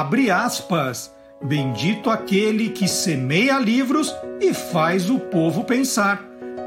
Abre 0.00 0.30
aspas. 0.30 1.14
Bendito 1.42 2.08
aquele 2.08 2.70
que 2.70 2.88
semeia 2.88 3.58
livros 3.58 4.14
e 4.40 4.54
faz 4.54 5.10
o 5.10 5.20
povo 5.20 5.62
pensar. 5.62 6.24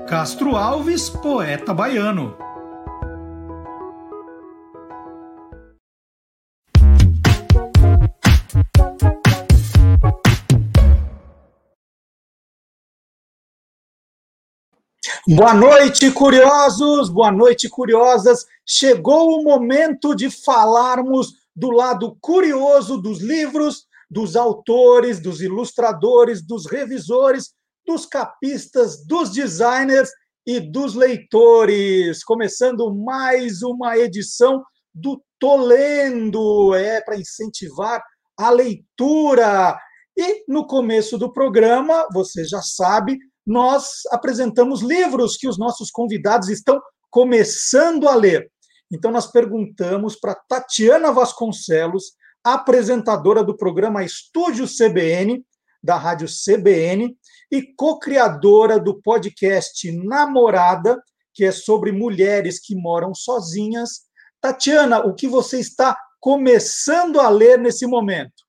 Castro 0.08 0.56
Alves, 0.56 1.10
poeta 1.10 1.74
baiano. 1.74 2.38
Boa 15.28 15.56
noite, 15.56 16.12
curiosos! 16.12 17.10
Boa 17.10 17.32
noite, 17.32 17.68
curiosas! 17.68 18.46
Chegou 18.64 19.40
o 19.40 19.44
momento 19.44 20.14
de 20.14 20.30
falarmos 20.30 21.43
do 21.56 21.72
lado 21.72 22.18
curioso 22.22 22.98
dos 22.98 23.22
livros, 23.22 23.86
dos 24.10 24.36
autores, 24.36 25.20
dos 25.20 25.42
ilustradores, 25.42 26.46
dos 26.46 26.66
revisores, 26.66 27.52
dos 27.86 28.06
capistas, 28.06 29.06
dos 29.06 29.32
designers 29.32 30.10
e 30.46 30.60
dos 30.60 30.96
leitores. 30.96 32.24
Começando 32.24 32.94
mais 32.94 33.62
uma 33.62 33.98
edição 33.98 34.64
do 34.94 35.22
Tolendo, 35.40 36.74
é 36.76 37.02
para 37.02 37.18
incentivar 37.18 38.02
a 38.38 38.50
leitura. 38.50 39.78
E 40.16 40.44
no 40.48 40.68
começo 40.68 41.18
do 41.18 41.32
programa, 41.32 42.08
você 42.14 42.46
já 42.46 42.62
sabe, 42.62 43.18
nós 43.46 44.02
apresentamos 44.12 44.82
livros 44.82 45.38
que 45.38 45.48
os 45.48 45.58
nossos 45.58 45.90
convidados 45.92 46.50
estão 46.50 46.80
começando 47.10 48.08
a 48.08 48.16
ler. 48.16 48.50
Então, 48.94 49.10
nós 49.10 49.26
perguntamos 49.26 50.16
para 50.16 50.36
Tatiana 50.36 51.12
Vasconcelos, 51.12 52.14
apresentadora 52.44 53.44
do 53.44 53.58
programa 53.58 54.04
Estúdio 54.04 54.68
CBN, 54.68 55.44
da 55.82 55.98
Rádio 55.98 56.28
CBN, 56.28 57.18
e 57.52 57.74
co-criadora 57.76 58.80
do 58.80 59.02
podcast 59.02 59.92
Namorada, 59.92 61.02
que 61.34 61.44
é 61.44 61.52
sobre 61.52 61.92
mulheres 61.92 62.60
que 62.60 62.76
moram 62.76 63.16
sozinhas. 63.16 64.04
Tatiana, 64.40 65.00
o 65.00 65.16
que 65.16 65.28
você 65.28 65.60
está 65.60 65.98
começando 66.20 67.20
a 67.20 67.30
ler 67.30 67.58
nesse 67.58 67.88
momento? 67.88 68.44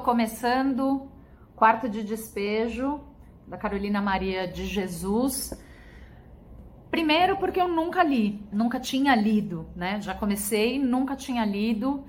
Começando 0.00 1.08
Quarto 1.54 1.88
de 1.88 2.02
Despejo, 2.02 3.00
da 3.46 3.56
Carolina 3.56 4.00
Maria 4.00 4.48
de 4.48 4.64
Jesus. 4.64 5.52
Primeiro 6.90 7.36
porque 7.36 7.60
eu 7.60 7.68
nunca 7.68 8.02
li, 8.02 8.42
nunca 8.50 8.80
tinha 8.80 9.14
lido, 9.14 9.66
né? 9.76 10.00
Já 10.00 10.14
comecei, 10.14 10.78
nunca 10.78 11.14
tinha 11.14 11.44
lido. 11.44 12.04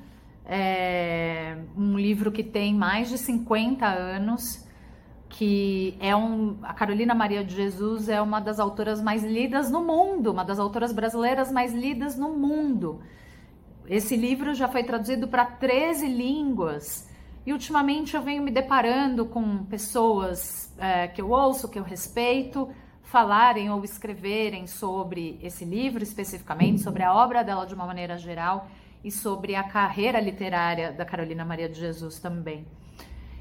É 0.46 1.58
um 1.78 1.98
livro 1.98 2.32
que 2.32 2.44
tem 2.44 2.74
mais 2.74 3.10
de 3.10 3.18
50 3.18 3.86
anos, 3.86 4.68
que 5.30 5.96
é 6.00 6.16
um. 6.16 6.58
A 6.64 6.74
Carolina 6.74 7.14
Maria 7.14 7.44
de 7.44 7.56
Jesus 7.56 8.10
é 8.10 8.22
uma 8.22 8.40
das 8.40 8.60
autoras 8.60 9.02
mais 9.02 9.24
lidas 9.24 9.70
no 9.70 9.84
mundo, 9.84 10.32
uma 10.32 10.44
das 10.44 10.60
autoras 10.60 10.92
brasileiras 10.92 11.52
mais 11.52 11.74
lidas 11.74 12.18
no 12.18 12.30
mundo. 12.30 13.02
Esse 13.88 14.16
livro 14.16 14.54
já 14.54 14.68
foi 14.68 14.84
traduzido 14.84 15.28
para 15.28 15.46
13 15.46 16.08
línguas 16.08 17.11
e 17.46 17.52
ultimamente 17.52 18.16
eu 18.16 18.22
venho 18.22 18.44
me 18.44 18.52
deparando 18.52 19.26
com 19.26 19.66
pessoas 19.66 20.74
é, 20.78 21.08
que 21.08 21.22
eu 21.22 21.30
ouço, 21.32 21.70
que 21.70 21.80
eu 21.80 21.84
respeito, 21.84 22.70
falarem 23.02 23.70
ou 23.70 23.84
escreverem 23.84 24.68
sobre 24.68 25.40
esse 25.42 25.66
livro 25.66 26.04
especificamente, 26.04 26.82
sobre 26.82 27.04
a 27.04 27.14
obra 27.14 27.44
dela 27.44 27.66
de 27.66 27.74
uma 27.74 27.86
maneira 27.86 28.18
geral 28.18 28.68
e 29.04 29.12
sobre 29.12 29.56
a 29.56 29.64
carreira 29.64 30.20
literária 30.20 30.92
da 30.92 31.04
Carolina 31.04 31.44
Maria 31.44 31.68
de 31.68 31.80
Jesus 31.80 32.20
também. 32.20 32.66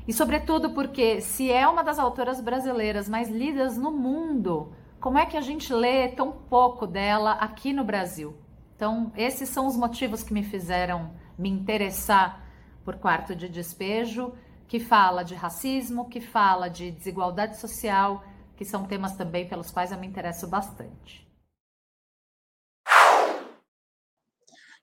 E 0.08 0.12
sobretudo 0.12 0.70
porque 0.70 1.20
se 1.20 1.52
é 1.52 1.68
uma 1.68 1.84
das 1.84 1.98
autoras 1.98 2.40
brasileiras 2.40 3.08
mais 3.08 3.28
lidas 3.28 3.76
no 3.76 3.92
mundo, 3.92 4.72
como 4.98 5.18
é 5.18 5.26
que 5.26 5.36
a 5.36 5.40
gente 5.40 5.72
lê 5.72 6.08
tão 6.08 6.32
pouco 6.32 6.86
dela 6.86 7.32
aqui 7.32 7.72
no 7.72 7.84
Brasil? 7.84 8.34
Então, 8.74 9.12
esses 9.14 9.48
são 9.50 9.66
os 9.66 9.76
motivos 9.76 10.22
que 10.22 10.32
me 10.32 10.42
fizeram 10.42 11.10
me 11.38 11.48
interessar 11.48 12.49
por 12.84 12.96
quarto 12.96 13.34
de 13.34 13.48
despejo, 13.48 14.32
que 14.68 14.78
fala 14.78 15.22
de 15.22 15.34
racismo, 15.34 16.08
que 16.08 16.20
fala 16.20 16.68
de 16.68 16.90
desigualdade 16.90 17.58
social, 17.58 18.24
que 18.56 18.64
são 18.64 18.84
temas 18.84 19.16
também 19.16 19.48
pelos 19.48 19.70
quais 19.70 19.90
eu 19.90 19.98
me 19.98 20.06
interesso 20.06 20.46
bastante. 20.46 21.28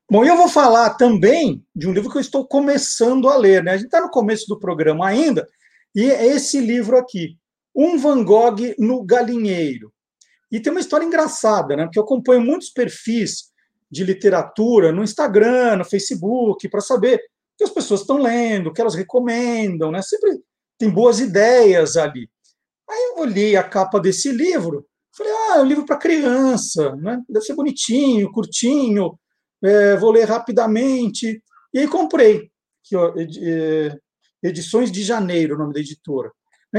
Bom, 0.10 0.24
eu 0.24 0.38
vou 0.38 0.48
falar 0.48 0.96
também 0.96 1.66
de 1.76 1.88
um 1.88 1.92
livro 1.92 2.10
que 2.10 2.18
eu 2.18 2.22
estou 2.22 2.48
começando 2.48 3.30
a 3.30 3.36
ler, 3.36 3.62
né? 3.62 3.72
A 3.72 3.78
gente 3.78 3.88
está 3.88 4.00
no 4.00 4.10
começo 4.10 4.48
do 4.48 4.58
programa 4.58 5.06
ainda, 5.06 5.48
e 5.94 6.10
é 6.10 6.26
esse 6.28 6.62
livro 6.62 6.98
aqui, 6.98 7.38
Um 7.76 7.98
Van 7.98 8.24
Gogh 8.24 8.74
no 8.80 9.04
Galinheiro. 9.04 9.92
E 10.52 10.62
tem 10.62 10.72
uma 10.72 10.80
história 10.80 11.06
engraçada, 11.06 11.76
né? 11.76 11.84
Porque 11.84 12.00
eu 12.00 12.04
acompanho 12.04 12.42
muitos 12.42 12.70
perfis 12.70 13.52
de 13.92 14.04
literatura 14.04 14.92
no 14.92 15.04
Instagram, 15.04 15.78
no 15.78 15.86
Facebook, 15.86 16.70
para 16.70 16.82
saber 16.82 17.22
que 17.58 17.64
as 17.64 17.70
pessoas 17.70 18.02
estão 18.02 18.18
lendo, 18.18 18.72
que 18.72 18.80
elas 18.80 18.96
recomendam, 18.96 19.92
né? 19.92 20.02
Sempre 20.02 20.40
tem 20.78 20.90
boas 20.90 21.20
ideias 21.20 21.98
ali. 21.98 22.30
Aí 22.90 23.12
eu 23.12 23.22
olhei 23.22 23.56
a 23.56 23.64
capa 23.64 24.00
desse 24.00 24.32
livro, 24.32 24.86
falei, 25.16 25.34
ah, 25.34 25.58
é 25.58 25.62
um 25.62 25.66
livro 25.66 25.86
para 25.86 25.98
criança, 25.98 26.96
né? 26.96 27.22
Deve 27.28 27.46
ser 27.46 27.56
bonitinho, 27.56 28.32
curtinho, 28.32 29.18
é, 29.64 29.98
vou 29.98 30.12
ler 30.12 30.26
rapidamente. 30.26 31.42
E 31.74 31.80
aí 31.80 31.88
comprei, 31.88 32.50
é, 33.42 33.98
Edições 34.44 34.92
de 34.92 35.04
Janeiro, 35.04 35.56
o 35.56 35.58
nome 35.58 35.74
da 35.74 35.80
editora. 35.80 36.32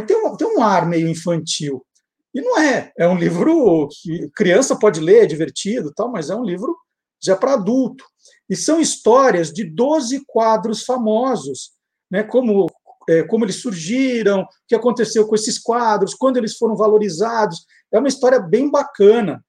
Tem 0.06 0.16
um, 0.16 0.36
tem 0.36 0.46
um 0.46 0.62
ar 0.62 0.86
meio 0.86 1.08
infantil. 1.08 1.84
E 2.32 2.40
não 2.40 2.60
é, 2.60 2.92
é 2.96 3.08
um 3.08 3.18
livro 3.18 3.88
que 3.88 4.30
criança 4.30 4.78
pode 4.78 5.00
ler, 5.00 5.24
é 5.24 5.26
divertido, 5.26 5.92
tal, 5.94 6.10
mas 6.10 6.30
é 6.30 6.36
um 6.36 6.44
livro 6.44 6.76
já 7.20 7.36
para 7.36 7.54
adulto. 7.54 8.04
E 8.48 8.56
são 8.56 8.80
histórias 8.80 9.52
de 9.52 9.64
12 9.64 10.24
quadros 10.26 10.84
famosos, 10.84 11.72
né, 12.10 12.22
como, 12.22 12.66
é, 13.08 13.22
como 13.24 13.44
eles 13.44 13.60
surgiram, 13.60 14.42
o 14.42 14.46
que 14.66 14.74
aconteceu 14.74 15.26
com 15.26 15.34
esses 15.34 15.58
quadros, 15.58 16.14
quando 16.14 16.38
eles 16.38 16.56
foram 16.56 16.74
valorizados. 16.74 17.66
É 17.92 17.98
uma 17.98 18.08
história 18.08 18.40
bem 18.40 18.70
bacana. 18.70 19.44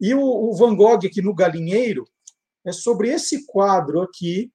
E 0.00 0.14
o, 0.14 0.20
o 0.20 0.54
Van 0.54 0.74
Gogh, 0.74 1.06
aqui 1.06 1.22
no 1.22 1.34
Galinheiro, 1.34 2.04
é 2.64 2.72
sobre 2.72 3.08
esse 3.10 3.46
quadro 3.46 4.02
aqui, 4.02 4.52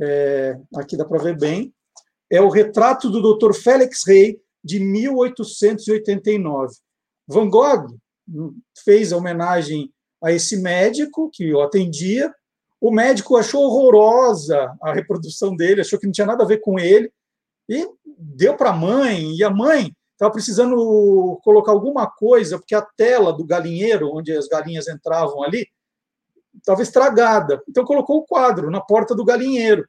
é, 0.00 0.58
aqui 0.76 0.96
dá 0.96 1.04
para 1.04 1.22
ver 1.22 1.36
bem, 1.36 1.74
é 2.30 2.40
o 2.40 2.48
retrato 2.48 3.10
do 3.10 3.36
Dr. 3.36 3.54
Félix 3.54 4.04
Rey, 4.06 4.40
de 4.62 4.80
1889. 4.80 6.74
Van 7.28 7.48
Gogh 7.48 7.86
fez 8.84 9.12
a 9.12 9.16
homenagem 9.16 9.92
a 10.22 10.32
esse 10.32 10.56
médico 10.56 11.30
que 11.32 11.52
o 11.52 11.60
atendia. 11.60 12.32
O 12.80 12.90
médico 12.90 13.36
achou 13.36 13.62
horrorosa 13.62 14.74
a 14.82 14.92
reprodução 14.92 15.56
dele, 15.56 15.80
achou 15.80 15.98
que 15.98 16.06
não 16.06 16.12
tinha 16.12 16.26
nada 16.26 16.44
a 16.44 16.46
ver 16.46 16.58
com 16.58 16.78
ele, 16.78 17.10
e 17.68 17.88
deu 18.18 18.56
para 18.56 18.70
a 18.70 18.76
mãe, 18.76 19.34
e 19.34 19.42
a 19.42 19.50
mãe 19.50 19.92
estava 20.12 20.32
precisando 20.32 21.40
colocar 21.42 21.72
alguma 21.72 22.06
coisa, 22.06 22.58
porque 22.58 22.74
a 22.74 22.82
tela 22.82 23.32
do 23.32 23.44
galinheiro, 23.44 24.10
onde 24.14 24.32
as 24.32 24.46
galinhas 24.46 24.88
entravam 24.88 25.42
ali, 25.42 25.66
estava 26.56 26.82
estragada. 26.82 27.62
Então 27.68 27.84
colocou 27.84 28.18
o 28.18 28.26
quadro 28.26 28.70
na 28.70 28.80
porta 28.80 29.14
do 29.14 29.24
galinheiro. 29.24 29.86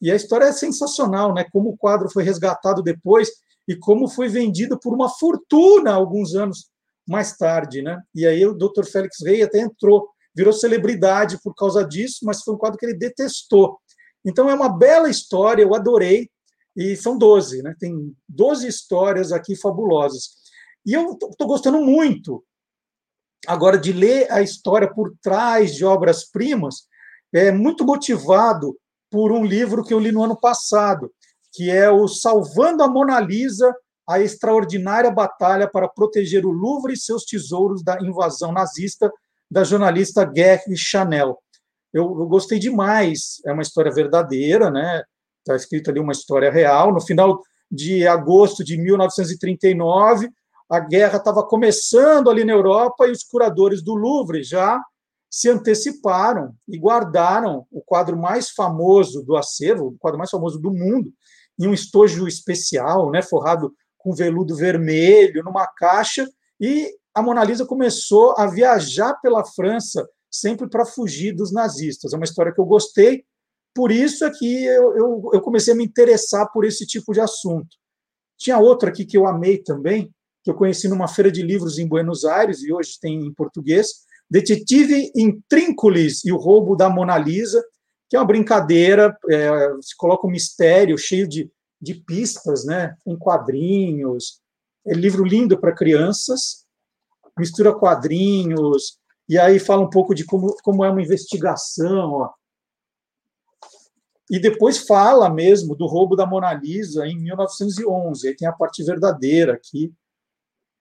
E 0.00 0.10
a 0.10 0.16
história 0.16 0.46
é 0.46 0.52
sensacional, 0.52 1.34
né? 1.34 1.44
Como 1.52 1.70
o 1.70 1.76
quadro 1.76 2.10
foi 2.10 2.24
resgatado 2.24 2.82
depois 2.82 3.30
e 3.68 3.76
como 3.76 4.08
foi 4.08 4.28
vendido 4.28 4.78
por 4.78 4.94
uma 4.94 5.08
fortuna 5.08 5.92
alguns 5.92 6.34
anos 6.34 6.69
mais 7.10 7.36
tarde, 7.36 7.82
né? 7.82 8.00
E 8.14 8.26
aí 8.26 8.46
o 8.46 8.54
Dr. 8.54 8.84
Félix 8.84 9.16
Rey 9.24 9.42
até 9.42 9.60
entrou, 9.60 10.08
virou 10.34 10.52
celebridade 10.52 11.38
por 11.42 11.54
causa 11.54 11.84
disso, 11.84 12.20
mas 12.22 12.42
foi 12.42 12.54
um 12.54 12.58
quadro 12.58 12.78
que 12.78 12.86
ele 12.86 12.96
detestou. 12.96 13.78
Então 14.24 14.48
é 14.48 14.54
uma 14.54 14.68
bela 14.68 15.10
história, 15.10 15.62
eu 15.62 15.74
adorei, 15.74 16.30
e 16.76 16.94
são 16.96 17.18
12, 17.18 17.62
né? 17.62 17.74
Tem 17.80 18.14
12 18.28 18.66
histórias 18.68 19.32
aqui 19.32 19.56
fabulosas. 19.56 20.36
E 20.86 20.94
eu 20.94 21.12
estou 21.12 21.46
gostando 21.48 21.80
muito 21.80 22.44
agora 23.46 23.76
de 23.76 23.92
ler 23.92 24.30
a 24.30 24.40
história 24.40 24.92
por 24.92 25.12
trás 25.20 25.74
de 25.74 25.84
obras-primas, 25.84 26.86
é 27.32 27.50
muito 27.50 27.84
motivado 27.84 28.78
por 29.10 29.32
um 29.32 29.44
livro 29.44 29.82
que 29.82 29.92
eu 29.92 29.98
li 29.98 30.12
no 30.12 30.22
ano 30.22 30.38
passado, 30.38 31.12
que 31.52 31.70
é 31.70 31.90
o 31.90 32.06
Salvando 32.06 32.82
a 32.82 32.88
Mona 32.88 33.18
Lisa 33.18 33.74
a 34.10 34.20
extraordinária 34.20 35.10
batalha 35.10 35.70
para 35.70 35.88
proteger 35.88 36.44
o 36.44 36.50
Louvre 36.50 36.94
e 36.94 36.96
seus 36.96 37.24
tesouros 37.24 37.82
da 37.84 37.96
invasão 38.02 38.50
nazista 38.50 39.10
da 39.48 39.62
jornalista 39.62 40.24
Gary 40.24 40.76
Chanel. 40.76 41.38
Eu, 41.92 42.04
eu 42.18 42.26
gostei 42.26 42.58
demais, 42.58 43.40
é 43.46 43.52
uma 43.52 43.62
história 43.62 43.92
verdadeira, 43.92 44.68
né? 44.68 45.02
Está 45.38 45.54
escrito 45.54 45.90
ali 45.90 46.00
uma 46.00 46.12
história 46.12 46.50
real. 46.50 46.92
No 46.92 47.00
final 47.00 47.40
de 47.70 48.04
agosto 48.06 48.64
de 48.64 48.76
1939, 48.76 50.28
a 50.68 50.80
guerra 50.80 51.18
estava 51.18 51.46
começando 51.46 52.28
ali 52.28 52.44
na 52.44 52.52
Europa 52.52 53.06
e 53.06 53.12
os 53.12 53.22
curadores 53.22 53.80
do 53.82 53.94
Louvre 53.94 54.42
já 54.42 54.80
se 55.30 55.48
anteciparam 55.48 56.52
e 56.68 56.76
guardaram 56.76 57.64
o 57.70 57.80
quadro 57.80 58.16
mais 58.16 58.50
famoso 58.50 59.22
do 59.22 59.36
acervo, 59.36 59.86
o 59.86 59.98
quadro 59.98 60.18
mais 60.18 60.30
famoso 60.30 60.58
do 60.60 60.72
mundo, 60.72 61.12
em 61.60 61.68
um 61.68 61.72
estojo 61.72 62.26
especial, 62.26 63.10
né, 63.12 63.22
forrado 63.22 63.72
com 64.02 64.14
veludo 64.14 64.56
vermelho, 64.56 65.42
numa 65.44 65.66
caixa, 65.66 66.28
e 66.60 66.90
a 67.14 67.22
Mona 67.22 67.44
Lisa 67.44 67.66
começou 67.66 68.34
a 68.38 68.46
viajar 68.46 69.14
pela 69.20 69.44
França 69.44 70.08
sempre 70.30 70.68
para 70.68 70.86
fugir 70.86 71.32
dos 71.32 71.52
nazistas. 71.52 72.12
É 72.12 72.16
uma 72.16 72.24
história 72.24 72.52
que 72.52 72.60
eu 72.60 72.64
gostei, 72.64 73.24
por 73.74 73.90
isso 73.90 74.24
é 74.24 74.30
que 74.30 74.64
eu, 74.64 74.96
eu, 74.96 75.30
eu 75.34 75.40
comecei 75.40 75.74
a 75.74 75.76
me 75.76 75.84
interessar 75.84 76.50
por 76.52 76.64
esse 76.64 76.86
tipo 76.86 77.12
de 77.12 77.20
assunto. 77.20 77.68
Tinha 78.38 78.58
outra 78.58 78.90
aqui 78.90 79.04
que 79.04 79.16
eu 79.16 79.26
amei 79.26 79.58
também, 79.58 80.10
que 80.42 80.50
eu 80.50 80.54
conheci 80.54 80.88
numa 80.88 81.08
feira 81.08 81.30
de 81.30 81.42
livros 81.42 81.78
em 81.78 81.86
Buenos 81.86 82.24
Aires, 82.24 82.62
e 82.62 82.72
hoje 82.72 82.98
tem 83.00 83.26
em 83.26 83.34
português, 83.34 83.88
Detetive 84.30 85.10
Intrínculis 85.16 86.24
e 86.24 86.32
o 86.32 86.36
Roubo 86.36 86.76
da 86.76 86.88
Mona 86.88 87.18
Lisa, 87.18 87.62
que 88.08 88.16
é 88.16 88.18
uma 88.18 88.26
brincadeira, 88.26 89.16
é, 89.28 89.50
se 89.80 89.96
coloca 89.96 90.26
um 90.26 90.30
mistério 90.30 90.96
cheio 90.96 91.28
de, 91.28 91.50
de 91.80 91.94
pistas, 91.94 92.64
né, 92.64 92.96
em 93.06 93.16
quadrinhos. 93.16 94.40
É 94.86 94.92
livro 94.92 95.24
lindo 95.24 95.58
para 95.58 95.74
crianças, 95.74 96.66
mistura 97.38 97.72
quadrinhos, 97.72 98.98
e 99.28 99.38
aí 99.38 99.58
fala 99.58 99.82
um 99.82 99.90
pouco 99.90 100.14
de 100.14 100.24
como, 100.24 100.56
como 100.62 100.84
é 100.84 100.90
uma 100.90 101.02
investigação. 101.02 102.12
Ó. 102.12 102.30
E 104.30 104.38
depois 104.38 104.78
fala 104.78 105.28
mesmo 105.30 105.74
do 105.74 105.86
roubo 105.86 106.16
da 106.16 106.26
Mona 106.26 106.52
Lisa 106.52 107.06
em 107.06 107.16
1911. 107.16 108.28
Aí 108.28 108.36
tem 108.36 108.48
a 108.48 108.52
parte 108.52 108.82
verdadeira 108.82 109.54
aqui. 109.54 109.92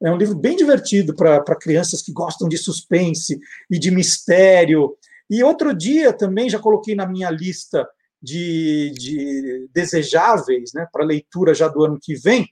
É 0.02 0.12
um 0.12 0.18
livro 0.18 0.36
bem 0.36 0.56
divertido 0.56 1.14
para 1.16 1.56
crianças 1.56 2.02
que 2.02 2.12
gostam 2.12 2.48
de 2.48 2.58
suspense 2.58 3.40
e 3.70 3.78
de 3.78 3.92
mistério. 3.92 4.98
E 5.30 5.44
outro 5.44 5.74
dia 5.74 6.12
também 6.14 6.50
já 6.50 6.58
coloquei 6.58 6.96
na 6.96 7.06
minha 7.06 7.30
lista 7.30 7.88
de, 8.22 8.92
de 8.98 9.70
desejáveis, 9.74 10.72
né, 10.74 10.88
para 10.92 11.06
leitura 11.06 11.54
já 11.54 11.68
do 11.68 11.84
ano 11.84 11.98
que 12.02 12.16
vem, 12.16 12.48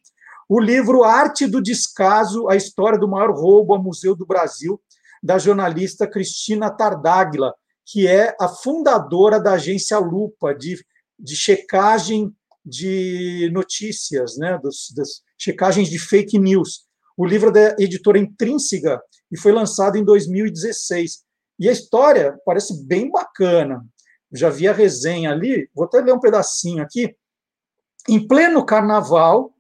o 0.50 0.60
livro 0.60 1.04
Arte 1.04 1.46
do 1.46 1.62
Descaso, 1.62 2.48
a 2.48 2.56
história 2.56 2.98
do 2.98 3.08
maior 3.08 3.32
roubo 3.32 3.74
ao 3.74 3.84
Museu 3.84 4.16
do 4.16 4.26
Brasil, 4.26 4.82
da 5.22 5.38
jornalista 5.38 6.08
Cristina 6.08 6.70
Tardaglia, 6.70 7.52
que 7.86 8.08
é 8.08 8.36
a 8.40 8.48
fundadora 8.48 9.40
da 9.40 9.54
agência 9.54 9.98
Lupa, 10.00 10.54
de, 10.54 10.84
de 11.20 11.36
checagem 11.36 12.34
de 12.66 13.50
notícias, 13.54 14.38
né, 14.38 14.60
dos, 14.62 14.94
das 14.96 15.22
checagens 15.38 15.90
de 15.90 16.00
fake 16.00 16.38
news. 16.38 16.86
O 17.16 17.26
livro 17.26 17.50
é 17.50 17.52
da 17.52 17.84
editora 17.84 18.20
Intrínseca 18.20 19.02
e 19.32 19.38
foi 19.38 19.52
lançado 19.52 19.98
em 19.98 20.04
2016. 20.04 21.24
E 21.60 21.68
a 21.68 21.72
história 21.72 22.38
parece 22.46 22.86
bem 22.86 23.10
bacana. 23.10 23.84
Já 24.32 24.50
vi 24.50 24.68
a 24.68 24.74
resenha 24.74 25.32
ali, 25.32 25.70
vou 25.74 25.86
até 25.86 26.00
ler 26.00 26.14
um 26.14 26.20
pedacinho 26.20 26.84
aqui. 26.84 27.16
Em 28.08 28.26
pleno 28.26 28.66
carnaval, 28.66 29.54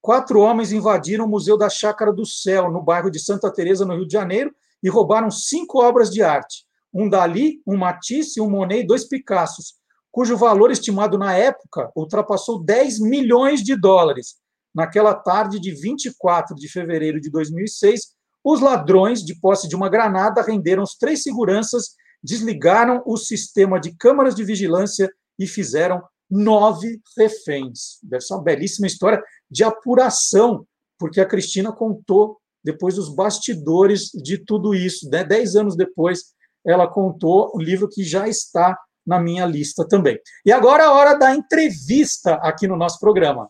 quatro 0.00 0.40
homens 0.40 0.72
invadiram 0.72 1.24
o 1.24 1.28
Museu 1.28 1.56
da 1.56 1.68
Chácara 1.68 2.12
do 2.12 2.26
Céu, 2.26 2.70
no 2.70 2.82
bairro 2.82 3.10
de 3.10 3.18
Santa 3.18 3.52
Teresa, 3.52 3.84
no 3.84 3.94
Rio 3.94 4.06
de 4.06 4.12
Janeiro, 4.12 4.54
e 4.82 4.88
roubaram 4.88 5.30
cinco 5.30 5.82
obras 5.82 6.10
de 6.10 6.22
arte: 6.22 6.64
um 6.92 7.08
Dali, 7.08 7.62
um 7.66 7.76
Matisse, 7.76 8.40
um 8.40 8.50
Monet 8.50 8.80
e 8.80 8.86
dois 8.86 9.04
Picassos, 9.04 9.74
cujo 10.12 10.36
valor 10.36 10.70
estimado 10.70 11.18
na 11.18 11.34
época 11.34 11.90
ultrapassou 11.96 12.62
10 12.62 13.00
milhões 13.00 13.62
de 13.62 13.74
dólares 13.74 14.36
naquela 14.74 15.14
tarde 15.14 15.58
de 15.58 15.72
24 15.72 16.54
de 16.54 16.68
fevereiro 16.68 17.20
de 17.20 17.30
2006, 17.30 18.14
os 18.44 18.60
ladrões, 18.60 19.24
de 19.24 19.34
posse 19.40 19.66
de 19.68 19.74
uma 19.74 19.88
granada, 19.88 20.42
renderam 20.42 20.82
os 20.82 20.96
três 20.96 21.22
seguranças, 21.22 21.94
desligaram 22.24 23.02
o 23.04 23.18
sistema 23.18 23.78
de 23.78 23.94
câmaras 23.94 24.34
de 24.34 24.42
vigilância 24.42 25.12
e 25.38 25.46
fizeram 25.46 26.02
nove 26.30 27.00
reféns. 27.18 27.98
Deve 28.02 28.22
ser 28.22 28.34
uma 28.34 28.42
belíssima 28.42 28.86
história 28.86 29.22
de 29.50 29.62
apuração, 29.62 30.66
porque 30.98 31.20
a 31.20 31.26
Cristina 31.26 31.70
contou 31.70 32.38
depois 32.64 32.96
os 32.96 33.14
bastidores 33.14 34.10
de 34.14 34.38
tudo 34.38 34.74
isso. 34.74 35.08
Né? 35.10 35.22
Dez 35.22 35.54
anos 35.54 35.76
depois, 35.76 36.32
ela 36.66 36.88
contou 36.88 37.52
o 37.54 37.60
livro 37.60 37.88
que 37.88 38.02
já 38.02 38.26
está 38.26 38.76
na 39.06 39.20
minha 39.20 39.44
lista 39.44 39.86
também. 39.86 40.18
E 40.46 40.50
agora 40.50 40.86
a 40.86 40.92
hora 40.92 41.14
da 41.14 41.34
entrevista 41.34 42.36
aqui 42.36 42.66
no 42.66 42.76
nosso 42.76 42.98
programa. 42.98 43.46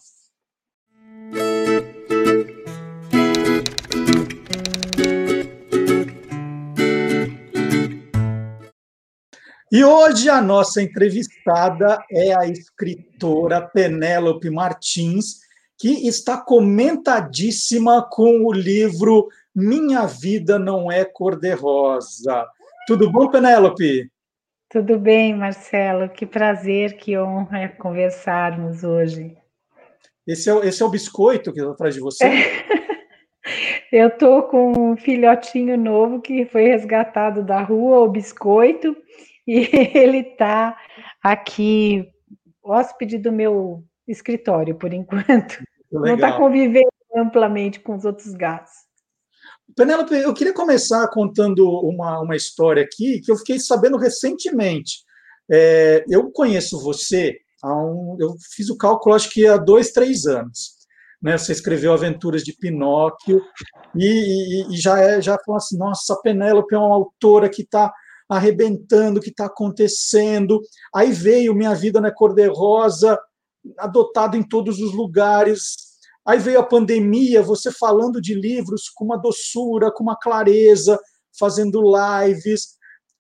E 9.75 9.85
hoje 9.85 10.31
a 10.31 10.41
nossa 10.41 10.81
entrevistada 10.81 11.99
é 12.09 12.33
a 12.33 12.47
escritora 12.47 13.61
Penélope 13.61 14.49
Martins, 14.49 15.41
que 15.77 16.07
está 16.07 16.41
comentadíssima 16.41 18.09
com 18.09 18.45
o 18.45 18.53
livro 18.53 19.27
Minha 19.53 20.07
Vida 20.07 20.61
Não 20.61 20.93
É 20.93 21.05
Cor-de-Rosa. 21.05 22.47
Tudo 22.87 23.11
bom, 23.11 23.29
Penélope? 23.29 24.09
Tudo 24.71 24.97
bem, 24.97 25.35
Marcelo. 25.35 26.09
Que 26.09 26.25
prazer, 26.25 26.97
que 26.97 27.19
honra 27.19 27.69
conversarmos 27.71 28.85
hoje. 28.85 29.37
Esse 30.25 30.51
é, 30.51 30.69
esse 30.69 30.85
é 30.85 30.87
o 30.87 30.91
biscoito 30.91 31.53
que 31.53 31.59
está 31.59 31.73
atrás 31.73 31.95
de 31.95 32.01
você? 32.01 32.23
Eu 33.91 34.07
estou 34.07 34.45
com 34.45 34.93
um 34.93 34.97
filhotinho 34.97 35.77
novo 35.77 36.21
que 36.21 36.47
foi 36.47 36.63
resgatado 36.69 37.43
da 37.43 37.61
rua, 37.61 37.99
o 37.99 38.09
biscoito, 38.09 38.97
e 39.49 39.69
ele 39.95 40.19
está 40.19 40.77
aqui, 41.23 42.09
hóspede 42.63 43.19
do 43.19 43.31
meu 43.31 43.85
escritório, 44.07 44.75
por 44.75 44.93
enquanto. 44.93 45.63
Não 45.91 46.15
está 46.15 46.37
convivendo 46.37 46.89
amplamente 47.15 47.79
com 47.81 47.95
os 47.95 48.05
outros 48.05 48.33
gatos. 48.33 48.73
Penélope, 49.77 50.15
eu 50.15 50.35
queria 50.35 50.53
começar 50.53 51.07
contando 51.09 51.69
uma, 51.81 52.21
uma 52.21 52.37
história 52.37 52.83
aqui 52.83 53.21
que 53.21 53.31
eu 53.31 53.37
fiquei 53.37 53.59
sabendo 53.59 53.97
recentemente. 53.97 55.05
É, 55.51 56.05
eu 56.09 56.31
conheço 56.31 56.83
você 56.83 57.39
há 57.63 57.75
um. 57.75 58.17
Eu 58.21 58.35
fiz 58.55 58.69
o 58.71 58.77
cálculo, 58.77 59.15
acho 59.15 59.31
que 59.31 59.47
há 59.47 59.57
dois, 59.57 59.91
três 59.91 60.27
anos. 60.27 60.75
Né? 61.23 61.37
Você 61.37 61.53
escreveu 61.53 61.93
Aventuras 61.93 62.43
de 62.43 62.53
Pinóquio 62.53 63.43
e, 63.97 64.07
e, 64.07 64.75
e 64.75 64.77
já 64.77 65.01
é, 65.01 65.21
já 65.21 65.39
falou 65.45 65.57
assim: 65.57 65.79
nossa, 65.79 66.15
a 66.15 66.21
Penélope 66.21 66.75
é 66.75 66.79
uma 66.79 66.95
autora 66.95 67.49
que 67.49 67.63
está 67.63 67.93
arrebentando, 68.29 69.19
o 69.19 69.23
que 69.23 69.31
está 69.31 69.47
acontecendo. 69.47 70.61
Aí 70.95 71.13
veio 71.13 71.55
Minha 71.55 71.75
Vida 71.75 72.01
na 72.01 72.11
Cor-de-Rosa, 72.11 73.19
adotado 73.79 74.37
em 74.37 74.43
todos 74.43 74.81
os 74.81 74.93
lugares. 74.93 75.77
Aí 76.27 76.39
veio 76.39 76.59
a 76.59 76.67
pandemia, 76.67 77.43
você 77.43 77.71
falando 77.71 78.21
de 78.21 78.35
livros 78.35 78.89
com 78.89 79.05
uma 79.05 79.19
doçura, 79.19 79.93
com 79.93 80.03
uma 80.03 80.17
clareza, 80.17 80.99
fazendo 81.39 81.83
lives. 81.83 82.75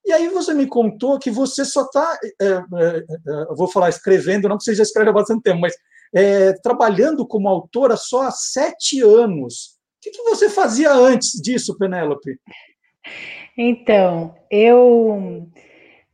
E 0.04 0.12
aí 0.12 0.28
você 0.28 0.52
me 0.52 0.66
contou 0.66 1.18
que 1.18 1.30
você 1.30 1.64
só 1.64 1.82
está, 1.82 2.18
é, 2.40 2.46
é, 2.46 2.58
é, 2.58 3.44
vou 3.56 3.68
falar 3.68 3.88
escrevendo, 3.88 4.48
não 4.48 4.58
que 4.58 4.64
você 4.64 4.74
já 4.74 4.82
escreve 4.82 5.10
há 5.10 5.12
bastante 5.12 5.42
tempo, 5.42 5.60
mas 5.60 5.74
é, 6.14 6.52
trabalhando 6.60 7.26
como 7.26 7.48
autora 7.48 7.96
só 7.96 8.22
há 8.22 8.30
sete 8.30 9.00
anos. 9.00 9.78
O 9.98 10.00
que, 10.02 10.10
que 10.10 10.22
você 10.22 10.50
fazia 10.50 10.92
antes 10.92 11.40
disso, 11.40 11.76
Penélope? 11.78 12.38
Então, 13.56 14.34
eu, 14.50 15.48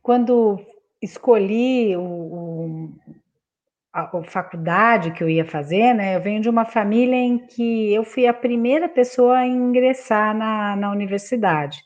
quando 0.01 0.59
escolhi 1.01 1.95
o, 1.95 2.01
o, 2.01 2.89
a, 3.91 4.03
a, 4.03 4.23
faculdade 4.23 5.11
que 5.11 5.23
eu 5.23 5.29
ia 5.29 5.45
fazer, 5.45 5.93
né, 5.93 6.15
eu 6.15 6.21
venho 6.21 6.41
de 6.41 6.49
uma 6.49 6.65
família 6.65 7.15
em 7.15 7.39
que 7.39 7.91
eu 7.93 8.03
fui 8.03 8.27
a 8.27 8.33
primeira 8.33 8.87
pessoa 8.87 9.39
a 9.39 9.47
ingressar 9.47 10.37
na, 10.37 10.75
na 10.75 10.91
universidade. 10.91 11.83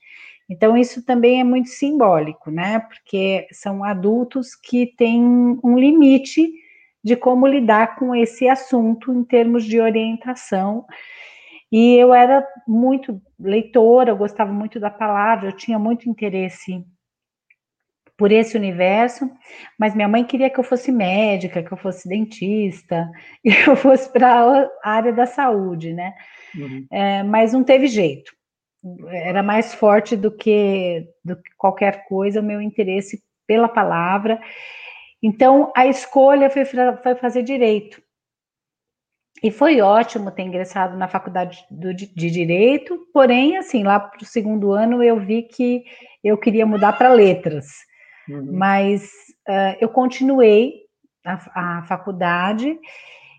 Então, 0.49 0.77
isso 0.77 1.03
também 1.03 1.39
é 1.39 1.43
muito 1.43 1.69
simbólico, 1.69 2.51
né? 2.51 2.79
Porque 2.79 3.47
são 3.51 3.83
adultos 3.83 4.55
que 4.55 4.85
têm 4.95 5.23
um 5.63 5.77
limite 5.79 6.51
de 7.03 7.15
como 7.15 7.47
lidar 7.47 7.95
com 7.95 8.13
esse 8.15 8.47
assunto 8.47 9.11
em 9.11 9.23
termos 9.23 9.63
de 9.63 9.79
orientação 9.79 10.85
e 11.77 11.97
eu 11.97 12.13
era 12.13 12.47
muito 12.65 13.21
leitora, 13.37 14.09
eu 14.09 14.15
gostava 14.15 14.49
muito 14.53 14.79
da 14.79 14.89
palavra, 14.89 15.49
eu 15.49 15.51
tinha 15.51 15.77
muito 15.77 16.09
interesse 16.09 16.81
por 18.17 18.31
esse 18.31 18.55
universo, 18.55 19.29
mas 19.77 19.93
minha 19.93 20.07
mãe 20.07 20.23
queria 20.23 20.49
que 20.49 20.57
eu 20.57 20.63
fosse 20.63 20.89
médica, 20.89 21.61
que 21.61 21.73
eu 21.73 21.77
fosse 21.77 22.07
dentista, 22.07 23.11
que 23.43 23.69
eu 23.69 23.75
fosse 23.75 24.09
para 24.09 24.69
a 24.85 24.89
área 24.89 25.11
da 25.11 25.25
saúde, 25.25 25.91
né? 25.91 26.13
Uhum. 26.55 26.87
É, 26.89 27.23
mas 27.23 27.51
não 27.51 27.61
teve 27.61 27.87
jeito. 27.87 28.31
Era 29.09 29.43
mais 29.43 29.73
forte 29.75 30.15
do 30.15 30.31
que, 30.31 31.05
do 31.25 31.35
que 31.35 31.49
qualquer 31.57 32.05
coisa 32.07 32.39
o 32.39 32.43
meu 32.43 32.61
interesse 32.61 33.21
pela 33.45 33.67
palavra. 33.67 34.39
Então, 35.21 35.73
a 35.75 35.85
escolha 35.87 36.49
foi, 36.49 36.63
foi 36.63 37.15
fazer 37.15 37.43
direito. 37.43 38.01
E 39.43 39.51
foi 39.51 39.81
ótimo 39.81 40.31
ter 40.31 40.43
ingressado 40.43 40.97
na 40.97 41.07
faculdade 41.07 41.65
do, 41.69 41.93
de 41.93 42.07
Direito, 42.29 42.97
porém, 43.13 43.57
assim, 43.57 43.83
lá 43.83 43.99
para 43.99 44.23
o 44.23 44.25
segundo 44.25 44.71
ano 44.71 45.03
eu 45.03 45.19
vi 45.19 45.43
que 45.43 45.83
eu 46.23 46.37
queria 46.37 46.65
mudar 46.65 46.93
para 46.93 47.13
letras. 47.13 47.67
Uhum. 48.29 48.49
Mas 48.53 49.03
uh, 49.47 49.77
eu 49.79 49.89
continuei 49.89 50.85
a, 51.25 51.79
a 51.79 51.83
faculdade 51.83 52.77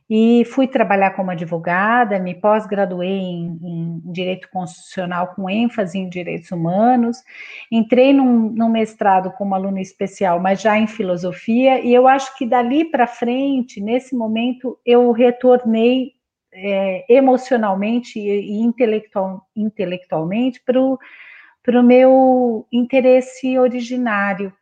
e 0.09 0.45
fui 0.45 0.69
trabalhar 0.69 1.11
como 1.11 1.33
advogada, 1.33 2.19
me 2.19 2.35
pós-graduei 2.35 3.09
em, 3.09 3.59
em, 3.61 4.03
Direito 4.13 4.49
Constitucional 4.51 5.35
com 5.35 5.51
ênfase 5.51 5.99
em 5.99 6.09
Direitos 6.09 6.53
Humanos, 6.53 7.19
entrei 7.71 8.13
num, 8.13 8.51
num, 8.51 8.69
mestrado 8.69 9.33
como 9.33 9.55
aluna 9.55 9.81
especial, 9.81 10.39
mas 10.39 10.61
já 10.61 10.79
em 10.79 10.87
Filosofia, 10.87 11.81
e 11.81 11.93
eu 11.93 12.07
acho 12.07 12.37
que 12.39 12.47
dali 12.47 12.85
para 12.85 13.07
frente, 13.07 13.81
nesse 13.81 14.15
momento, 14.15 14.79
eu 14.87 15.11
retornei 15.11 16.13
é, 16.53 17.05
emocionalmente 17.09 18.19
e 18.19 18.61
intelectual, 18.61 19.43
intelectualmente 19.55 20.63
para 20.65 20.81
o 20.81 21.83
meu 21.83 22.67
interesse 22.73 23.59
originário, 23.59 24.53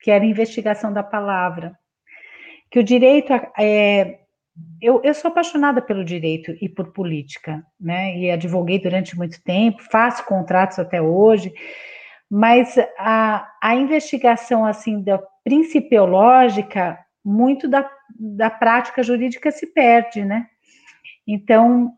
que 0.00 0.10
era 0.10 0.24
a 0.24 0.26
investigação 0.26 0.92
da 0.92 1.02
palavra. 1.02 1.78
Que 2.70 2.80
o 2.80 2.84
direito 2.84 3.32
é, 3.58 4.20
eu, 4.80 5.00
eu 5.02 5.14
sou 5.14 5.30
apaixonada 5.30 5.80
pelo 5.80 6.04
direito 6.04 6.56
e 6.60 6.68
por 6.68 6.92
política, 6.92 7.64
né? 7.80 8.16
E 8.16 8.30
advoguei 8.30 8.78
durante 8.78 9.16
muito 9.16 9.42
tempo, 9.42 9.82
faço 9.90 10.24
contratos 10.24 10.78
até 10.78 11.00
hoje, 11.00 11.52
mas 12.30 12.76
a, 12.98 13.50
a 13.62 13.74
investigação 13.74 14.64
assim 14.64 15.02
da 15.02 15.18
principiológica, 15.44 16.98
muito 17.24 17.68
da, 17.68 17.88
da 18.18 18.50
prática 18.50 19.02
jurídica 19.02 19.50
se 19.50 19.66
perde, 19.66 20.24
né? 20.24 20.46
Então 21.26 21.92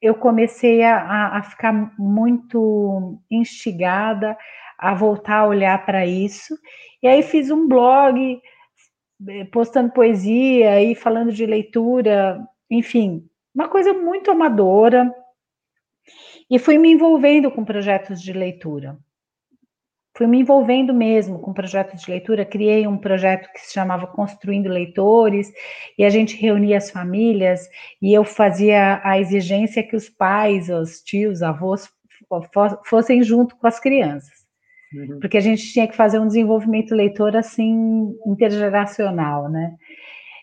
eu 0.00 0.14
comecei 0.14 0.82
a, 0.82 1.38
a 1.38 1.42
ficar 1.42 1.72
muito 1.98 3.18
instigada 3.30 4.36
a 4.78 4.94
voltar 4.94 5.38
a 5.38 5.46
olhar 5.46 5.86
para 5.86 6.04
isso, 6.04 6.54
e 7.00 7.06
aí 7.06 7.22
fiz 7.22 7.50
um 7.50 7.68
blog 7.68 8.40
postando 9.52 9.92
poesia 9.92 10.82
e 10.82 10.94
falando 10.94 11.32
de 11.32 11.46
leitura, 11.46 12.40
enfim, 12.70 13.28
uma 13.54 13.68
coisa 13.68 13.92
muito 13.92 14.30
amadora. 14.30 15.14
E 16.50 16.58
fui 16.58 16.76
me 16.78 16.90
envolvendo 16.90 17.50
com 17.50 17.64
projetos 17.64 18.20
de 18.20 18.32
leitura. 18.32 18.98
Fui 20.14 20.26
me 20.26 20.40
envolvendo 20.40 20.92
mesmo 20.92 21.38
com 21.38 21.54
projetos 21.54 22.02
de 22.02 22.10
leitura. 22.10 22.44
Criei 22.44 22.86
um 22.86 22.98
projeto 22.98 23.50
que 23.52 23.60
se 23.60 23.72
chamava 23.72 24.06
Construindo 24.06 24.68
Leitores, 24.68 25.50
e 25.96 26.04
a 26.04 26.10
gente 26.10 26.36
reunia 26.36 26.76
as 26.76 26.90
famílias, 26.90 27.66
e 28.00 28.12
eu 28.12 28.24
fazia 28.24 29.00
a 29.02 29.18
exigência 29.18 29.82
que 29.82 29.96
os 29.96 30.10
pais, 30.10 30.68
os 30.68 31.00
tios, 31.00 31.42
avós 31.42 31.90
fossem 32.84 33.22
junto 33.22 33.56
com 33.56 33.66
as 33.66 33.80
crianças. 33.80 34.41
Uhum. 34.94 35.20
Porque 35.20 35.36
a 35.36 35.40
gente 35.40 35.72
tinha 35.72 35.86
que 35.86 35.96
fazer 35.96 36.18
um 36.18 36.26
desenvolvimento 36.26 36.94
leitor 36.94 37.36
assim 37.36 38.14
intergeracional, 38.26 39.48
né? 39.48 39.74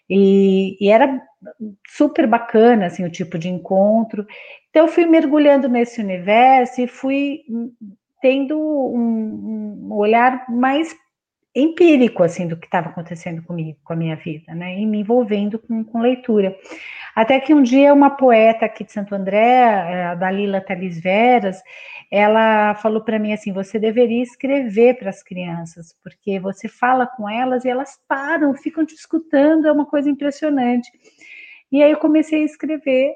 E, 0.09 0.77
e, 0.81 0.89
era 0.89 1.21
super 1.87 2.25
bacana 2.25 2.87
assim 2.87 3.05
o 3.05 3.11
tipo 3.11 3.37
de 3.37 3.47
encontro. 3.47 4.25
Então 4.69 4.85
eu 4.85 4.91
fui 4.91 5.05
mergulhando 5.05 5.69
nesse 5.69 6.01
universo 6.01 6.81
e 6.81 6.87
fui 6.87 7.41
tendo 8.21 8.57
um, 8.57 9.87
um 9.87 9.93
olhar 9.93 10.45
mais 10.49 10.95
empírico 11.55 12.23
assim 12.23 12.47
do 12.47 12.57
que 12.57 12.65
estava 12.65 12.89
acontecendo 12.89 13.41
comigo, 13.43 13.77
com 13.83 13.93
a 13.93 13.95
minha 13.95 14.15
vida, 14.15 14.53
né? 14.53 14.79
E 14.79 14.85
me 14.85 14.99
envolvendo 14.99 15.59
com, 15.59 15.83
com 15.83 15.99
leitura. 15.99 16.55
Até 17.15 17.39
que 17.39 17.53
um 17.53 17.61
dia 17.61 17.93
uma 17.93 18.11
poeta 18.11 18.65
aqui 18.65 18.83
de 18.83 18.91
Santo 18.91 19.13
André, 19.13 20.05
a 20.05 20.15
Dalila 20.15 20.61
Thalis 20.61 20.99
Veras, 20.99 21.61
ela 22.11 22.73
falou 22.75 23.01
para 23.01 23.19
mim 23.19 23.33
assim: 23.33 23.53
você 23.53 23.77
deveria 23.77 24.23
escrever 24.23 24.97
para 24.97 25.09
as 25.09 25.21
crianças, 25.21 25.95
porque 26.03 26.39
você 26.39 26.67
fala 26.67 27.05
com 27.05 27.29
elas 27.29 27.65
e 27.65 27.69
elas 27.69 27.99
param, 28.07 28.53
ficam 28.55 28.85
te 28.85 28.95
escutando, 28.95 29.67
é 29.67 29.71
uma 29.71 29.85
coisa 29.85 30.09
impressionante. 30.09 30.89
E 31.71 31.83
aí 31.83 31.91
eu 31.91 31.97
comecei 31.97 32.41
a 32.41 32.45
escrever 32.45 33.13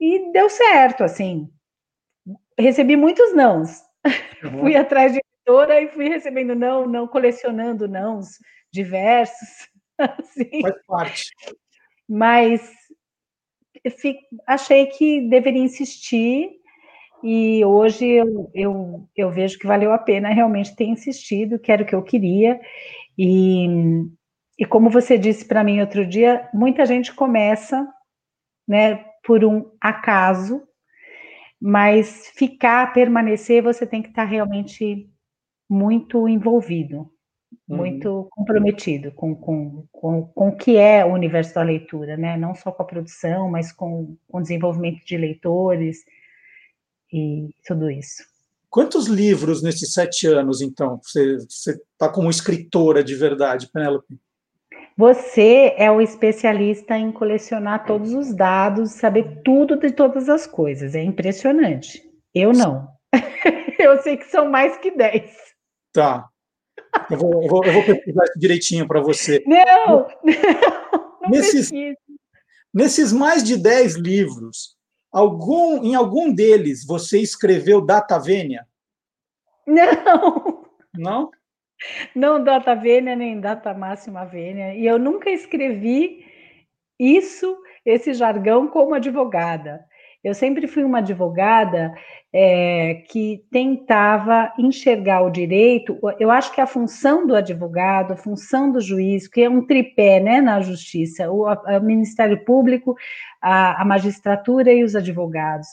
e 0.00 0.32
deu 0.32 0.50
certo, 0.50 1.04
assim. 1.04 1.48
Recebi 2.58 2.96
muitos 2.96 3.34
nãos. 3.34 3.82
Fui 4.60 4.74
atrás 4.76 5.12
de 5.12 5.20
editora 5.20 5.80
e 5.80 5.88
fui 5.88 6.08
recebendo 6.08 6.54
não, 6.54 6.86
não, 6.86 7.06
colecionando 7.06 7.88
nãos 7.88 8.38
diversos. 8.72 9.72
Assim. 9.96 10.60
Faz 10.60 10.74
parte. 10.88 11.30
Mas 12.08 12.68
achei 14.44 14.86
que 14.86 15.28
deveria 15.28 15.62
insistir 15.62 16.50
e 17.26 17.64
hoje 17.64 18.06
eu, 18.06 18.50
eu, 18.52 19.08
eu 19.16 19.30
vejo 19.30 19.58
que 19.58 19.66
valeu 19.66 19.94
a 19.94 19.98
pena 19.98 20.28
realmente 20.28 20.76
ter 20.76 20.84
insistido, 20.84 21.58
que 21.58 21.72
era 21.72 21.82
o 21.82 21.86
que 21.86 21.94
eu 21.94 22.02
queria. 22.02 22.60
E, 23.16 23.66
e 24.58 24.66
como 24.66 24.90
você 24.90 25.16
disse 25.16 25.46
para 25.46 25.64
mim 25.64 25.80
outro 25.80 26.06
dia, 26.06 26.46
muita 26.52 26.84
gente 26.84 27.14
começa 27.14 27.88
né, 28.68 29.06
por 29.24 29.42
um 29.42 29.70
acaso, 29.80 30.62
mas 31.58 32.30
ficar, 32.36 32.92
permanecer, 32.92 33.62
você 33.62 33.86
tem 33.86 34.02
que 34.02 34.10
estar 34.10 34.24
realmente 34.24 35.08
muito 35.66 36.28
envolvido, 36.28 37.10
uhum. 37.66 37.76
muito 37.78 38.28
comprometido 38.32 39.10
com, 39.12 39.34
com, 39.34 39.86
com, 39.90 40.26
com 40.26 40.48
o 40.48 40.56
que 40.56 40.76
é 40.76 41.02
o 41.02 41.14
universo 41.14 41.54
da 41.54 41.62
leitura, 41.62 42.18
né? 42.18 42.36
Não 42.36 42.54
só 42.54 42.70
com 42.70 42.82
a 42.82 42.86
produção, 42.86 43.50
mas 43.50 43.72
com, 43.72 44.14
com 44.28 44.38
o 44.38 44.42
desenvolvimento 44.42 45.02
de 45.06 45.16
leitores, 45.16 46.04
e 47.14 47.50
tudo 47.64 47.88
isso. 47.88 48.24
Quantos 48.68 49.06
livros 49.06 49.62
nesses 49.62 49.92
sete 49.92 50.26
anos, 50.26 50.60
então, 50.60 51.00
você 51.00 51.36
está 51.92 52.08
como 52.08 52.28
escritora 52.28 53.04
de 53.04 53.14
verdade, 53.14 53.70
Penélope? 53.72 54.18
Você 54.96 55.74
é 55.76 55.90
o 55.90 56.00
especialista 56.00 56.96
em 56.98 57.12
colecionar 57.12 57.86
todos 57.86 58.12
os 58.12 58.34
dados, 58.34 58.92
saber 58.92 59.42
tudo 59.44 59.76
de 59.76 59.92
todas 59.92 60.28
as 60.28 60.46
coisas. 60.46 60.94
É 60.94 61.02
impressionante. 61.02 62.02
Eu 62.34 62.52
não. 62.52 62.88
eu 63.78 64.02
sei 64.02 64.16
que 64.16 64.28
são 64.28 64.50
mais 64.50 64.76
que 64.78 64.90
dez. 64.90 65.30
Tá. 65.92 66.28
Eu 67.10 67.18
vou, 67.18 67.42
eu 67.42 67.48
vou, 67.48 67.64
eu 67.64 67.72
vou 67.72 67.84
pesquisar 67.84 68.24
direitinho 68.36 68.88
para 68.88 69.00
você. 69.00 69.42
Não, 69.46 69.64
não, 69.86 70.06
não 71.22 71.30
nesses, 71.30 71.70
nesses 72.72 73.12
mais 73.12 73.42
de 73.42 73.56
dez 73.56 73.94
livros, 73.94 74.76
Algum, 75.14 75.84
em 75.84 75.94
algum 75.94 76.34
deles 76.34 76.84
você 76.84 77.20
escreveu 77.20 77.80
data 77.80 78.18
vênia? 78.18 78.66
Não. 79.64 80.64
Não? 80.92 81.30
Não 82.14 82.42
data 82.42 82.74
vênia 82.74 83.14
nem 83.14 83.40
data 83.40 83.72
máxima 83.72 84.24
vênia. 84.24 84.74
E 84.74 84.84
eu 84.84 84.98
nunca 84.98 85.30
escrevi 85.30 86.26
isso, 86.98 87.56
esse 87.86 88.12
jargão, 88.12 88.66
como 88.66 88.94
advogada. 88.94 89.86
Eu 90.24 90.32
sempre 90.32 90.66
fui 90.66 90.82
uma 90.82 90.98
advogada 90.98 91.92
é, 92.32 93.02
que 93.10 93.44
tentava 93.52 94.50
enxergar 94.58 95.20
o 95.20 95.30
direito. 95.30 95.98
Eu 96.18 96.30
acho 96.30 96.50
que 96.54 96.62
a 96.62 96.66
função 96.66 97.26
do 97.26 97.36
advogado, 97.36 98.14
a 98.14 98.16
função 98.16 98.72
do 98.72 98.80
juiz, 98.80 99.28
que 99.28 99.42
é 99.42 99.50
um 99.50 99.66
tripé 99.66 100.20
né, 100.20 100.40
na 100.40 100.62
justiça, 100.62 101.30
o, 101.30 101.44
o 101.44 101.80
Ministério 101.82 102.42
Público, 102.42 102.96
a, 103.40 103.82
a 103.82 103.84
magistratura 103.84 104.72
e 104.72 104.82
os 104.82 104.96
advogados, 104.96 105.68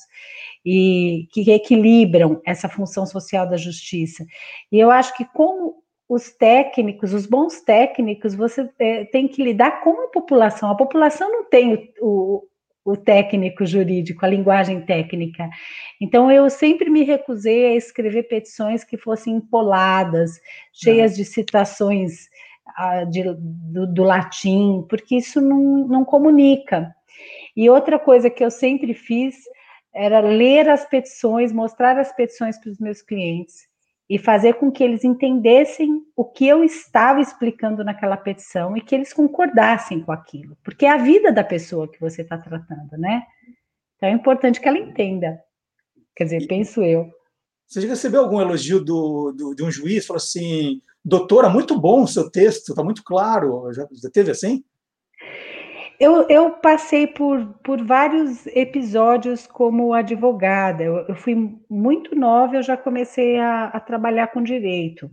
e 0.65 1.29
que 1.31 1.50
equilibram 1.50 2.41
essa 2.46 2.67
função 2.67 3.05
social 3.05 3.50
da 3.50 3.55
justiça. 3.55 4.25
E 4.70 4.77
eu 4.77 4.91
acho 4.91 5.15
que 5.15 5.24
como 5.24 5.81
os 6.10 6.29
técnicos, 6.29 7.13
os 7.13 7.25
bons 7.25 7.62
técnicos, 7.62 8.36
você 8.36 8.70
é, 8.77 9.05
tem 9.05 9.29
que 9.29 9.41
lidar 9.41 9.81
com 9.81 9.91
a 9.91 10.08
população. 10.10 10.70
A 10.70 10.75
população 10.75 11.31
não 11.31 11.46
tem 11.46 11.93
o, 12.01 12.36
o 12.36 12.43
técnico 12.96 13.66
jurídico, 13.66 14.26
a 14.26 14.30
linguagem 14.30 14.82
técnica. 14.82 15.50
Então, 16.00 16.32
eu 16.32 16.50
sempre 16.50 16.90
me 16.90 17.04
recusei 17.04 17.68
a 17.68 17.76
escrever 17.76 18.24
petições 18.24 18.84
que 18.84 18.98
fossem 18.98 19.36
empoladas, 19.36 20.32
cheias 20.74 21.16
de 21.16 21.24
citações 21.24 22.28
uh, 22.80 23.10
de, 23.10 23.24
do, 23.24 23.86
do, 23.86 24.04
latim, 24.04 24.86
porque 24.90 25.16
isso 25.16 25.40
não, 25.40 25.88
não 25.88 26.06
comunica. 26.06 26.94
E 27.56 27.70
outra 27.70 28.00
coisa 28.00 28.30
que 28.30 28.44
eu 28.44 28.50
sempre 28.50 28.94
fiz 28.94 29.36
era 29.94 30.20
ler 30.20 30.70
as 30.70 30.86
petições, 30.86 31.52
mostrar 31.52 31.98
as 32.00 32.12
petições 32.16 32.58
para 32.58 32.72
os 32.72 32.80
meus 32.80 33.02
clientes 33.02 33.71
e 34.12 34.18
fazer 34.18 34.56
com 34.56 34.70
que 34.70 34.84
eles 34.84 35.06
entendessem 35.06 36.03
o 36.18 36.25
que 36.25 36.46
eu 36.46 36.65
estava 36.65 37.22
explicando 37.22 37.82
naquela 37.82 38.18
petição 38.18 38.75
e 38.75 38.82
que 38.82 38.94
eles 38.94 39.13
concordassem 39.13 40.01
com 40.01 40.12
aquilo, 40.12 40.58
porque 40.65 40.86
é 40.86 40.89
a 40.89 40.98
vida 40.98 41.32
da 41.32 41.46
pessoa 41.46 41.89
que 41.89 41.98
você 41.98 42.22
está 42.22 42.38
tratando, 42.38 42.98
né? 42.98 43.24
Então 43.96 44.10
é 44.10 44.12
importante 44.12 44.60
que 44.60 44.68
ela 44.68 44.77
entenda. 44.77 45.39
Quer 46.13 46.25
dizer, 46.25 46.46
penso 46.46 46.84
eu. 46.84 47.10
Você 47.65 47.80
já 47.80 47.88
recebeu 47.88 48.20
algum 48.20 48.41
elogio 48.41 48.84
do, 48.84 49.32
do, 49.32 49.56
de 49.56 49.63
um 49.63 49.72
juiz? 49.72 50.06
Falou 50.06 50.18
assim, 50.18 50.82
doutora, 51.06 51.50
muito 51.50 51.80
bom 51.80 52.03
o 52.03 52.08
seu 52.08 52.30
texto, 52.30 52.72
está 52.72 52.84
muito 52.84 53.06
claro. 53.06 53.72
Já, 53.72 53.88
já 53.94 54.10
teve 54.10 54.30
assim? 54.30 54.62
Eu, 56.01 56.27
eu 56.29 56.51
passei 56.53 57.05
por, 57.05 57.46
por 57.63 57.86
vários 57.86 58.48
episódios 58.48 59.46
como 59.46 59.93
advogada. 59.93 60.81
Eu, 60.81 60.98
eu 61.08 61.15
fui 61.15 61.36
muito 61.70 62.15
nova, 62.15 62.55
eu 62.55 62.63
já 62.63 62.75
comecei 62.75 63.38
a, 63.38 63.65
a 63.65 63.79
trabalhar 63.79 64.29
com 64.29 64.41
direito 64.41 65.12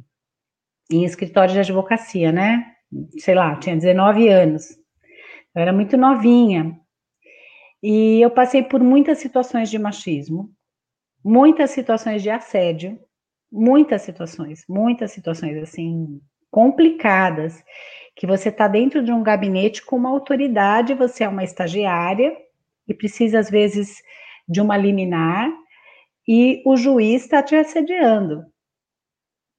em 0.90 1.04
escritório 1.04 1.52
de 1.52 1.60
advocacia, 1.60 2.32
né? 2.32 2.72
Sei 3.18 3.34
lá, 3.34 3.54
tinha 3.56 3.76
19 3.76 4.28
anos. 4.28 4.70
Eu 5.54 5.60
era 5.60 5.74
muito 5.74 5.94
novinha. 5.98 6.80
E 7.82 8.22
eu 8.22 8.30
passei 8.30 8.62
por 8.62 8.82
muitas 8.82 9.18
situações 9.18 9.68
de 9.68 9.78
machismo, 9.78 10.50
muitas 11.22 11.70
situações 11.70 12.22
de 12.22 12.30
assédio, 12.30 12.98
muitas 13.52 14.00
situações, 14.00 14.64
muitas 14.66 15.12
situações 15.12 15.58
assim 15.58 16.18
complicadas, 16.50 17.62
que 18.18 18.26
você 18.26 18.48
está 18.48 18.66
dentro 18.66 19.02
de 19.02 19.12
um 19.12 19.22
gabinete 19.22 19.86
com 19.86 19.94
uma 19.94 20.10
autoridade, 20.10 20.92
você 20.92 21.22
é 21.22 21.28
uma 21.28 21.44
estagiária 21.44 22.36
e 22.88 22.92
precisa 22.92 23.38
às 23.38 23.48
vezes 23.48 24.02
de 24.48 24.60
uma 24.60 24.76
liminar 24.76 25.48
e 26.26 26.60
o 26.66 26.76
juiz 26.76 27.22
está 27.22 27.40
te 27.40 27.54
assediando. 27.54 28.44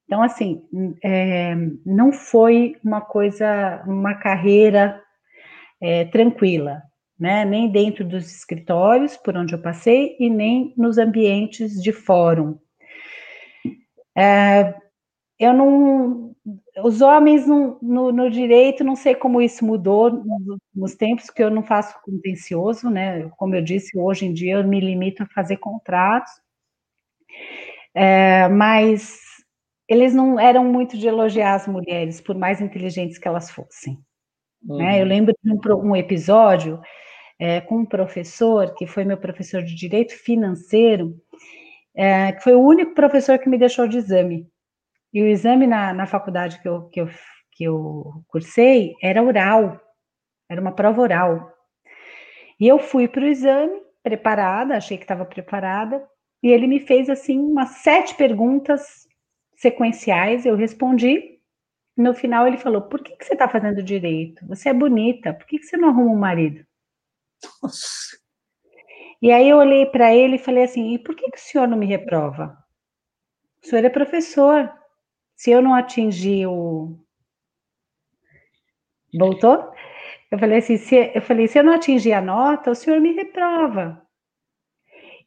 Então, 0.04 0.22
assim, 0.22 0.62
é, 1.02 1.54
não 1.86 2.12
foi 2.12 2.76
uma 2.84 3.00
coisa, 3.00 3.82
uma 3.86 4.14
carreira 4.16 5.02
é, 5.80 6.04
tranquila, 6.04 6.82
né? 7.18 7.46
Nem 7.46 7.70
dentro 7.70 8.04
dos 8.04 8.30
escritórios 8.30 9.16
por 9.16 9.38
onde 9.38 9.54
eu 9.54 9.62
passei 9.62 10.16
e 10.20 10.28
nem 10.28 10.74
nos 10.76 10.98
ambientes 10.98 11.80
de 11.80 11.92
fórum. 11.92 12.58
É, 14.14 14.74
eu 15.38 15.54
não. 15.54 16.29
Os 16.84 17.00
homens 17.00 17.46
no, 17.46 17.78
no, 17.80 18.12
no, 18.12 18.30
direito, 18.30 18.84
não 18.84 18.96
sei 18.96 19.14
como 19.14 19.40
isso 19.40 19.64
mudou 19.64 20.10
nos 20.10 20.48
últimos 20.48 20.94
tempos, 20.94 21.30
que 21.30 21.42
eu 21.42 21.50
não 21.50 21.62
faço 21.62 22.00
contencioso, 22.02 22.90
né? 22.90 23.28
Como 23.36 23.54
eu 23.54 23.62
disse, 23.62 23.98
hoje 23.98 24.26
em 24.26 24.32
dia 24.32 24.54
eu 24.54 24.64
me 24.66 24.80
limito 24.80 25.22
a 25.22 25.26
fazer 25.26 25.56
contratos. 25.56 26.32
É, 27.94 28.48
mas 28.48 29.20
eles 29.88 30.14
não 30.14 30.38
eram 30.38 30.64
muito 30.64 30.96
de 30.96 31.08
elogiar 31.08 31.54
as 31.54 31.66
mulheres, 31.66 32.20
por 32.20 32.36
mais 32.36 32.60
inteligentes 32.60 33.18
que 33.18 33.26
elas 33.26 33.50
fossem. 33.50 33.98
Uhum. 34.62 34.78
Né? 34.78 35.00
Eu 35.00 35.04
lembro 35.04 35.34
de 35.42 35.52
um, 35.52 35.90
um 35.90 35.96
episódio 35.96 36.80
é, 37.38 37.60
com 37.60 37.78
um 37.78 37.86
professor, 37.86 38.74
que 38.74 38.86
foi 38.86 39.04
meu 39.04 39.16
professor 39.16 39.62
de 39.62 39.74
direito 39.74 40.12
financeiro, 40.12 41.16
é, 41.94 42.32
que 42.32 42.42
foi 42.42 42.54
o 42.54 42.62
único 42.62 42.94
professor 42.94 43.38
que 43.38 43.48
me 43.48 43.58
deixou 43.58 43.88
de 43.88 43.98
exame. 43.98 44.46
E 45.12 45.22
o 45.22 45.26
exame 45.26 45.66
na, 45.66 45.92
na 45.92 46.06
faculdade 46.06 46.60
que 46.60 46.68
eu, 46.68 46.88
que, 46.88 47.00
eu, 47.00 47.08
que 47.52 47.64
eu 47.64 48.24
cursei 48.28 48.94
era 49.02 49.22
oral, 49.22 49.80
era 50.48 50.60
uma 50.60 50.72
prova 50.72 51.00
oral. 51.00 51.52
E 52.58 52.68
eu 52.68 52.78
fui 52.78 53.08
para 53.08 53.22
o 53.22 53.26
exame 53.28 53.80
preparada, 54.02 54.76
achei 54.76 54.96
que 54.96 55.04
estava 55.04 55.24
preparada, 55.24 56.06
e 56.42 56.50
ele 56.50 56.66
me 56.66 56.80
fez 56.80 57.10
assim 57.10 57.38
umas 57.38 57.70
sete 57.82 58.14
perguntas 58.14 59.06
sequenciais, 59.56 60.46
eu 60.46 60.56
respondi. 60.56 61.38
No 61.96 62.14
final 62.14 62.46
ele 62.46 62.56
falou: 62.56 62.82
Por 62.82 63.02
que, 63.02 63.16
que 63.16 63.24
você 63.24 63.34
está 63.34 63.48
fazendo 63.48 63.82
direito? 63.82 64.46
Você 64.46 64.68
é 64.70 64.74
bonita, 64.74 65.34
por 65.34 65.46
que, 65.46 65.58
que 65.58 65.66
você 65.66 65.76
não 65.76 65.88
arruma 65.88 66.12
um 66.12 66.18
marido? 66.18 66.64
Nossa. 67.62 68.18
E 69.20 69.30
aí 69.30 69.48
eu 69.48 69.58
olhei 69.58 69.84
para 69.86 70.14
ele 70.14 70.36
e 70.36 70.38
falei 70.38 70.64
assim: 70.64 70.94
E 70.94 70.98
por 70.98 71.14
que, 71.14 71.30
que 71.30 71.38
o 71.38 71.40
senhor 71.40 71.68
não 71.68 71.76
me 71.76 71.86
reprova? 71.86 72.56
O 73.62 73.66
senhor 73.66 73.84
é 73.84 73.90
professor 73.90 74.72
se 75.40 75.50
eu 75.50 75.62
não 75.62 75.74
atingir 75.74 76.46
o. 76.46 76.98
Voltou? 79.18 79.72
Eu 80.30 80.38
falei 80.38 80.58
assim, 80.58 80.76
se, 80.76 81.12
eu 81.14 81.22
falei, 81.22 81.48
se 81.48 81.58
eu 81.58 81.64
não 81.64 81.72
atingir 81.72 82.12
a 82.12 82.20
nota, 82.20 82.70
o 82.70 82.74
senhor 82.74 83.00
me 83.00 83.14
reprova. 83.14 84.06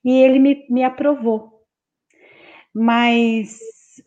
E 0.05 0.13
ele 0.15 0.37
me, 0.37 0.67
me 0.69 0.83
aprovou. 0.83 1.65
Mas 2.71 3.57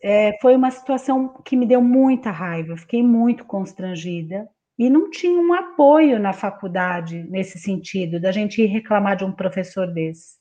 é, 0.01 0.37
foi 0.41 0.55
uma 0.55 0.71
situação 0.71 1.41
que 1.43 1.57
me 1.57 1.65
deu 1.65 1.81
muita 1.81 2.31
raiva, 2.31 2.77
fiquei 2.77 3.03
muito 3.03 3.43
constrangida. 3.43 4.47
E 4.79 4.89
não 4.89 5.09
tinha 5.09 5.37
um 5.37 5.53
apoio 5.53 6.19
na 6.19 6.31
faculdade 6.31 7.21
nesse 7.23 7.59
sentido, 7.59 8.17
da 8.17 8.31
gente 8.31 8.61
ir 8.61 8.67
reclamar 8.67 9.17
de 9.17 9.25
um 9.25 9.31
professor 9.33 9.87
desse. 9.87 10.37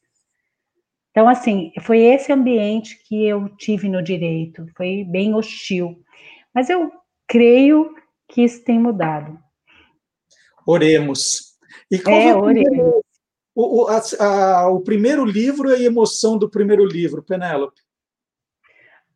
Então, 1.16 1.30
assim, 1.30 1.72
foi 1.80 2.00
esse 2.02 2.30
ambiente 2.30 3.02
que 3.08 3.26
eu 3.26 3.48
tive 3.56 3.88
no 3.88 4.02
direito, 4.02 4.66
foi 4.76 5.02
bem 5.02 5.32
hostil. 5.32 5.98
Mas 6.54 6.68
eu 6.68 6.92
creio 7.26 7.94
que 8.28 8.42
isso 8.42 8.62
tem 8.62 8.78
mudado. 8.78 9.38
Oremos. 10.66 11.56
E 11.90 11.98
qual 11.98 12.20
é, 12.20 12.36
oremos. 12.36 13.02
O, 13.54 13.84
o, 13.84 13.88
a, 13.88 14.02
a, 14.20 14.68
o 14.68 14.82
primeiro 14.82 15.24
livro 15.24 15.70
e 15.70 15.72
a 15.72 15.80
emoção 15.80 16.36
do 16.36 16.50
primeiro 16.50 16.84
livro, 16.84 17.22
Penélope? 17.22 17.80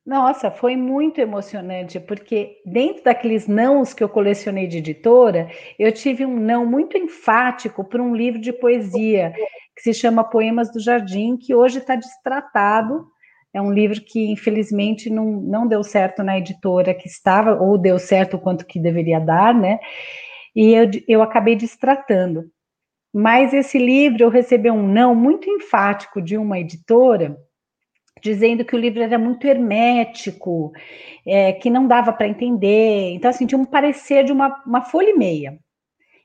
Nossa, 0.07 0.51
foi 0.51 0.77
muito 0.77 1.21
emocionante, 1.21 2.01
porque 2.01 2.63
dentro 2.65 3.05
daqueles 3.05 3.47
nãos 3.47 3.93
que 3.93 4.03
eu 4.03 4.09
colecionei 4.09 4.67
de 4.67 4.79
editora, 4.79 5.51
eu 5.79 5.93
tive 5.93 6.25
um 6.25 6.41
não 6.41 6.65
muito 6.65 6.97
enfático 6.97 7.85
para 7.85 8.03
um 8.03 8.17
livro 8.17 8.41
de 8.41 8.55
poesia 8.55 9.35
que 9.81 9.95
se 9.95 9.95
chama 9.95 10.23
Poemas 10.23 10.71
do 10.71 10.79
Jardim, 10.79 11.39
que 11.39 11.55
hoje 11.55 11.79
está 11.79 11.97
destratado. 11.97 13.07
É 13.53 13.63
um 13.63 13.73
livro 13.73 13.99
que, 13.99 14.31
infelizmente, 14.31 15.09
não, 15.09 15.41
não 15.41 15.67
deu 15.67 15.83
certo 15.83 16.23
na 16.23 16.39
editora 16.39 16.93
que 16.93 17.09
estava, 17.09 17.55
ou 17.55 17.79
deu 17.79 17.99
certo 17.99 18.37
o 18.37 18.39
quanto 18.39 18.67
que 18.67 18.79
deveria 18.79 19.19
dar, 19.19 19.55
né? 19.55 19.79
E 20.55 20.75
eu, 20.75 20.91
eu 21.09 21.23
acabei 21.23 21.57
destratando. 21.57 22.45
Mas 23.13 23.55
esse 23.55 23.79
livro 23.79 24.23
eu 24.23 24.29
recebi 24.29 24.71
um 24.71 24.87
não 24.87 25.15
muito 25.15 25.49
enfático 25.49 26.21
de 26.21 26.37
uma 26.37 26.61
editora, 26.61 27.37
dizendo 28.23 28.67
que 28.67 28.77
o 28.77 28.79
livro 28.79 29.03
era 29.03 29.19
muito 29.19 29.47
hermético, 29.47 30.73
é, 31.27 31.55
que 31.55 31.71
não 31.71 31.89
dava 31.89 32.13
para 32.13 32.29
entender. 32.29 33.13
Então, 33.15 33.31
assim, 33.31 33.47
tinha 33.47 33.59
um 33.59 33.65
parecer 33.65 34.25
de 34.25 34.33
uma, 34.33 34.63
uma 34.67 34.83
folha 34.83 35.09
e 35.09 35.17
meia. 35.17 35.59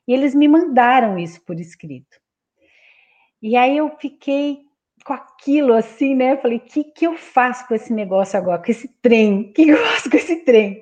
E 0.06 0.14
eles 0.14 0.36
me 0.36 0.48
mandaram 0.48 1.18
isso 1.18 1.42
por 1.46 1.58
escrito. 1.58 2.25
E 3.46 3.56
aí 3.56 3.78
eu 3.78 3.92
fiquei 4.00 4.66
com 5.06 5.14
aquilo 5.14 5.74
assim, 5.74 6.16
né? 6.16 6.34
Eu 6.34 6.38
falei, 6.40 6.58
o 6.58 6.62
que, 6.62 6.84
que 6.84 7.06
eu 7.06 7.16
faço 7.16 7.68
com 7.68 7.76
esse 7.76 7.94
negócio 7.94 8.40
agora, 8.40 8.60
com 8.60 8.72
esse 8.72 8.88
trem? 9.04 9.42
O 9.52 9.54
que, 9.54 9.70
eu 9.70 9.78
faço 9.78 10.10
com 10.10 10.18
esse 10.18 10.38
trem? 10.38 10.82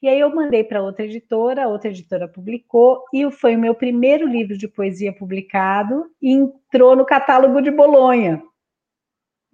E 0.00 0.08
aí 0.08 0.18
eu 0.18 0.34
mandei 0.34 0.64
para 0.64 0.82
outra 0.82 1.04
editora, 1.04 1.68
outra 1.68 1.90
editora 1.90 2.26
publicou, 2.26 3.04
e 3.12 3.30
foi 3.30 3.56
o 3.56 3.58
meu 3.58 3.74
primeiro 3.74 4.26
livro 4.26 4.56
de 4.56 4.66
poesia 4.66 5.12
publicado, 5.12 6.06
e 6.22 6.32
entrou 6.32 6.96
no 6.96 7.04
catálogo 7.04 7.60
de 7.60 7.70
Bolonha. 7.70 8.42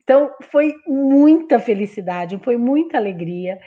Então, 0.05 0.31
foi 0.53 0.77
muita 0.87 1.59
felicidade, 1.59 2.39
foi 2.39 2.57
muita 2.57 2.99
alegria, 2.99 3.59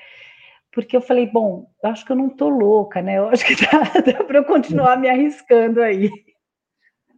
porque 0.71 0.95
eu 0.95 1.02
falei, 1.02 1.26
bom, 1.26 1.69
eu 1.84 1.89
acho 1.89 2.06
que 2.06 2.12
eu 2.13 2.15
não 2.15 2.28
estou 2.28 2.47
louca, 2.47 3.02
né? 3.02 3.17
Eu 3.17 3.28
acho 3.28 3.45
que 3.45 3.56
dá, 3.69 4.13
dá 4.13 4.23
para 4.23 4.38
eu 4.38 4.45
continuar 4.45 4.97
me 4.97 5.10
arriscando 5.10 5.82
aí. 5.82 6.10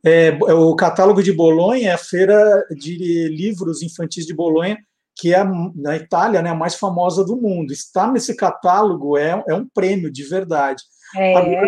É, 0.05 0.27
é, 0.27 0.53
o 0.53 0.75
catálogo 0.75 1.21
de 1.21 1.33
Bolonha 1.33 1.89
é 1.89 1.93
a 1.93 1.97
feira 1.97 2.65
de 2.71 3.27
livros 3.29 3.81
infantis 3.81 4.25
de 4.25 4.33
Bolonha, 4.33 4.77
que 5.17 5.33
é 5.33 5.43
na 5.75 5.97
Itália 5.97 6.41
né, 6.41 6.49
a 6.49 6.55
mais 6.55 6.75
famosa 6.75 7.25
do 7.25 7.35
mundo. 7.35 7.73
Estar 7.73 8.12
nesse 8.12 8.35
catálogo 8.35 9.17
é, 9.17 9.43
é 9.47 9.53
um 9.53 9.67
prêmio 9.67 10.12
de 10.12 10.23
verdade. 10.23 10.81
É. 11.15 11.35
Agora, 11.35 11.67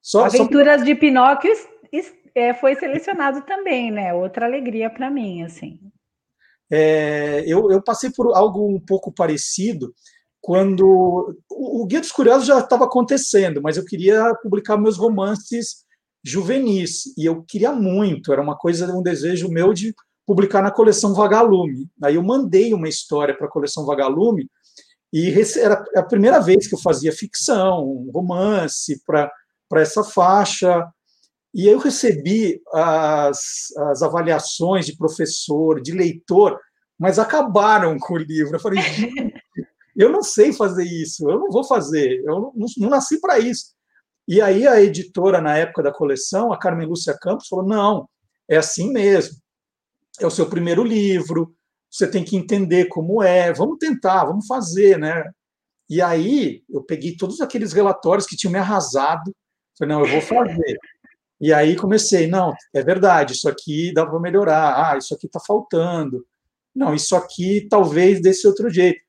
só, 0.00 0.24
Aventuras 0.26 0.80
só... 0.80 0.84
de 0.84 0.94
Pinóquio 0.94 1.50
é, 2.34 2.52
foi 2.52 2.74
selecionado 2.74 3.42
também, 3.42 3.90
né? 3.90 4.12
Outra 4.12 4.46
alegria 4.46 4.90
para 4.90 5.10
mim, 5.10 5.42
assim. 5.42 5.78
É, 6.70 7.44
eu, 7.46 7.70
eu 7.70 7.82
passei 7.82 8.10
por 8.10 8.34
algo 8.34 8.68
um 8.68 8.80
pouco 8.80 9.12
parecido 9.12 9.94
quando 10.40 11.36
o, 11.50 11.82
o 11.82 11.86
Guia 11.86 12.00
dos 12.00 12.12
Curiosos 12.12 12.46
já 12.46 12.58
estava 12.58 12.84
acontecendo, 12.84 13.62
mas 13.62 13.76
eu 13.76 13.84
queria 13.84 14.34
publicar 14.42 14.76
meus 14.76 14.96
romances 14.96 15.83
juvenis, 16.24 17.14
e 17.18 17.26
eu 17.26 17.42
queria 17.42 17.72
muito, 17.72 18.32
era 18.32 18.40
uma 18.40 18.56
coisa, 18.56 18.90
um 18.96 19.02
desejo 19.02 19.48
meu 19.48 19.74
de 19.74 19.94
publicar 20.26 20.62
na 20.62 20.70
coleção 20.70 21.14
Vagalume. 21.14 21.86
Aí 22.02 22.14
eu 22.14 22.22
mandei 22.22 22.72
uma 22.72 22.88
história 22.88 23.36
para 23.36 23.46
a 23.46 23.50
coleção 23.50 23.84
Vagalume, 23.84 24.48
e 25.12 25.32
era 25.58 25.84
a 25.94 26.02
primeira 26.02 26.40
vez 26.40 26.66
que 26.66 26.74
eu 26.74 26.78
fazia 26.78 27.12
ficção, 27.12 27.84
um 27.84 28.10
romance 28.12 29.00
para 29.06 29.30
essa 29.76 30.02
faixa, 30.02 30.88
e 31.54 31.68
eu 31.68 31.78
recebi 31.78 32.60
as, 32.72 33.70
as 33.90 34.02
avaliações 34.02 34.86
de 34.86 34.96
professor, 34.96 35.80
de 35.80 35.92
leitor, 35.92 36.58
mas 36.98 37.18
acabaram 37.18 37.96
com 37.98 38.14
o 38.14 38.18
livro. 38.18 38.56
Eu 38.56 38.60
falei, 38.60 38.80
eu 39.94 40.10
não 40.10 40.22
sei 40.22 40.52
fazer 40.52 40.84
isso, 40.84 41.30
eu 41.30 41.38
não 41.38 41.50
vou 41.50 41.62
fazer, 41.62 42.20
eu 42.24 42.52
não, 42.56 42.66
não 42.78 42.90
nasci 42.90 43.20
para 43.20 43.38
isso. 43.38 43.74
E 44.26 44.40
aí 44.40 44.66
a 44.66 44.80
editora, 44.80 45.40
na 45.40 45.56
época 45.56 45.82
da 45.82 45.92
coleção, 45.92 46.52
a 46.52 46.58
Carmen 46.58 46.86
Lúcia 46.86 47.16
Campos, 47.20 47.48
falou: 47.48 47.66
não, 47.66 48.08
é 48.48 48.56
assim 48.56 48.92
mesmo. 48.92 49.36
É 50.20 50.26
o 50.26 50.30
seu 50.30 50.48
primeiro 50.48 50.84
livro, 50.84 51.54
você 51.90 52.08
tem 52.08 52.24
que 52.24 52.36
entender 52.36 52.86
como 52.86 53.22
é, 53.22 53.52
vamos 53.52 53.78
tentar, 53.78 54.24
vamos 54.24 54.46
fazer, 54.46 54.98
né? 54.98 55.24
E 55.88 56.00
aí 56.00 56.62
eu 56.70 56.82
peguei 56.82 57.16
todos 57.16 57.40
aqueles 57.40 57.72
relatórios 57.72 58.26
que 58.26 58.36
tinham 58.36 58.52
me 58.52 58.58
arrasado, 58.58 59.34
falei, 59.78 59.94
não, 59.94 60.04
eu 60.04 60.10
vou 60.10 60.20
fazer. 60.20 60.78
E 61.40 61.52
aí 61.52 61.76
comecei, 61.76 62.26
não, 62.26 62.54
é 62.72 62.82
verdade, 62.82 63.34
isso 63.34 63.48
aqui 63.48 63.92
dá 63.92 64.06
para 64.06 64.18
melhorar, 64.18 64.92
ah, 64.92 64.96
isso 64.96 65.14
aqui 65.14 65.26
está 65.26 65.40
faltando, 65.40 66.24
não, 66.74 66.94
isso 66.94 67.14
aqui 67.14 67.66
talvez 67.68 68.20
desse 68.20 68.46
outro 68.46 68.70
jeito. 68.70 69.00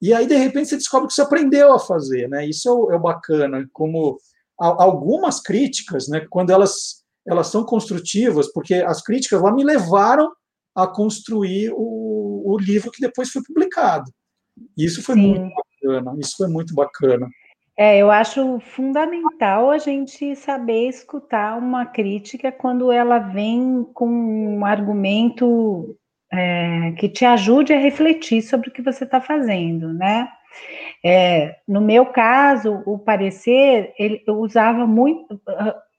E 0.00 0.14
aí, 0.14 0.26
de 0.26 0.34
repente, 0.34 0.70
você 0.70 0.76
descobre 0.76 1.08
que 1.08 1.14
você 1.14 1.20
aprendeu 1.20 1.74
a 1.74 1.78
fazer, 1.78 2.26
né? 2.28 2.46
Isso 2.46 2.66
é 2.68 2.72
o, 2.72 2.92
é 2.92 2.96
o 2.96 3.00
bacana, 3.00 3.68
como 3.72 4.18
algumas 4.60 5.40
críticas, 5.40 6.06
né, 6.08 6.26
quando 6.28 6.50
elas, 6.50 7.02
elas 7.26 7.46
são 7.46 7.64
construtivas, 7.64 8.52
porque 8.52 8.74
as 8.74 9.02
críticas 9.02 9.40
lá 9.40 9.52
me 9.52 9.64
levaram 9.64 10.30
a 10.74 10.86
construir 10.86 11.72
o, 11.74 12.42
o 12.44 12.58
livro 12.58 12.90
que 12.90 13.00
depois 13.00 13.30
foi 13.30 13.42
publicado. 13.42 14.10
Isso 14.76 15.02
foi 15.02 15.14
Sim. 15.14 15.28
muito 15.28 15.54
bacana, 15.54 16.16
isso 16.20 16.36
foi 16.36 16.48
muito 16.48 16.74
bacana. 16.74 17.28
É, 17.76 17.96
eu 17.96 18.10
acho 18.10 18.60
fundamental 18.60 19.70
a 19.70 19.78
gente 19.78 20.36
saber 20.36 20.88
escutar 20.88 21.56
uma 21.56 21.86
crítica 21.86 22.52
quando 22.52 22.92
ela 22.92 23.18
vem 23.18 23.86
com 23.94 24.06
um 24.06 24.66
argumento 24.66 25.96
é, 26.30 26.92
que 26.98 27.08
te 27.08 27.24
ajude 27.24 27.72
a 27.72 27.78
refletir 27.78 28.42
sobre 28.42 28.68
o 28.68 28.72
que 28.72 28.82
você 28.82 29.04
está 29.04 29.18
fazendo, 29.20 29.94
né? 29.94 30.28
É, 31.04 31.56
no 31.66 31.80
meu 31.80 32.06
caso, 32.06 32.82
o 32.84 32.98
parecer, 32.98 33.94
ele 33.98 34.22
usava 34.28 34.86
muito, 34.86 35.40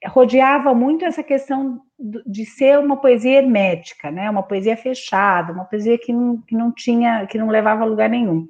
rodeava 0.07 0.73
muito 0.73 1.05
essa 1.05 1.23
questão 1.23 1.81
de 2.25 2.45
ser 2.45 2.79
uma 2.79 2.97
poesia 2.97 3.39
hermética, 3.39 4.11
né? 4.11 4.29
Uma 4.29 4.43
poesia 4.43 4.77
fechada, 4.77 5.53
uma 5.53 5.65
poesia 5.65 5.97
que 5.97 6.11
não, 6.13 6.41
que 6.41 6.55
não 6.55 6.71
tinha, 6.71 7.25
que 7.27 7.37
não 7.37 7.49
levava 7.49 7.83
a 7.83 7.85
lugar 7.85 8.09
nenhum. 8.09 8.47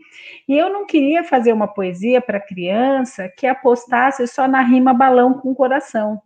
E 0.47 0.57
eu 0.57 0.71
não 0.71 0.85
queria 0.85 1.23
fazer 1.23 1.53
uma 1.53 1.67
poesia 1.67 2.21
para 2.21 2.39
criança 2.39 3.29
que 3.37 3.47
apostasse 3.47 4.25
só 4.27 4.47
na 4.47 4.61
rima 4.61 4.93
balão 4.93 5.33
com 5.33 5.55
coração. 5.55 6.21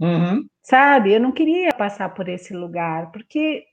Uhum. 0.00 0.44
Sabe? 0.62 1.12
Eu 1.12 1.20
não 1.20 1.30
queria 1.30 1.72
passar 1.72 2.12
por 2.14 2.28
esse 2.28 2.52
lugar, 2.54 3.12
porque, 3.12 3.64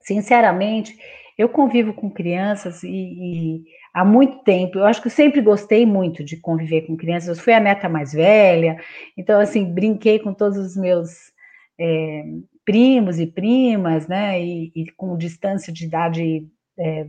sinceramente, 0.00 0.96
eu 1.38 1.48
convivo 1.48 1.94
com 1.94 2.10
crianças 2.10 2.82
e, 2.82 2.88
e 2.88 3.64
há 3.92 4.04
muito 4.04 4.42
tempo. 4.44 4.78
Eu 4.78 4.86
acho 4.86 5.00
que 5.00 5.08
eu 5.08 5.12
sempre 5.12 5.40
gostei 5.40 5.84
muito 5.86 6.24
de 6.24 6.36
conviver 6.36 6.82
com 6.82 6.96
crianças. 6.96 7.38
Eu 7.38 7.44
fui 7.44 7.52
a 7.52 7.60
neta 7.60 7.88
mais 7.88 8.12
velha, 8.12 8.78
então, 9.16 9.40
assim, 9.40 9.64
brinquei 9.64 10.18
com 10.18 10.32
todos 10.34 10.58
os 10.58 10.76
meus 10.76 11.32
é, 11.78 12.24
primos 12.64 13.18
e 13.18 13.26
primas, 13.26 14.06
né? 14.08 14.40
E, 14.42 14.72
e, 14.74 14.90
com 14.92 15.16
distância 15.16 15.72
de 15.72 15.86
idade 15.86 16.46
é, 16.78 17.06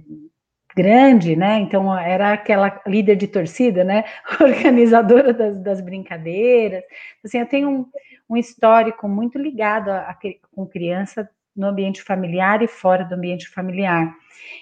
grande, 0.76 1.36
né? 1.36 1.60
Então, 1.60 1.98
era 1.98 2.34
aquela 2.34 2.82
líder 2.88 3.16
de 3.16 3.28
torcida, 3.28 3.84
né? 3.84 4.06
Organizadora 4.42 5.34
das, 5.34 5.62
das 5.62 5.82
brincadeiras. 5.82 6.84
Assim, 7.24 7.40
eu 7.40 7.48
tenho 7.48 7.70
um, 7.70 7.86
um 8.30 8.38
histórico 8.38 9.08
muito 9.08 9.38
ligado 9.38 9.90
a, 9.90 10.12
a, 10.12 10.18
com 10.52 10.66
criança 10.66 11.30
no 11.56 11.68
ambiente 11.68 12.02
familiar 12.02 12.62
e 12.62 12.68
fora 12.68 13.04
do 13.04 13.16
ambiente 13.16 13.50
familiar. 13.50 14.14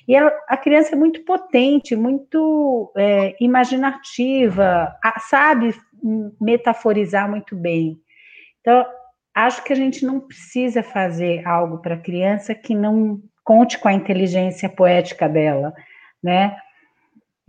E 0.08 0.16
ela, 0.16 0.32
a 0.48 0.58
criança 0.58 0.94
é 0.94 0.98
muito 0.98 1.24
potente, 1.24 1.96
muito 1.96 2.92
é, 2.96 3.36
imaginativa, 3.40 4.96
sabe 5.30 5.74
metaforizar 6.40 7.30
muito 7.30 7.56
bem. 7.56 8.00
Então, 8.62 8.86
acho 9.34 9.64
que 9.64 9.74
a 9.74 9.76
gente 9.76 10.06
não 10.06 10.20
precisa 10.20 10.84
fazer 10.84 11.46
algo 11.48 11.80
para 11.80 11.96
a 11.96 12.00
criança 12.00 12.54
que 12.54 12.76
não 12.76 13.22
conte 13.44 13.78
com 13.80 13.88
a 13.88 13.94
inteligência 13.94 14.70
poética 14.70 15.28
dela, 15.28 15.74
né? 16.22 16.56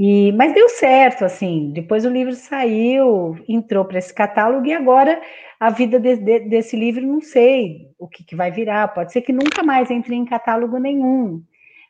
E, 0.03 0.33
mas 0.33 0.55
deu 0.55 0.67
certo, 0.71 1.27
assim. 1.27 1.73
Depois 1.75 2.07
o 2.07 2.09
livro 2.09 2.35
saiu, 2.35 3.37
entrou 3.47 3.85
para 3.85 3.99
esse 3.99 4.15
catálogo 4.15 4.65
e 4.65 4.73
agora 4.73 5.21
a 5.61 5.69
vida 5.69 6.01
de, 6.01 6.17
de, 6.17 6.41
desse 6.49 6.75
livro 6.75 7.07
não 7.07 7.21
sei 7.21 7.93
o 7.99 8.09
que, 8.09 8.25
que 8.25 8.35
vai 8.35 8.51
virar. 8.51 8.95
Pode 8.95 9.13
ser 9.13 9.21
que 9.21 9.31
nunca 9.31 9.63
mais 9.63 9.91
entre 9.91 10.15
em 10.15 10.25
catálogo 10.25 10.79
nenhum, 10.79 11.45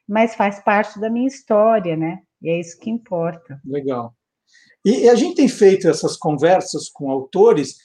mas 0.08 0.34
faz 0.34 0.58
parte 0.58 0.98
da 0.98 1.08
minha 1.08 1.28
história, 1.28 1.96
né? 1.96 2.18
E 2.42 2.50
é 2.50 2.58
isso 2.58 2.80
que 2.80 2.90
importa. 2.90 3.60
Legal. 3.64 4.12
E, 4.84 5.04
e 5.04 5.08
a 5.08 5.14
gente 5.14 5.36
tem 5.36 5.46
feito 5.46 5.88
essas 5.88 6.16
conversas 6.16 6.88
com 6.88 7.12
autores 7.12 7.76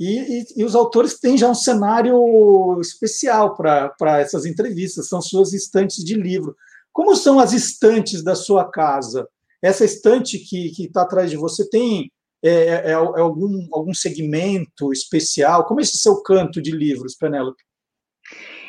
e, 0.00 0.40
e, 0.40 0.44
e, 0.56 0.64
os 0.64 0.74
autores 0.74 1.20
têm 1.20 1.36
já 1.36 1.50
um 1.50 1.54
cenário 1.54 2.80
especial 2.80 3.54
para 3.54 4.20
essas 4.20 4.46
entrevistas, 4.46 5.08
são 5.08 5.20
suas 5.20 5.52
estantes 5.52 6.02
de 6.02 6.14
livro. 6.14 6.56
Como 6.94 7.14
são 7.14 7.38
as 7.38 7.52
estantes 7.52 8.24
da 8.24 8.34
sua 8.34 8.70
casa? 8.70 9.28
Essa 9.62 9.84
estante 9.84 10.38
que 10.38 10.70
está 10.84 11.02
atrás 11.02 11.30
de 11.30 11.36
você 11.36 11.68
tem 11.68 12.10
é, 12.44 12.48
é, 12.48 12.72
é, 12.74 12.90
é, 12.90 12.92
algum, 12.92 13.66
algum 13.72 13.94
segmento 13.94 14.92
especial? 14.92 15.64
Como 15.64 15.80
é 15.80 15.82
esse 15.82 15.98
seu 15.98 16.22
canto 16.22 16.60
de 16.60 16.70
livros, 16.70 17.16
Penélope? 17.16 17.62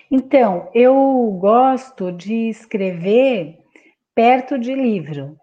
Então, 0.09 0.69
eu 0.73 0.93
gosto 1.39 2.11
de 2.11 2.49
escrever 2.49 3.57
perto 4.15 4.57
de 4.57 4.73
livro. 4.73 5.37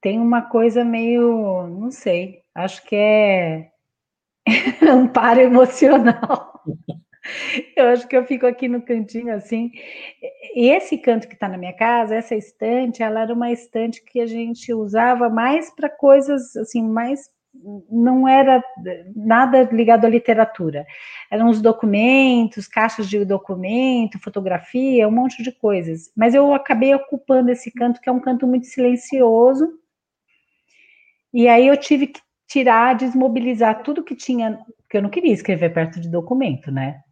Tem 0.00 0.18
uma 0.18 0.42
coisa 0.42 0.84
meio, 0.84 1.66
não 1.68 1.90
sei, 1.90 2.40
acho 2.54 2.82
que 2.84 2.96
é 2.96 3.70
amparo 4.88 5.40
emocional. 5.40 6.62
Eu 7.76 7.88
acho 7.88 8.08
que 8.08 8.16
eu 8.16 8.24
fico 8.24 8.46
aqui 8.46 8.68
no 8.68 8.82
cantinho 8.82 9.34
assim. 9.34 9.70
E 10.54 10.68
esse 10.68 10.98
canto 10.98 11.28
que 11.28 11.34
está 11.34 11.48
na 11.48 11.58
minha 11.58 11.72
casa, 11.72 12.14
essa 12.14 12.34
estante, 12.34 13.02
ela 13.02 13.22
era 13.22 13.32
uma 13.32 13.52
estante 13.52 14.02
que 14.04 14.20
a 14.20 14.26
gente 14.26 14.72
usava 14.72 15.28
mais 15.28 15.70
para 15.74 15.88
coisas 15.88 16.56
assim, 16.56 16.82
mais 16.82 17.30
não 17.90 18.26
era 18.26 18.64
nada 19.14 19.62
ligado 19.64 20.06
à 20.06 20.08
literatura. 20.08 20.86
Eram 21.30 21.50
os 21.50 21.60
documentos, 21.60 22.66
caixas 22.66 23.08
de 23.08 23.24
documento, 23.24 24.18
fotografia, 24.18 25.06
um 25.06 25.12
monte 25.12 25.42
de 25.42 25.52
coisas. 25.52 26.10
Mas 26.16 26.34
eu 26.34 26.52
acabei 26.54 26.94
ocupando 26.94 27.50
esse 27.50 27.70
canto, 27.70 28.00
que 28.00 28.08
é 28.08 28.12
um 28.12 28.20
canto 28.20 28.46
muito 28.46 28.66
silencioso. 28.66 29.68
E 31.32 31.46
aí 31.46 31.68
eu 31.68 31.76
tive 31.76 32.08
que 32.08 32.20
tirar, 32.48 32.94
desmobilizar 32.94 33.82
tudo 33.82 34.04
que 34.04 34.14
tinha, 34.14 34.58
porque 34.78 34.96
eu 34.96 35.02
não 35.02 35.10
queria 35.10 35.32
escrever 35.32 35.72
perto 35.72 36.00
de 36.00 36.08
documento, 36.08 36.70
né? 36.70 37.02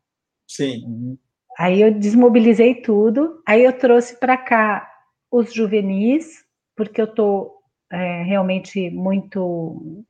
Sim. 0.50 1.16
Aí 1.56 1.80
eu 1.80 1.94
desmobilizei 1.94 2.74
tudo, 2.74 3.40
aí 3.46 3.64
eu 3.64 3.72
trouxe 3.72 4.18
para 4.18 4.36
cá 4.36 4.90
os 5.30 5.54
juvenis, 5.54 6.44
porque 6.74 7.00
eu 7.00 7.04
estou 7.04 7.54
é, 7.88 8.24
realmente 8.24 8.90
muito 8.90 10.04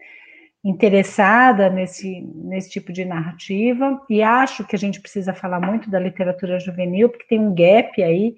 interessada 0.64 1.68
nesse, 1.68 2.22
nesse 2.34 2.70
tipo 2.70 2.90
de 2.90 3.04
narrativa, 3.04 4.00
e 4.08 4.22
acho 4.22 4.66
que 4.66 4.74
a 4.74 4.78
gente 4.78 5.00
precisa 5.00 5.34
falar 5.34 5.60
muito 5.60 5.90
da 5.90 6.00
literatura 6.00 6.58
juvenil, 6.58 7.10
porque 7.10 7.26
tem 7.26 7.38
um 7.38 7.54
gap 7.54 8.02
aí 8.02 8.34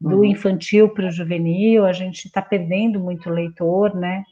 do 0.00 0.18
uhum. 0.18 0.24
infantil 0.24 0.88
para 0.88 1.08
o 1.08 1.12
juvenil, 1.12 1.84
a 1.84 1.92
gente 1.92 2.24
está 2.24 2.40
perdendo 2.40 2.98
muito 2.98 3.28
leitor, 3.28 3.94
né? 3.94 4.24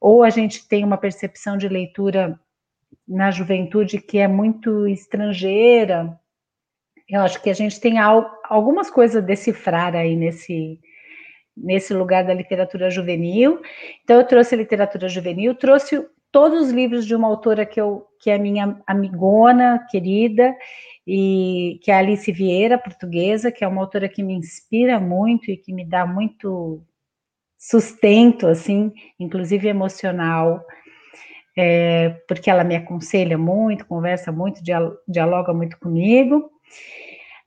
Ou 0.00 0.24
a 0.24 0.30
gente 0.30 0.66
tem 0.66 0.82
uma 0.82 0.98
percepção 0.98 1.56
de 1.56 1.68
leitura 1.68 2.38
na 3.06 3.30
juventude 3.30 4.00
que 4.00 4.18
é 4.18 4.26
muito 4.26 4.88
estrangeira, 4.88 6.18
eu 7.08 7.20
acho 7.20 7.40
que 7.42 7.50
a 7.50 7.54
gente 7.54 7.80
tem 7.80 7.98
algumas 7.98 8.90
coisas 8.90 9.22
a 9.22 9.26
decifrar 9.26 9.94
aí 9.94 10.16
nesse, 10.16 10.80
nesse 11.56 11.94
lugar 11.94 12.24
da 12.24 12.34
literatura 12.34 12.90
juvenil. 12.90 13.60
Então, 14.02 14.18
eu 14.18 14.26
trouxe 14.26 14.56
literatura 14.56 15.08
juvenil, 15.08 15.54
trouxe 15.54 16.04
todos 16.32 16.66
os 16.66 16.70
livros 16.70 17.06
de 17.06 17.14
uma 17.14 17.28
autora 17.28 17.64
que, 17.64 17.80
eu, 17.80 18.06
que 18.20 18.28
é 18.28 18.38
minha 18.38 18.78
amigona, 18.86 19.86
querida, 19.90 20.54
e 21.06 21.78
que 21.82 21.90
é 21.90 21.94
a 21.94 21.98
Alice 21.98 22.30
Vieira, 22.32 22.76
portuguesa, 22.76 23.52
que 23.52 23.64
é 23.64 23.68
uma 23.68 23.80
autora 23.80 24.08
que 24.08 24.22
me 24.22 24.34
inspira 24.34 24.98
muito 24.98 25.50
e 25.50 25.56
que 25.56 25.72
me 25.72 25.84
dá 25.84 26.04
muito 26.04 26.82
sustento, 27.56 28.48
assim, 28.48 28.92
inclusive 29.18 29.68
emocional, 29.68 30.62
é, 31.56 32.10
porque 32.28 32.50
ela 32.50 32.64
me 32.64 32.76
aconselha 32.76 33.38
muito, 33.38 33.86
conversa 33.86 34.30
muito, 34.30 34.60
dialoga 35.08 35.54
muito 35.54 35.78
comigo. 35.78 36.50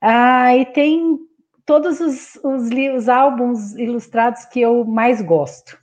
Ah, 0.01 0.55
e 0.55 0.65
tem 0.65 1.19
todos 1.65 1.99
os, 1.99 2.35
os, 2.43 2.69
os 2.95 3.09
álbuns 3.09 3.75
ilustrados 3.75 4.45
que 4.45 4.59
eu 4.59 4.83
mais 4.85 5.21
gosto. 5.21 5.77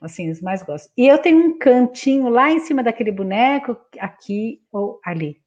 Assim, 0.00 0.30
os 0.30 0.40
mais 0.40 0.62
gosto. 0.62 0.90
E 0.96 1.06
eu 1.06 1.16
tenho 1.18 1.38
um 1.38 1.58
cantinho 1.58 2.28
lá 2.28 2.50
em 2.50 2.60
cima 2.60 2.82
daquele 2.82 3.12
boneco, 3.12 3.76
aqui 3.98 4.60
ou 4.72 5.00
ali, 5.04 5.40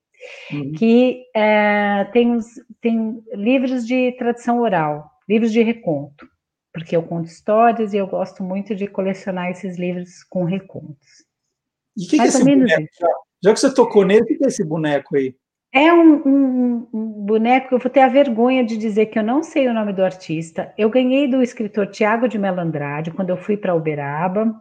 uhum. 0.52 0.72
que 0.72 1.26
é, 1.36 2.06
tem, 2.14 2.36
os, 2.36 2.46
tem 2.82 3.22
livros 3.34 3.86
de 3.86 4.14
tradição 4.14 4.62
oral, 4.62 5.12
livros 5.28 5.52
de 5.52 5.62
reconto, 5.62 6.28
porque 6.74 6.96
eu 6.96 7.04
conto 7.04 7.28
histórias 7.28 7.94
e 7.94 7.98
eu 7.98 8.08
gosto 8.08 8.42
muito 8.42 8.74
de 8.74 8.88
colecionar 8.88 9.52
esses 9.52 9.78
livros 9.78 10.24
com 10.24 10.44
recontos. 10.46 11.26
E 11.98 12.06
que, 12.08 12.16
que 12.16 12.22
é 12.22 12.26
esse 12.28 12.44
boneco? 12.44 12.88
Já, 13.00 13.08
já 13.44 13.54
que 13.54 13.60
você 13.60 13.74
tocou 13.74 14.06
nele, 14.06 14.22
o 14.22 14.26
que 14.26 14.44
é 14.44 14.48
esse 14.48 14.64
boneco 14.64 15.18
aí? 15.18 15.36
É 15.74 15.94
um, 15.94 16.16
um, 16.26 16.90
um, 16.94 17.26
boneco, 17.26 17.76
eu 17.76 17.80
vou 17.80 17.92
ter 17.92 18.00
a 18.00 18.08
vergonha 18.08 18.64
de 18.64 18.78
dizer 18.78 19.08
que 19.08 19.20
eu 19.20 19.24
não 19.24 19.44
sei 19.44 19.68
o 19.68 19.74
nome 19.74 19.94
do 19.94 20.04
artista. 20.04 20.74
Eu 20.78 20.90
ganhei 20.90 21.28
do 21.28 21.42
escritor 21.42 21.88
Tiago 21.88 22.28
de 22.28 22.40
Melandrade 22.40 23.12
quando 23.12 23.30
eu 23.30 23.38
fui 23.38 23.58
para 23.58 23.76
Uberaba. 23.76 24.56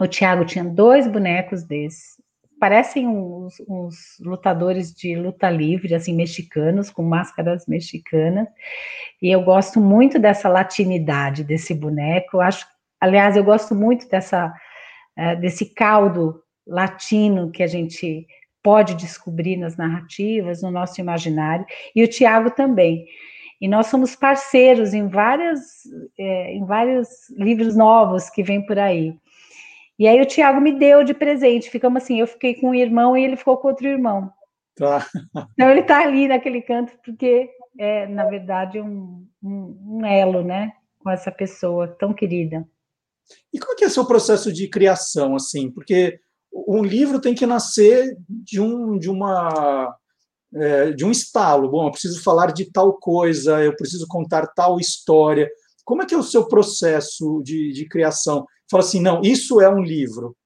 O 0.00 0.06
Tiago 0.06 0.44
tinha 0.44 0.64
dois 0.64 1.08
bonecos 1.08 1.64
desses, 1.64 2.18
parecem 2.58 3.06
uns, 3.06 3.60
uns, 3.68 3.96
lutadores 4.20 4.92
de 4.92 5.16
luta 5.16 5.48
livre, 5.48 5.94
assim, 5.94 6.14
mexicanos, 6.14 6.90
com 6.90 7.02
máscaras 7.02 7.66
mexicanas, 7.66 8.48
e 9.22 9.30
eu 9.30 9.42
gosto 9.42 9.80
muito 9.80 10.18
dessa 10.18 10.48
latinidade 10.48 11.44
desse 11.44 11.74
boneco, 11.74 12.36
eu 12.36 12.40
acho, 12.40 12.66
aliás, 13.00 13.36
eu 13.36 13.44
gosto 13.44 13.74
muito 13.74 14.08
dessa, 14.08 14.52
uh, 15.18 15.40
desse 15.40 15.72
caldo 15.74 16.42
latino 16.66 17.50
que 17.50 17.62
a 17.62 17.66
gente 17.66 18.26
pode 18.68 18.94
descobrir 18.96 19.56
nas 19.56 19.78
narrativas, 19.78 20.60
no 20.60 20.70
nosso 20.70 21.00
imaginário, 21.00 21.64
e 21.96 22.04
o 22.04 22.06
Tiago 22.06 22.50
também. 22.50 23.06
E 23.58 23.66
nós 23.66 23.86
somos 23.86 24.14
parceiros 24.14 24.92
em, 24.92 25.08
várias, 25.08 25.58
é, 26.18 26.52
em 26.52 26.66
vários 26.66 27.08
livros 27.30 27.74
novos 27.74 28.28
que 28.28 28.42
vêm 28.42 28.60
por 28.66 28.78
aí. 28.78 29.16
E 29.98 30.06
aí 30.06 30.20
o 30.20 30.26
Tiago 30.26 30.60
me 30.60 30.78
deu 30.78 31.02
de 31.02 31.14
presente, 31.14 31.70
ficamos 31.70 32.02
assim, 32.02 32.20
eu 32.20 32.26
fiquei 32.26 32.56
com 32.56 32.68
um 32.68 32.74
irmão 32.74 33.16
e 33.16 33.24
ele 33.24 33.36
ficou 33.36 33.56
com 33.56 33.68
outro 33.68 33.88
irmão. 33.88 34.30
Tá. 34.76 35.06
Então 35.54 35.70
ele 35.70 35.80
está 35.80 36.02
ali 36.02 36.28
naquele 36.28 36.60
canto 36.60 36.92
porque 37.02 37.48
é, 37.78 38.06
na 38.06 38.26
verdade, 38.26 38.82
um, 38.82 39.26
um, 39.42 39.98
um, 40.00 40.04
elo, 40.04 40.44
né, 40.44 40.74
com 40.98 41.08
essa 41.08 41.32
pessoa 41.32 41.88
tão 41.88 42.12
querida. 42.12 42.68
E 43.50 43.58
como 43.58 43.72
é 43.72 43.76
que 43.76 43.84
é 43.84 43.86
o 43.86 43.90
seu 43.90 44.06
processo 44.06 44.52
de 44.52 44.68
criação, 44.68 45.34
assim? 45.34 45.70
Porque 45.70 46.20
um 46.52 46.82
livro 46.82 47.20
tem 47.20 47.34
que 47.34 47.46
nascer 47.46 48.16
de 48.28 48.60
um, 48.60 48.98
de 48.98 49.10
uma 49.10 49.94
é, 50.54 50.92
de 50.92 51.04
um 51.04 51.10
estalo. 51.10 51.70
Bom, 51.70 51.86
eu 51.86 51.90
preciso 51.90 52.22
falar 52.22 52.52
de 52.52 52.70
tal 52.70 52.94
coisa, 52.94 53.62
eu 53.62 53.76
preciso 53.76 54.06
contar 54.08 54.46
tal 54.48 54.78
história. 54.78 55.48
Como 55.84 56.02
é 56.02 56.06
que 56.06 56.14
é 56.14 56.18
o 56.18 56.22
seu 56.22 56.46
processo 56.46 57.42
de, 57.44 57.72
de 57.72 57.86
criação? 57.86 58.46
Fala 58.70 58.82
assim, 58.82 59.00
não, 59.00 59.22
isso 59.22 59.60
é 59.60 59.68
um 59.68 59.82
livro. 59.82 60.36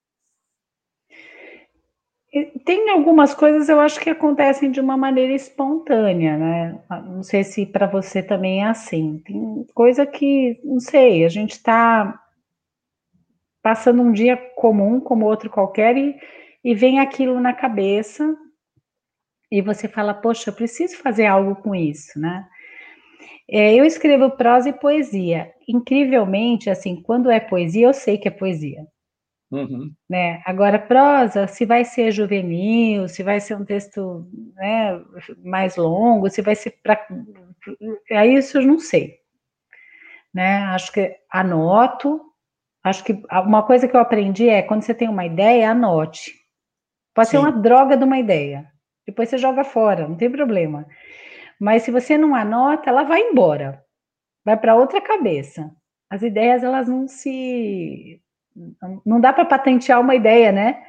Tem 2.65 2.89
algumas 2.89 3.35
coisas 3.35 3.69
eu 3.69 3.79
acho 3.79 3.99
que 3.99 4.09
acontecem 4.09 4.71
de 4.71 4.79
uma 4.79 4.97
maneira 4.97 5.33
espontânea, 5.33 6.35
né? 6.35 6.83
Não 7.05 7.21
sei 7.21 7.43
se 7.43 7.65
para 7.65 7.85
você 7.85 8.23
também 8.23 8.63
é 8.63 8.67
assim. 8.67 9.21
Tem 9.23 9.67
coisa 9.75 10.03
que, 10.05 10.59
não 10.63 10.79
sei, 10.79 11.25
a 11.25 11.29
gente 11.29 11.51
está 11.51 12.22
passando 13.63 14.01
um 14.03 14.11
dia 14.11 14.37
comum 14.55 14.99
como 14.99 15.25
outro 15.25 15.49
qualquer 15.49 15.97
e, 15.97 16.15
e 16.63 16.75
vem 16.75 16.99
aquilo 16.99 17.39
na 17.39 17.53
cabeça 17.53 18.37
e 19.49 19.61
você 19.61 19.87
fala, 19.87 20.13
poxa, 20.13 20.49
eu 20.49 20.53
preciso 20.53 20.97
fazer 20.97 21.25
algo 21.25 21.55
com 21.55 21.73
isso, 21.73 22.19
né? 22.19 22.47
É, 23.49 23.73
eu 23.75 23.85
escrevo 23.85 24.31
prosa 24.31 24.69
e 24.69 24.73
poesia. 24.73 25.51
Incrivelmente, 25.67 26.69
assim, 26.69 27.01
quando 27.01 27.29
é 27.29 27.39
poesia, 27.39 27.87
eu 27.87 27.93
sei 27.93 28.17
que 28.17 28.27
é 28.27 28.31
poesia. 28.31 28.85
Uhum. 29.51 29.93
Né? 30.09 30.41
Agora, 30.45 30.79
prosa, 30.79 31.45
se 31.45 31.63
vai 31.65 31.85
ser 31.85 32.11
juvenil, 32.11 33.07
se 33.07 33.21
vai 33.21 33.39
ser 33.39 33.55
um 33.55 33.63
texto 33.63 34.27
né, 34.55 34.99
mais 35.43 35.75
longo, 35.75 36.29
se 36.29 36.41
vai 36.41 36.55
ser 36.55 36.71
para. 36.81 37.05
Aí 38.11 38.33
isso 38.33 38.57
eu 38.57 38.65
não 38.65 38.79
sei. 38.79 39.19
Né? 40.33 40.57
Acho 40.63 40.91
que 40.91 41.15
anoto. 41.31 42.32
Acho 42.83 43.03
que 43.03 43.21
uma 43.31 43.63
coisa 43.63 43.87
que 43.87 43.95
eu 43.95 44.01
aprendi 44.01 44.49
é 44.49 44.61
quando 44.61 44.81
você 44.81 44.93
tem 44.93 45.07
uma 45.07 45.25
ideia, 45.25 45.71
anote. 45.71 46.33
Pode 47.13 47.29
Sim. 47.29 47.37
ser 47.37 47.43
uma 47.43 47.51
droga 47.51 47.95
de 47.95 48.03
uma 48.03 48.19
ideia. 48.19 48.65
Depois 49.07 49.29
você 49.29 49.37
joga 49.37 49.63
fora, 49.63 50.07
não 50.07 50.15
tem 50.15 50.29
problema. 50.29 50.85
Mas 51.59 51.83
se 51.83 51.91
você 51.91 52.17
não 52.17 52.35
anota, 52.35 52.89
ela 52.89 53.03
vai 53.03 53.21
embora. 53.21 53.81
Vai 54.43 54.57
para 54.57 54.75
outra 54.75 54.99
cabeça. 54.99 55.71
As 56.09 56.21
ideias, 56.21 56.63
elas 56.63 56.87
não 56.89 57.07
se. 57.07 58.21
Não 59.05 59.19
dá 59.19 59.31
para 59.31 59.45
patentear 59.45 60.01
uma 60.01 60.15
ideia, 60.15 60.51
né? 60.51 60.83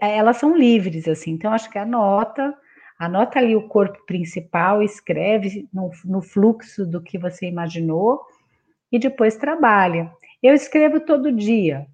Elas 0.00 0.36
são 0.36 0.56
livres, 0.56 1.06
assim. 1.08 1.30
Então, 1.30 1.52
acho 1.52 1.70
que 1.70 1.78
anota, 1.78 2.54
anota 2.98 3.38
ali 3.38 3.56
o 3.56 3.68
corpo 3.68 4.04
principal, 4.04 4.82
escreve 4.82 5.68
no, 5.72 5.90
no 6.04 6.20
fluxo 6.20 6.84
do 6.84 7.00
que 7.00 7.16
você 7.16 7.46
imaginou 7.46 8.20
e 8.92 8.98
depois 8.98 9.36
trabalha. 9.36 10.12
Eu 10.44 10.54
escrevo 10.54 11.00
todo 11.00 11.32
dia. 11.32 11.86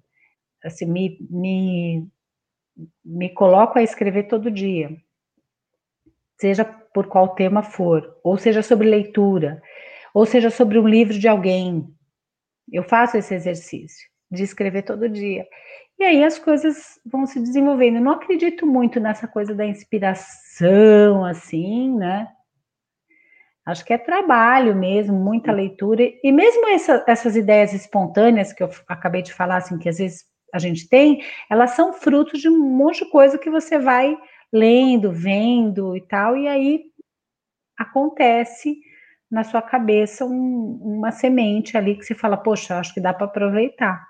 Assim, 0.63 0.85
me, 0.85 1.17
me, 1.29 2.07
me 3.03 3.29
coloco 3.29 3.79
a 3.79 3.83
escrever 3.83 4.27
todo 4.27 4.51
dia 4.51 4.95
seja 6.41 6.65
por 6.65 7.05
qual 7.05 7.35
tema 7.35 7.61
for, 7.61 8.17
ou 8.23 8.35
seja 8.35 8.63
sobre 8.63 8.89
leitura, 8.89 9.61
ou 10.11 10.25
seja 10.25 10.49
sobre 10.49 10.79
um 10.79 10.87
livro 10.87 11.17
de 11.17 11.27
alguém. 11.27 11.87
Eu 12.71 12.83
faço 12.83 13.15
esse 13.15 13.35
exercício 13.35 14.09
de 14.31 14.41
escrever 14.41 14.81
todo 14.81 15.07
dia. 15.07 15.45
E 15.99 16.03
aí 16.03 16.23
as 16.23 16.39
coisas 16.39 16.99
vão 17.05 17.27
se 17.27 17.39
desenvolvendo. 17.39 17.97
Eu 17.97 18.01
não 18.01 18.13
acredito 18.13 18.65
muito 18.65 18.99
nessa 18.99 19.27
coisa 19.27 19.53
da 19.53 19.67
inspiração, 19.67 21.23
assim, 21.23 21.95
né? 21.95 22.27
Acho 23.65 23.85
que 23.85 23.93
é 23.93 23.97
trabalho 23.97 24.75
mesmo, 24.75 25.15
muita 25.15 25.51
leitura. 25.51 26.03
E 26.23 26.31
mesmo 26.31 26.67
essa, 26.69 27.03
essas 27.07 27.35
ideias 27.35 27.73
espontâneas 27.73 28.51
que 28.51 28.63
eu 28.63 28.69
acabei 28.87 29.21
de 29.21 29.33
falar, 29.33 29.57
assim, 29.57 29.77
que 29.77 29.87
às 29.87 29.97
vezes 29.97 30.25
a 30.53 30.59
gente 30.59 30.89
tem, 30.89 31.23
elas 31.49 31.71
são 31.71 31.93
frutos 31.93 32.41
de 32.41 32.49
um 32.49 32.59
monte 32.59 33.05
de 33.05 33.11
coisa 33.11 33.37
que 33.37 33.49
você 33.49 33.77
vai 33.79 34.17
lendo, 34.51 35.11
vendo 35.11 35.95
e 35.95 36.01
tal, 36.01 36.35
e 36.35 36.47
aí 36.47 36.81
acontece 37.77 38.75
na 39.29 39.45
sua 39.45 39.61
cabeça 39.61 40.25
um, 40.25 40.79
uma 40.81 41.11
semente 41.11 41.77
ali 41.77 41.95
que 41.95 42.03
você 42.03 42.13
fala, 42.13 42.35
poxa, 42.35 42.77
acho 42.77 42.93
que 42.93 42.99
dá 42.99 43.13
para 43.13 43.27
aproveitar. 43.27 44.05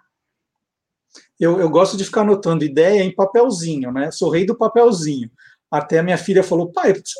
Eu, 1.39 1.59
eu, 1.59 1.69
gosto 1.69 1.95
de 1.95 2.05
ficar 2.05 2.21
anotando 2.21 2.63
ideia 2.63 3.03
em 3.03 3.13
papelzinho, 3.13 3.91
né? 3.91 4.09
Sou 4.11 4.31
rei 4.31 4.45
do 4.45 4.57
papelzinho. 4.57 5.29
Até 5.69 5.99
a 5.99 6.03
minha 6.03 6.17
filha 6.17 6.41
falou, 6.41 6.71
pai, 6.71 6.93
você 6.93 7.19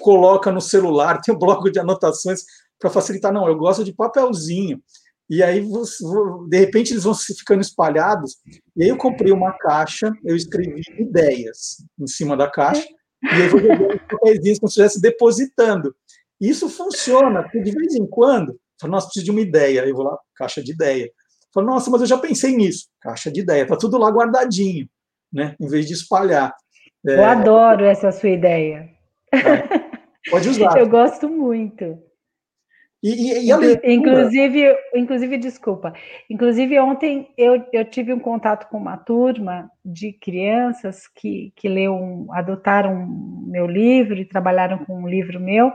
coloca 0.00 0.50
no 0.50 0.60
celular, 0.60 1.20
tem 1.22 1.34
um 1.34 1.38
bloco 1.38 1.70
de 1.70 1.78
anotações 1.78 2.42
para 2.78 2.90
facilitar? 2.90 3.32
Não, 3.32 3.46
eu 3.46 3.56
gosto 3.56 3.84
de 3.84 3.92
papelzinho. 3.92 4.82
E 5.28 5.44
aí, 5.44 5.64
de 6.48 6.58
repente, 6.58 6.92
eles 6.92 7.04
vão 7.04 7.14
ficando 7.14 7.60
espalhados. 7.60 8.38
E 8.76 8.82
aí, 8.82 8.88
eu 8.88 8.96
comprei 8.96 9.32
uma 9.32 9.52
caixa, 9.52 10.10
eu 10.24 10.34
escrevi 10.34 10.82
ideias 10.98 11.76
em 12.00 12.06
cima 12.08 12.36
da 12.36 12.50
caixa, 12.50 12.84
e 13.22 13.28
aí 13.28 13.48
vou 13.48 13.60
jogando 13.60 14.00
papéis 14.08 14.58
como 14.58 14.68
se 14.68 14.80
estivesse 14.80 15.00
depositando. 15.00 15.94
Isso 16.40 16.68
funciona, 16.68 17.42
porque 17.42 17.60
de 17.60 17.70
vez 17.70 17.94
em 17.94 18.06
quando, 18.06 18.58
falo, 18.80 18.92
nossa, 18.92 19.06
preciso 19.06 19.26
de 19.26 19.30
uma 19.30 19.40
ideia. 19.40 19.82
Aí 19.82 19.90
eu 19.90 19.94
vou 19.94 20.04
lá, 20.04 20.18
caixa 20.34 20.62
de 20.62 20.72
ideia. 20.72 21.10
Falo, 21.52 21.66
nossa, 21.66 21.90
mas 21.90 22.00
eu 22.00 22.06
já 22.06 22.16
pensei 22.16 22.56
nisso. 22.56 22.88
Caixa 23.00 23.30
de 23.30 23.40
ideia, 23.40 23.66
tá 23.66 23.76
tudo 23.76 23.98
lá 23.98 24.08
guardadinho, 24.10 24.88
né? 25.32 25.54
Em 25.60 25.68
vez 25.68 25.86
de 25.86 25.92
espalhar. 25.92 26.54
É... 27.06 27.16
Eu 27.16 27.24
adoro 27.24 27.84
essa 27.84 28.10
sua 28.10 28.30
ideia. 28.30 28.88
É. 29.32 29.89
Pode 30.28 30.48
usar. 30.48 30.76
eu 30.76 30.88
gosto 30.88 31.28
muito. 31.28 31.98
E, 33.02 33.08
e, 33.08 33.48
e 33.48 33.56
leitura... 33.56 33.92
inclusive, 33.92 34.76
inclusive, 34.94 35.38
desculpa. 35.38 35.94
Inclusive, 36.28 36.78
ontem 36.78 37.32
eu, 37.36 37.64
eu 37.72 37.84
tive 37.84 38.12
um 38.12 38.18
contato 38.18 38.68
com 38.68 38.76
uma 38.76 38.98
turma 38.98 39.70
de 39.82 40.12
crianças 40.12 41.08
que, 41.08 41.52
que 41.56 41.68
leu 41.68 42.26
adotaram 42.32 43.06
meu 43.46 43.66
livro 43.66 44.18
e 44.18 44.24
trabalharam 44.26 44.84
com 44.84 45.02
um 45.02 45.08
livro 45.08 45.40
meu. 45.40 45.72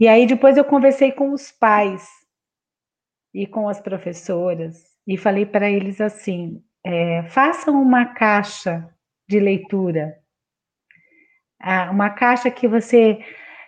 E 0.00 0.08
aí 0.08 0.26
depois 0.26 0.56
eu 0.56 0.64
conversei 0.64 1.12
com 1.12 1.32
os 1.32 1.52
pais 1.52 2.08
e 3.34 3.46
com 3.46 3.68
as 3.68 3.80
professoras 3.80 4.82
e 5.06 5.18
falei 5.18 5.44
para 5.44 5.70
eles 5.70 6.00
assim: 6.00 6.62
é, 6.84 7.24
façam 7.24 7.80
uma 7.80 8.06
caixa 8.06 8.88
de 9.28 9.38
leitura, 9.38 10.16
uma 11.90 12.10
caixa 12.10 12.50
que 12.50 12.68
você 12.68 13.18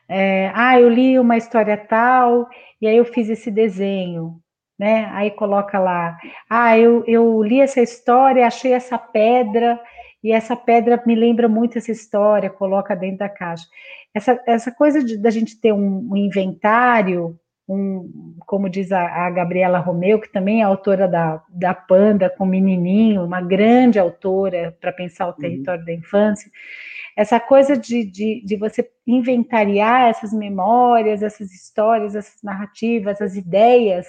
é, 0.08 0.50
ah, 0.54 0.80
eu 0.80 0.88
li 0.88 1.18
uma 1.18 1.36
história 1.36 1.76
tal, 1.76 2.48
e 2.80 2.86
aí 2.88 2.96
eu 2.96 3.04
fiz 3.04 3.28
esse 3.28 3.50
desenho, 3.50 4.40
né? 4.78 5.10
Aí 5.12 5.30
coloca 5.30 5.78
lá, 5.78 6.16
ah, 6.48 6.78
eu, 6.78 7.04
eu 7.06 7.42
li 7.42 7.60
essa 7.60 7.82
história, 7.82 8.46
achei 8.46 8.72
essa 8.72 8.96
pedra, 8.96 9.78
e 10.24 10.32
essa 10.32 10.56
pedra 10.56 11.02
me 11.06 11.14
lembra 11.14 11.48
muito 11.48 11.76
essa 11.78 11.92
história, 11.92 12.48
coloca 12.48 12.96
dentro 12.96 13.18
da 13.18 13.28
caixa. 13.28 13.66
Essa, 14.14 14.40
essa 14.46 14.72
coisa 14.72 15.04
de, 15.04 15.18
da 15.18 15.30
gente 15.30 15.60
ter 15.60 15.72
um, 15.72 16.08
um 16.10 16.16
inventário, 16.16 17.38
um, 17.68 18.34
como 18.46 18.68
diz 18.68 18.90
a, 18.90 19.26
a, 19.26 19.30
Gabriela 19.30 19.78
Romeu, 19.78 20.18
que 20.18 20.32
também 20.32 20.62
é 20.62 20.64
autora 20.64 21.06
da, 21.06 21.42
da 21.50 21.74
Panda 21.74 22.30
com 22.30 22.46
Menininho, 22.46 23.24
uma 23.24 23.42
grande 23.42 23.98
autora 23.98 24.74
para 24.80 24.90
pensar 24.90 25.26
o 25.26 25.30
uhum. 25.30 25.36
território 25.36 25.80
uhum. 25.80 25.86
da 25.86 25.92
infância, 25.92 26.50
essa 27.18 27.40
coisa 27.40 27.76
de, 27.76 28.04
de, 28.04 28.40
de 28.44 28.56
você 28.56 28.88
inventariar 29.04 30.08
essas 30.08 30.32
memórias, 30.32 31.20
essas 31.20 31.52
histórias, 31.52 32.14
essas 32.14 32.40
narrativas, 32.44 33.14
essas 33.14 33.34
ideias, 33.34 34.06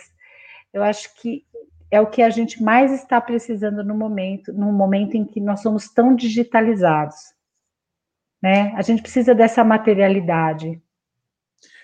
eu 0.72 0.84
acho 0.84 1.16
que 1.16 1.44
é 1.90 2.00
o 2.00 2.06
que 2.06 2.22
a 2.22 2.30
gente 2.30 2.62
mais 2.62 2.92
está 2.92 3.20
precisando 3.20 3.84
no 3.84 3.96
momento, 3.96 4.54
no 4.54 4.72
momento 4.72 5.18
em 5.18 5.26
que 5.26 5.42
nós 5.42 5.60
somos 5.64 5.90
tão 5.92 6.16
digitalizados. 6.16 7.16
Né? 8.40 8.76
A 8.76 8.84
gente 8.84 9.02
precisa 9.02 9.34
dessa 9.34 9.64
materialidade. 9.64 10.80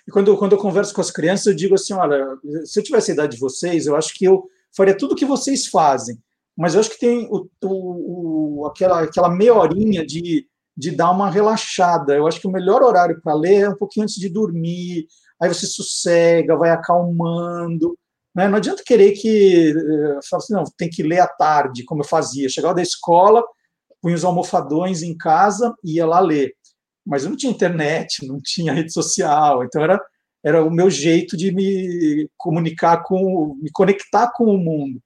E 0.08 0.12
quando, 0.12 0.38
quando 0.38 0.52
eu 0.52 0.60
converso 0.60 0.94
com 0.94 1.02
as 1.02 1.10
crianças, 1.10 1.48
eu 1.48 1.56
digo 1.56 1.74
assim: 1.74 1.94
olha, 1.94 2.38
se 2.66 2.80
eu 2.80 2.84
tivesse 2.84 3.10
a 3.10 3.14
idade 3.16 3.34
de 3.34 3.42
vocês, 3.42 3.88
eu 3.88 3.96
acho 3.96 4.14
que 4.14 4.26
eu 4.26 4.48
faria 4.78 4.96
tudo 4.96 5.14
o 5.14 5.16
que 5.16 5.26
vocês 5.26 5.66
fazem. 5.66 6.20
mas 6.56 6.76
eu 6.76 6.82
acho 6.82 6.92
que 6.92 7.00
tem 7.00 7.28
o, 7.32 7.50
o, 7.64 8.60
o, 8.60 8.68
aquela, 8.68 9.02
aquela 9.02 9.30
meia 9.30 9.56
horinha 9.56 10.06
de, 10.06 10.48
de 10.76 10.92
dar 10.92 11.12
uma 11.12 11.30
relaxada. 11.30 12.16
Eu 12.16 12.28
acho 12.28 12.40
que 12.40 12.48
o 12.48 12.52
melhor 12.52 12.84
horário 12.84 13.20
para 13.22 13.34
ler 13.34 13.62
é 13.62 13.70
um 13.70 13.78
pouquinho 13.78 14.04
antes 14.04 14.16
de 14.16 14.30
dormir, 14.30 15.08
aí 15.42 15.48
você 15.48 15.66
sossega, 15.66 16.58
vai 16.58 16.70
acalmando. 16.72 17.98
Né? 18.36 18.48
Não 18.48 18.58
adianta 18.58 18.84
querer 18.86 19.14
que. 19.14 19.70
Eh, 19.70 20.20
fala 20.30 20.44
assim, 20.44 20.54
não, 20.54 20.64
tem 20.78 20.90
que 20.90 21.04
ler 21.04 21.20
à 21.20 21.28
tarde, 21.28 21.86
como 21.86 22.02
eu 22.02 22.08
fazia. 22.08 22.50
Chegava 22.50 22.76
da 22.76 22.82
escola, 22.82 23.44
punha 24.02 24.16
os 24.16 24.26
almofadões 24.26 25.02
em 25.02 25.16
casa 25.18 25.74
e 25.84 25.96
ia 25.96 26.06
lá 26.06 26.20
ler. 26.20 26.54
Mas 27.06 27.24
eu 27.24 27.30
não 27.30 27.38
tinha 27.38 27.52
internet, 27.52 28.26
não 28.28 28.40
tinha 28.42 28.74
rede 28.74 28.92
social, 28.92 29.64
então 29.64 29.82
era, 29.82 30.00
era 30.44 30.64
o 30.64 30.72
meu 30.72 30.90
jeito 30.90 31.38
de 31.38 31.52
me 31.54 32.30
comunicar 32.38 33.04
com, 33.04 33.56
me 33.62 33.72
conectar 33.72 34.32
com 34.34 34.46
o 34.46 34.58
mundo. 34.58 35.02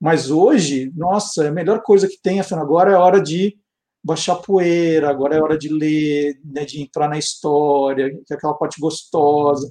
Mas 0.00 0.30
hoje, 0.30 0.92
nossa, 0.94 1.44
é 1.44 1.48
a 1.48 1.52
melhor 1.52 1.82
coisa 1.82 2.06
que 2.08 2.20
tem, 2.22 2.40
afinal, 2.40 2.62
agora 2.62 2.92
é 2.92 2.96
hora 2.96 3.20
de 3.20 3.56
baixar 4.04 4.36
poeira, 4.36 5.10
agora 5.10 5.36
é 5.36 5.42
hora 5.42 5.58
de 5.58 5.68
ler, 5.68 6.38
né, 6.44 6.64
de 6.64 6.80
entrar 6.80 7.08
na 7.08 7.18
história, 7.18 8.10
que 8.10 8.32
é 8.32 8.36
aquela 8.36 8.54
parte 8.54 8.80
gostosa. 8.80 9.70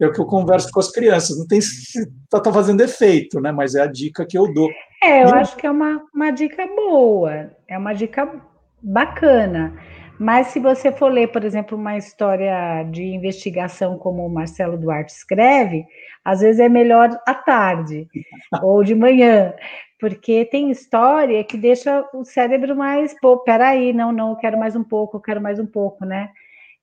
É 0.00 0.06
o 0.06 0.12
que 0.12 0.20
eu 0.20 0.26
converso 0.26 0.70
com 0.72 0.80
as 0.80 0.90
crianças. 0.90 1.38
Não 1.38 1.46
tem 1.46 1.60
se 1.60 2.10
tá, 2.28 2.40
tá 2.40 2.52
fazendo 2.52 2.80
efeito, 2.80 3.40
né? 3.40 3.52
Mas 3.52 3.74
é 3.74 3.82
a 3.82 3.86
dica 3.86 4.26
que 4.26 4.36
eu 4.36 4.52
dou. 4.52 4.68
É, 5.02 5.22
eu 5.22 5.28
e 5.28 5.32
acho 5.32 5.56
que 5.56 5.66
é 5.66 5.70
uma, 5.70 6.02
uma 6.12 6.30
dica 6.30 6.66
boa, 6.66 7.50
é 7.68 7.78
uma 7.78 7.92
dica 7.92 8.28
bacana. 8.82 9.74
Mas 10.18 10.48
se 10.48 10.60
você 10.60 10.92
for 10.92 11.10
ler, 11.10 11.28
por 11.28 11.44
exemplo, 11.44 11.76
uma 11.76 11.96
história 11.96 12.84
de 12.84 13.02
investigação 13.02 13.98
como 13.98 14.24
o 14.24 14.30
Marcelo 14.32 14.78
Duarte 14.78 15.12
escreve, 15.12 15.84
às 16.24 16.40
vezes 16.40 16.60
é 16.60 16.68
melhor 16.68 17.10
à 17.26 17.34
tarde 17.34 18.06
ou 18.62 18.84
de 18.84 18.94
manhã, 18.94 19.52
porque 20.02 20.44
tem 20.46 20.68
história 20.68 21.44
que 21.44 21.56
deixa 21.56 22.04
o 22.12 22.24
cérebro 22.24 22.74
mais, 22.74 23.14
pô, 23.20 23.38
peraí, 23.38 23.92
não, 23.92 24.10
não, 24.10 24.30
eu 24.30 24.36
quero 24.36 24.58
mais 24.58 24.74
um 24.74 24.82
pouco, 24.82 25.16
eu 25.16 25.20
quero 25.20 25.40
mais 25.40 25.60
um 25.60 25.66
pouco, 25.66 26.04
né? 26.04 26.30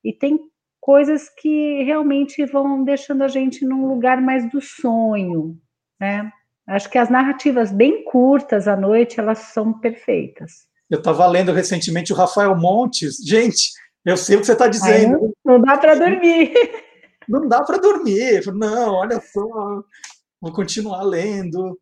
E 0.01 0.13
tem 0.13 0.39
coisas 0.79 1.27
que 1.27 1.83
realmente 1.83 2.45
vão 2.45 2.81
deixando 2.81 3.21
a 3.21 3.27
gente 3.27 3.65
num 3.65 3.85
lugar 3.89 4.21
mais 4.21 4.49
do 4.49 4.61
sonho, 4.61 5.57
né? 5.99 6.31
Acho 6.65 6.89
que 6.89 6.97
as 6.97 7.09
narrativas 7.09 7.73
bem 7.73 8.05
curtas 8.05 8.69
à 8.69 8.77
noite, 8.77 9.19
elas 9.19 9.39
são 9.39 9.73
perfeitas. 9.73 10.65
Eu 10.89 10.99
estava 10.99 11.27
lendo 11.27 11.51
recentemente 11.51 12.13
o 12.13 12.15
Rafael 12.15 12.55
Montes. 12.55 13.17
Gente, 13.17 13.73
eu 14.05 14.15
sei 14.15 14.37
o 14.37 14.39
que 14.39 14.45
você 14.45 14.53
está 14.53 14.69
dizendo. 14.69 15.15
Ai, 15.15 15.21
não, 15.21 15.33
não 15.43 15.61
dá 15.61 15.77
para 15.77 15.95
dormir. 15.95 16.53
Não 17.27 17.49
dá 17.49 17.63
para 17.63 17.79
dormir. 17.79 18.45
Não, 18.53 18.93
olha 18.93 19.19
só, 19.19 19.83
vou 20.39 20.53
continuar 20.53 21.03
lendo. 21.03 21.77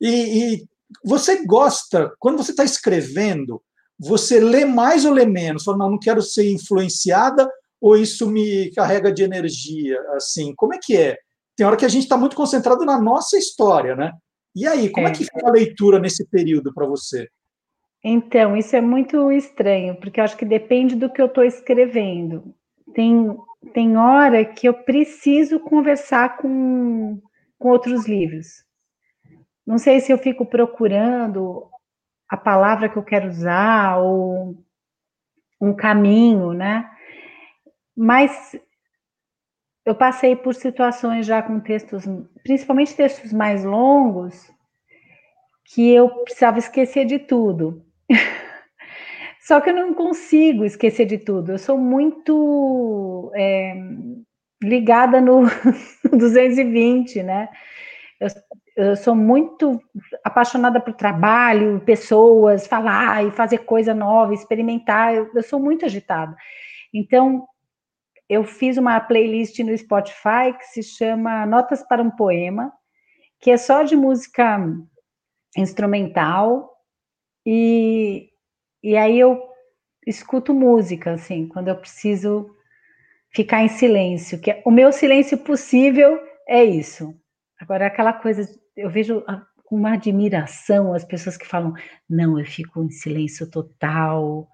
E, 0.00 0.08
e 0.08 0.68
você 1.04 1.44
gosta, 1.44 2.12
quando 2.18 2.38
você 2.38 2.50
está 2.50 2.64
escrevendo, 2.64 3.62
você 3.98 4.40
lê 4.40 4.64
mais 4.64 5.04
ou 5.04 5.12
lê 5.12 5.26
menos? 5.26 5.64
Fala, 5.64 5.78
não, 5.78 5.90
não 5.90 5.98
quero 5.98 6.22
ser 6.22 6.50
influenciada 6.50 7.48
ou 7.80 7.96
isso 7.96 8.30
me 8.30 8.70
carrega 8.72 9.12
de 9.12 9.22
energia? 9.22 10.00
Assim, 10.14 10.54
como 10.54 10.74
é 10.74 10.78
que 10.82 10.96
é? 10.96 11.18
Tem 11.56 11.66
hora 11.66 11.76
que 11.76 11.84
a 11.84 11.88
gente 11.88 12.04
está 12.04 12.16
muito 12.16 12.36
concentrado 12.36 12.84
na 12.84 13.00
nossa 13.00 13.36
história, 13.36 13.94
né? 13.94 14.12
E 14.54 14.66
aí, 14.66 14.90
como 14.90 15.06
é, 15.06 15.10
é 15.10 15.12
que 15.14 15.24
fica 15.24 15.46
a 15.46 15.52
leitura 15.52 15.98
nesse 15.98 16.26
período 16.26 16.72
para 16.72 16.86
você? 16.86 17.28
Então, 18.02 18.56
isso 18.56 18.74
é 18.74 18.80
muito 18.80 19.30
estranho, 19.30 19.94
porque 19.96 20.20
eu 20.20 20.24
acho 20.24 20.36
que 20.36 20.44
depende 20.44 20.96
do 20.96 21.10
que 21.10 21.20
eu 21.20 21.26
estou 21.26 21.44
escrevendo. 21.44 22.54
Tem, 22.94 23.36
tem 23.74 23.96
hora 23.96 24.44
que 24.44 24.66
eu 24.66 24.74
preciso 24.74 25.60
conversar 25.60 26.38
com, 26.38 27.20
com 27.58 27.68
outros 27.68 28.08
livros. 28.08 28.64
Não 29.70 29.78
sei 29.78 30.00
se 30.00 30.10
eu 30.10 30.18
fico 30.18 30.44
procurando 30.44 31.70
a 32.28 32.36
palavra 32.36 32.88
que 32.88 32.96
eu 32.96 33.04
quero 33.04 33.28
usar 33.28 33.98
ou 33.98 34.56
um 35.60 35.72
caminho, 35.72 36.52
né? 36.52 36.90
Mas 37.96 38.58
eu 39.86 39.94
passei 39.94 40.34
por 40.34 40.56
situações 40.56 41.24
já 41.24 41.40
com 41.40 41.60
textos, 41.60 42.04
principalmente 42.42 42.96
textos 42.96 43.32
mais 43.32 43.64
longos, 43.64 44.50
que 45.66 45.88
eu 45.94 46.08
precisava 46.24 46.58
esquecer 46.58 47.04
de 47.04 47.20
tudo. 47.20 47.86
Só 49.46 49.60
que 49.60 49.70
eu 49.70 49.74
não 49.74 49.94
consigo 49.94 50.64
esquecer 50.64 51.06
de 51.06 51.18
tudo. 51.18 51.52
Eu 51.52 51.58
sou 51.58 51.78
muito 51.78 53.30
é, 53.36 53.74
ligada 54.60 55.20
no 55.20 55.42
220, 56.10 57.22
né? 57.22 57.48
Eu, 58.20 58.28
eu, 58.76 58.96
sou 58.96 59.14
muito 59.14 59.80
apaixonada 60.24 60.80
por 60.80 60.94
trabalho, 60.94 61.80
pessoas, 61.80 62.66
falar 62.66 63.24
e 63.24 63.30
fazer 63.30 63.58
coisa 63.58 63.94
nova, 63.94 64.34
experimentar. 64.34 65.14
Eu, 65.14 65.30
eu 65.34 65.42
sou 65.42 65.60
muito 65.60 65.84
agitada. 65.84 66.34
Então, 66.92 67.46
eu 68.28 68.44
fiz 68.44 68.76
uma 68.76 69.00
playlist 69.00 69.58
no 69.60 69.76
Spotify 69.76 70.56
que 70.56 70.64
se 70.66 70.82
chama 70.82 71.44
Notas 71.46 71.82
para 71.82 72.02
um 72.02 72.10
Poema, 72.10 72.72
que 73.40 73.50
é 73.50 73.56
só 73.56 73.82
de 73.82 73.96
música 73.96 74.58
instrumental 75.56 76.70
e, 77.44 78.30
e 78.82 78.96
aí 78.96 79.18
eu 79.18 79.42
escuto 80.06 80.54
música, 80.54 81.12
assim, 81.12 81.48
quando 81.48 81.68
eu 81.68 81.76
preciso 81.76 82.54
ficar 83.32 83.62
em 83.62 83.68
silêncio, 83.68 84.40
que 84.40 84.50
é, 84.50 84.62
o 84.64 84.70
meu 84.70 84.92
silêncio 84.92 85.38
possível 85.38 86.20
é 86.48 86.64
isso. 86.64 87.14
Agora, 87.60 87.86
aquela 87.86 88.12
coisa, 88.12 88.48
eu 88.76 88.88
vejo 88.88 89.22
com 89.64 89.76
uma 89.76 89.92
admiração 89.92 90.94
as 90.94 91.04
pessoas 91.04 91.36
que 91.36 91.46
falam, 91.46 91.74
não, 92.08 92.38
eu 92.38 92.44
fico 92.44 92.82
em 92.82 92.90
silêncio 92.90 93.48
total, 93.48 94.48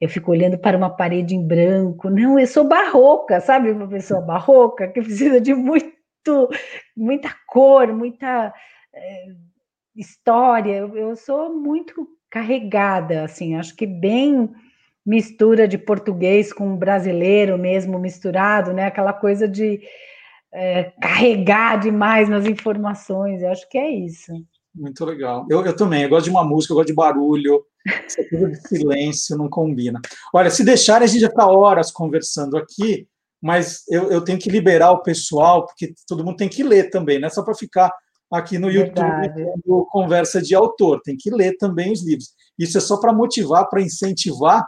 eu 0.00 0.08
fico 0.08 0.30
olhando 0.30 0.58
para 0.58 0.76
uma 0.76 0.88
parede 0.88 1.34
em 1.34 1.46
branco, 1.46 2.08
não, 2.08 2.38
eu 2.38 2.46
sou 2.46 2.66
barroca, 2.66 3.40
sabe, 3.40 3.70
uma 3.70 3.88
pessoa 3.88 4.20
barroca 4.20 4.88
que 4.88 5.02
precisa 5.02 5.40
de 5.40 5.54
muito, 5.54 5.90
muita 6.96 7.34
cor, 7.46 7.92
muita 7.92 8.54
é, 8.94 9.26
história, 9.94 10.72
eu, 10.72 10.96
eu 10.96 11.16
sou 11.16 11.52
muito 11.54 12.06
carregada, 12.30 13.24
assim, 13.24 13.56
acho 13.56 13.74
que 13.74 13.86
bem 13.86 14.50
mistura 15.04 15.68
de 15.68 15.78
português 15.78 16.52
com 16.52 16.76
brasileiro 16.76 17.56
mesmo 17.56 17.98
misturado, 17.98 18.72
né? 18.72 18.86
Aquela 18.86 19.12
coisa 19.12 19.46
de 19.46 19.80
é, 20.52 20.92
carregar 21.00 21.78
demais 21.78 22.28
nas 22.28 22.46
informações, 22.46 23.42
eu 23.42 23.50
acho 23.50 23.68
que 23.68 23.78
é 23.78 23.90
isso. 23.90 24.32
Muito 24.74 25.04
legal. 25.04 25.46
Eu, 25.50 25.64
eu 25.64 25.74
também, 25.74 26.02
eu 26.02 26.08
gosto 26.08 26.24
de 26.24 26.30
uma 26.30 26.44
música, 26.44 26.72
eu 26.72 26.76
gosto 26.76 26.88
de 26.88 26.94
barulho, 26.94 27.64
essa 27.86 28.22
coisa 28.28 28.50
de 28.50 28.68
silêncio 28.68 29.36
não 29.36 29.48
combina. 29.48 30.00
Olha, 30.34 30.50
se 30.50 30.64
deixarem, 30.64 31.04
a 31.04 31.08
gente 31.08 31.20
já 31.20 31.28
está 31.28 31.46
horas 31.46 31.90
conversando 31.90 32.56
aqui, 32.56 33.08
mas 33.40 33.82
eu, 33.88 34.10
eu 34.10 34.22
tenho 34.22 34.38
que 34.38 34.50
liberar 34.50 34.92
o 34.92 35.02
pessoal, 35.02 35.66
porque 35.66 35.94
todo 36.06 36.24
mundo 36.24 36.36
tem 36.36 36.48
que 36.48 36.62
ler 36.62 36.90
também, 36.90 37.18
não 37.18 37.28
é 37.28 37.30
só 37.30 37.42
para 37.42 37.54
ficar 37.54 37.92
aqui 38.30 38.58
no 38.58 38.70
Verdade. 38.70 39.40
YouTube 39.40 39.86
conversa 39.88 40.42
de 40.42 40.54
autor, 40.54 41.00
tem 41.02 41.16
que 41.16 41.30
ler 41.30 41.56
também 41.56 41.92
os 41.92 42.04
livros. 42.04 42.34
Isso 42.58 42.76
é 42.76 42.80
só 42.80 42.98
para 42.98 43.12
motivar, 43.12 43.68
para 43.68 43.80
incentivar. 43.80 44.66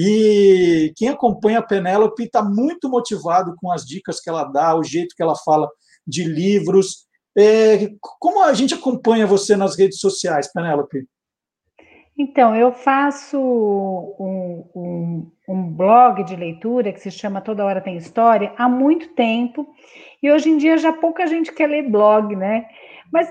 E 0.00 0.92
quem 0.94 1.08
acompanha 1.08 1.58
a 1.58 1.62
Penélope 1.62 2.22
está 2.22 2.40
muito 2.40 2.88
motivado 2.88 3.56
com 3.56 3.72
as 3.72 3.84
dicas 3.84 4.20
que 4.20 4.30
ela 4.30 4.44
dá, 4.44 4.76
o 4.76 4.84
jeito 4.84 5.12
que 5.16 5.22
ela 5.22 5.34
fala 5.34 5.68
de 6.06 6.22
livros. 6.22 7.08
É, 7.36 7.90
como 8.00 8.44
a 8.44 8.54
gente 8.54 8.74
acompanha 8.74 9.26
você 9.26 9.56
nas 9.56 9.76
redes 9.76 9.98
sociais, 9.98 10.52
Penélope? 10.52 11.04
Então, 12.16 12.54
eu 12.54 12.72
faço 12.72 13.38
um, 13.38 14.64
um, 14.74 15.32
um, 15.48 15.72
blog 15.72 16.22
de 16.24 16.36
leitura 16.36 16.92
que 16.92 17.00
se 17.00 17.10
chama 17.10 17.40
Toda 17.40 17.64
Hora 17.64 17.80
Tem 17.80 17.96
História 17.96 18.52
há 18.56 18.68
muito 18.68 19.14
tempo, 19.14 19.66
e 20.22 20.30
hoje 20.30 20.48
em 20.48 20.58
dia 20.58 20.78
já 20.78 20.92
pouca 20.92 21.26
gente 21.26 21.52
quer 21.52 21.68
ler 21.68 21.88
blog, 21.88 22.34
né? 22.34 22.66
Mas 23.12 23.28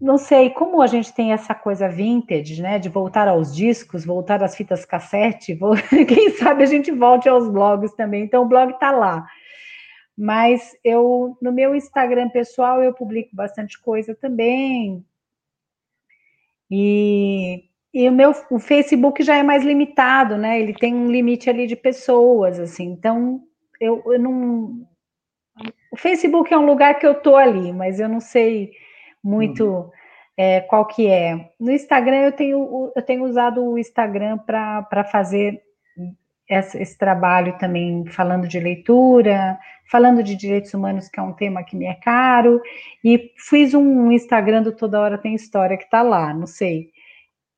não 0.00 0.16
sei, 0.16 0.50
como 0.50 0.80
a 0.80 0.86
gente 0.86 1.12
tem 1.12 1.32
essa 1.32 1.54
coisa 1.54 1.88
vintage, 1.88 2.62
né, 2.62 2.78
de 2.78 2.88
voltar 2.88 3.26
aos 3.26 3.54
discos, 3.54 4.04
voltar 4.04 4.42
às 4.42 4.56
fitas 4.56 4.84
cassete, 4.84 5.58
quem 6.06 6.30
sabe 6.30 6.62
a 6.62 6.66
gente 6.66 6.92
volte 6.92 7.28
aos 7.28 7.48
blogs 7.48 7.92
também. 7.94 8.22
Então 8.24 8.44
o 8.44 8.48
blog 8.48 8.72
está 8.72 8.92
lá. 8.92 9.26
Mas 10.16 10.76
eu 10.84 11.36
no 11.42 11.52
meu 11.52 11.74
Instagram 11.74 12.28
pessoal 12.28 12.82
eu 12.82 12.92
publico 12.92 13.34
bastante 13.34 13.80
coisa 13.80 14.14
também. 14.14 15.04
E, 16.70 17.64
e 17.94 18.08
o 18.08 18.12
meu 18.12 18.32
o 18.50 18.58
Facebook 18.58 19.22
já 19.22 19.36
é 19.36 19.42
mais 19.42 19.64
limitado, 19.64 20.36
né? 20.36 20.60
Ele 20.60 20.74
tem 20.74 20.94
um 20.94 21.10
limite 21.10 21.48
ali 21.48 21.66
de 21.66 21.76
pessoas, 21.76 22.58
assim. 22.58 22.84
Então 22.84 23.42
eu, 23.80 24.02
eu 24.06 24.18
não 24.18 24.86
o 25.90 25.96
Facebook 25.96 26.52
é 26.52 26.58
um 26.58 26.66
lugar 26.66 26.98
que 26.98 27.06
eu 27.06 27.14
tô 27.14 27.36
ali, 27.36 27.72
mas 27.72 27.98
eu 27.98 28.08
não 28.08 28.20
sei 28.20 28.72
muito 29.22 29.64
uhum. 29.64 29.90
é, 30.36 30.60
qual 30.60 30.86
que 30.86 31.06
é. 31.06 31.50
No 31.58 31.70
Instagram 31.70 32.22
eu 32.22 32.32
tenho, 32.32 32.92
eu 32.94 33.02
tenho 33.02 33.24
usado 33.24 33.64
o 33.64 33.78
Instagram 33.78 34.38
para 34.38 35.04
fazer 35.10 35.62
esse, 36.48 36.78
esse, 36.78 36.96
trabalho 36.96 37.58
também 37.58 38.06
falando 38.06 38.48
de 38.48 38.58
leitura, 38.58 39.58
falando 39.90 40.22
de 40.22 40.34
direitos 40.34 40.72
humanos, 40.72 41.08
que 41.08 41.20
é 41.20 41.22
um 41.22 41.34
tema 41.34 41.62
que 41.62 41.76
me 41.76 41.84
é 41.84 41.94
caro, 41.94 42.60
e 43.04 43.32
fiz 43.36 43.74
um 43.74 44.10
Instagram 44.10 44.62
do 44.62 44.72
Toda 44.72 45.00
Hora 45.00 45.18
Tem 45.18 45.34
História 45.34 45.76
que 45.76 45.84
está 45.84 46.02
lá, 46.02 46.32
não 46.32 46.46
sei. 46.46 46.90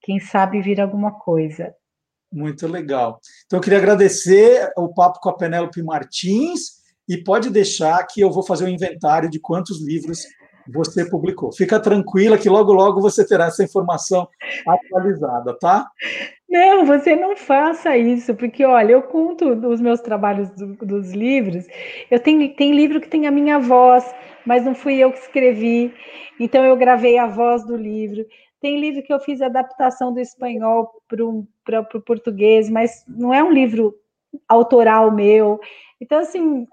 quem 0.02 0.18
sabe 0.18 0.60
vir 0.60 0.80
alguma 0.80 1.12
coisa. 1.12 1.74
Muito 2.32 2.66
legal. 2.66 3.20
Então, 3.44 3.58
eu 3.58 3.62
queria 3.62 3.78
agradecer 3.78 4.72
o 4.76 4.88
papo 4.88 5.20
com 5.20 5.28
a 5.28 5.36
Penélope 5.36 5.82
Martins 5.82 6.80
e 7.08 7.18
pode 7.18 7.50
deixar 7.50 8.04
que 8.06 8.20
eu 8.20 8.30
vou 8.30 8.44
fazer 8.44 8.64
um 8.64 8.68
inventário 8.68 9.28
de 9.28 9.40
quantos 9.40 9.84
livros 9.84 10.24
você 10.72 11.08
publicou. 11.08 11.52
Fica 11.52 11.80
tranquila 11.80 12.38
que 12.38 12.48
logo, 12.48 12.72
logo 12.72 13.00
você 13.00 13.26
terá 13.26 13.46
essa 13.46 13.64
informação 13.64 14.28
atualizada, 14.66 15.56
tá? 15.58 15.90
Não, 16.48 16.84
você 16.84 17.14
não 17.14 17.36
faça 17.36 17.96
isso, 17.96 18.34
porque 18.34 18.64
olha, 18.64 18.92
eu 18.92 19.02
conto 19.02 19.50
os 19.68 19.80
meus 19.80 20.00
trabalhos 20.00 20.50
do, 20.50 20.74
dos 20.84 21.12
livros. 21.12 21.66
Eu 22.10 22.18
tenho 22.18 22.54
tem 22.54 22.74
livro 22.74 23.00
que 23.00 23.08
tem 23.08 23.26
a 23.26 23.30
minha 23.30 23.58
voz, 23.58 24.04
mas 24.44 24.64
não 24.64 24.74
fui 24.74 24.94
eu 24.96 25.12
que 25.12 25.18
escrevi. 25.18 25.94
Então 26.38 26.64
eu 26.64 26.76
gravei 26.76 27.18
a 27.18 27.26
voz 27.26 27.64
do 27.64 27.76
livro. 27.76 28.24
Tem 28.60 28.78
livro 28.78 29.02
que 29.02 29.12
eu 29.12 29.20
fiz 29.20 29.40
adaptação 29.40 30.12
do 30.12 30.20
espanhol 30.20 30.90
para 31.64 31.80
o 31.80 32.00
português, 32.00 32.68
mas 32.68 33.04
não 33.08 33.32
é 33.32 33.42
um 33.42 33.52
livro 33.52 33.94
autoral 34.48 35.10
meu. 35.10 35.58
Então, 36.00 36.18
assim, 36.18 36.66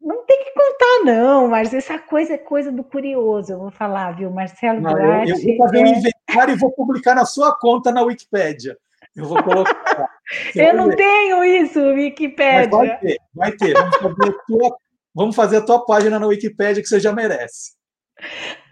não 0.00 0.24
tem 0.24 0.44
que 0.44 0.52
contar, 0.52 1.04
não, 1.04 1.48
mas 1.48 1.74
essa 1.74 1.98
coisa 1.98 2.34
é 2.34 2.38
coisa 2.38 2.70
do 2.70 2.84
curioso, 2.84 3.52
eu 3.52 3.58
vou 3.58 3.70
falar, 3.70 4.12
viu, 4.12 4.30
Marcelo 4.30 4.80
não, 4.80 4.92
Duarte. 4.92 5.30
Eu, 5.30 5.36
eu, 5.38 5.44
vou 5.44 5.66
fazer 5.66 5.78
é... 5.78 5.82
um 5.82 5.86
inventário 5.86 6.54
e 6.54 6.58
vou 6.58 6.70
publicar 6.72 7.14
na 7.14 7.24
sua 7.24 7.58
conta 7.58 7.90
na 7.90 8.02
Wikipédia. 8.02 8.76
Eu 9.16 9.26
vou 9.26 9.42
colocar. 9.42 10.08
eu 10.54 10.74
não 10.74 10.88
ver. 10.88 10.96
tenho 10.96 11.44
isso, 11.44 11.80
Wikipédia. 11.80 12.68
Mas 12.70 12.88
vai 12.88 12.98
ter, 12.98 13.18
vai 13.34 13.52
ter. 13.52 13.74
Vamos 13.74 14.16
fazer, 14.16 14.36
tua, 14.46 14.76
vamos 15.14 15.36
fazer 15.36 15.56
a 15.56 15.64
tua 15.64 15.84
página 15.84 16.18
na 16.18 16.26
Wikipédia 16.26 16.82
que 16.82 16.88
você 16.88 17.00
já 17.00 17.12
merece. 17.12 17.72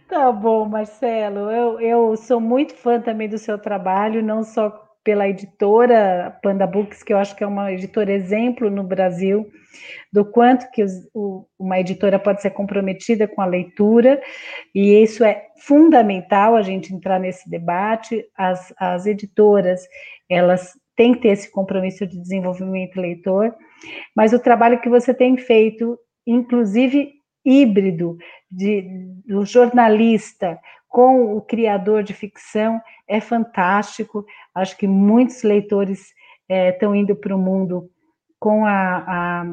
Tá 0.08 0.30
bom, 0.30 0.64
Marcelo. 0.66 1.50
Eu, 1.50 1.80
eu 1.80 2.16
sou 2.16 2.40
muito 2.40 2.74
fã 2.76 3.00
também 3.00 3.28
do 3.28 3.38
seu 3.38 3.58
trabalho, 3.58 4.22
não 4.22 4.44
só 4.44 4.85
pela 5.06 5.28
editora 5.28 6.36
Panda 6.42 6.66
Books, 6.66 7.04
que 7.04 7.12
eu 7.12 7.18
acho 7.18 7.36
que 7.36 7.44
é 7.44 7.46
uma 7.46 7.72
editora 7.72 8.12
exemplo 8.12 8.68
no 8.68 8.82
Brasil, 8.82 9.48
do 10.12 10.24
quanto 10.24 10.68
que 10.72 10.82
os, 10.82 10.90
o, 11.14 11.46
uma 11.56 11.78
editora 11.78 12.18
pode 12.18 12.42
ser 12.42 12.50
comprometida 12.50 13.28
com 13.28 13.40
a 13.40 13.46
leitura, 13.46 14.20
e 14.74 15.00
isso 15.00 15.22
é 15.22 15.46
fundamental 15.58 16.56
a 16.56 16.62
gente 16.62 16.92
entrar 16.92 17.20
nesse 17.20 17.48
debate. 17.48 18.24
As, 18.36 18.74
as 18.76 19.06
editoras, 19.06 19.86
elas 20.28 20.72
têm 20.96 21.14
que 21.14 21.20
ter 21.20 21.28
esse 21.28 21.52
compromisso 21.52 22.04
de 22.04 22.20
desenvolvimento 22.20 23.00
leitor, 23.00 23.54
mas 24.12 24.32
o 24.32 24.40
trabalho 24.40 24.80
que 24.80 24.88
você 24.88 25.14
tem 25.14 25.36
feito, 25.36 25.96
inclusive 26.26 27.12
híbrido, 27.44 28.18
de, 28.50 28.82
do 29.24 29.44
jornalista 29.44 30.58
com 30.88 31.36
o 31.36 31.40
criador 31.40 32.02
de 32.02 32.14
ficção, 32.14 32.80
é 33.08 33.20
fantástico. 33.20 34.24
Acho 34.54 34.76
que 34.76 34.86
muitos 34.86 35.42
leitores 35.42 36.12
estão 36.48 36.94
é, 36.94 36.98
indo 36.98 37.14
para 37.14 37.34
o 37.34 37.38
mundo 37.38 37.90
com 38.38 38.64
a, 38.64 39.04
a, 39.06 39.44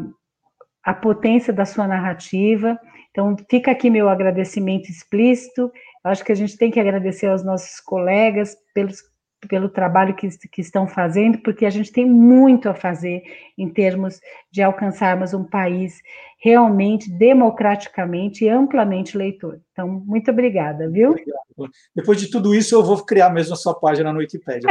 a 0.83 0.93
potência 0.93 1.51
da 1.51 1.65
sua 1.65 1.87
narrativa. 1.87 2.79
Então, 3.11 3.35
fica 3.49 3.71
aqui 3.71 3.89
meu 3.89 4.09
agradecimento 4.09 4.89
explícito. 4.89 5.71
Acho 6.03 6.23
que 6.23 6.31
a 6.31 6.35
gente 6.35 6.57
tem 6.57 6.71
que 6.71 6.79
agradecer 6.79 7.27
aos 7.27 7.43
nossos 7.43 7.79
colegas 7.79 8.55
pelos 8.73 9.01
pelo 9.47 9.69
trabalho 9.69 10.15
que, 10.15 10.27
que 10.49 10.61
estão 10.61 10.87
fazendo, 10.87 11.39
porque 11.39 11.65
a 11.65 11.69
gente 11.69 11.91
tem 11.91 12.05
muito 12.05 12.69
a 12.69 12.73
fazer 12.73 13.23
em 13.57 13.69
termos 13.69 14.19
de 14.51 14.61
alcançarmos 14.61 15.33
um 15.33 15.43
país 15.43 16.01
realmente, 16.39 17.09
democraticamente 17.09 18.43
e 18.43 18.49
amplamente 18.49 19.17
leitor. 19.17 19.59
Então, 19.71 19.87
muito 19.87 20.29
obrigada, 20.29 20.89
viu? 20.89 21.11
Obrigado. 21.11 21.71
Depois 21.95 22.19
de 22.19 22.29
tudo 22.29 22.53
isso, 22.53 22.75
eu 22.75 22.83
vou 22.83 23.03
criar 23.05 23.29
mesmo 23.29 23.53
a 23.53 23.57
sua 23.57 23.73
página 23.73 24.11
no 24.11 24.19
Wikipedia. 24.19 24.69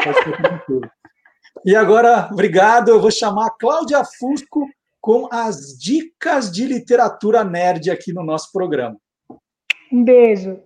e 1.65 1.75
agora, 1.75 2.29
obrigado, 2.31 2.91
eu 2.91 3.01
vou 3.01 3.11
chamar 3.11 3.47
a 3.47 3.51
Cláudia 3.51 4.03
Fusco 4.05 4.69
com 5.01 5.29
as 5.33 5.77
dicas 5.79 6.51
de 6.51 6.67
literatura 6.67 7.43
nerd 7.43 7.91
aqui 7.91 8.13
no 8.13 8.23
nosso 8.23 8.53
programa. 8.53 8.97
Um 9.91 10.05
beijo. 10.05 10.61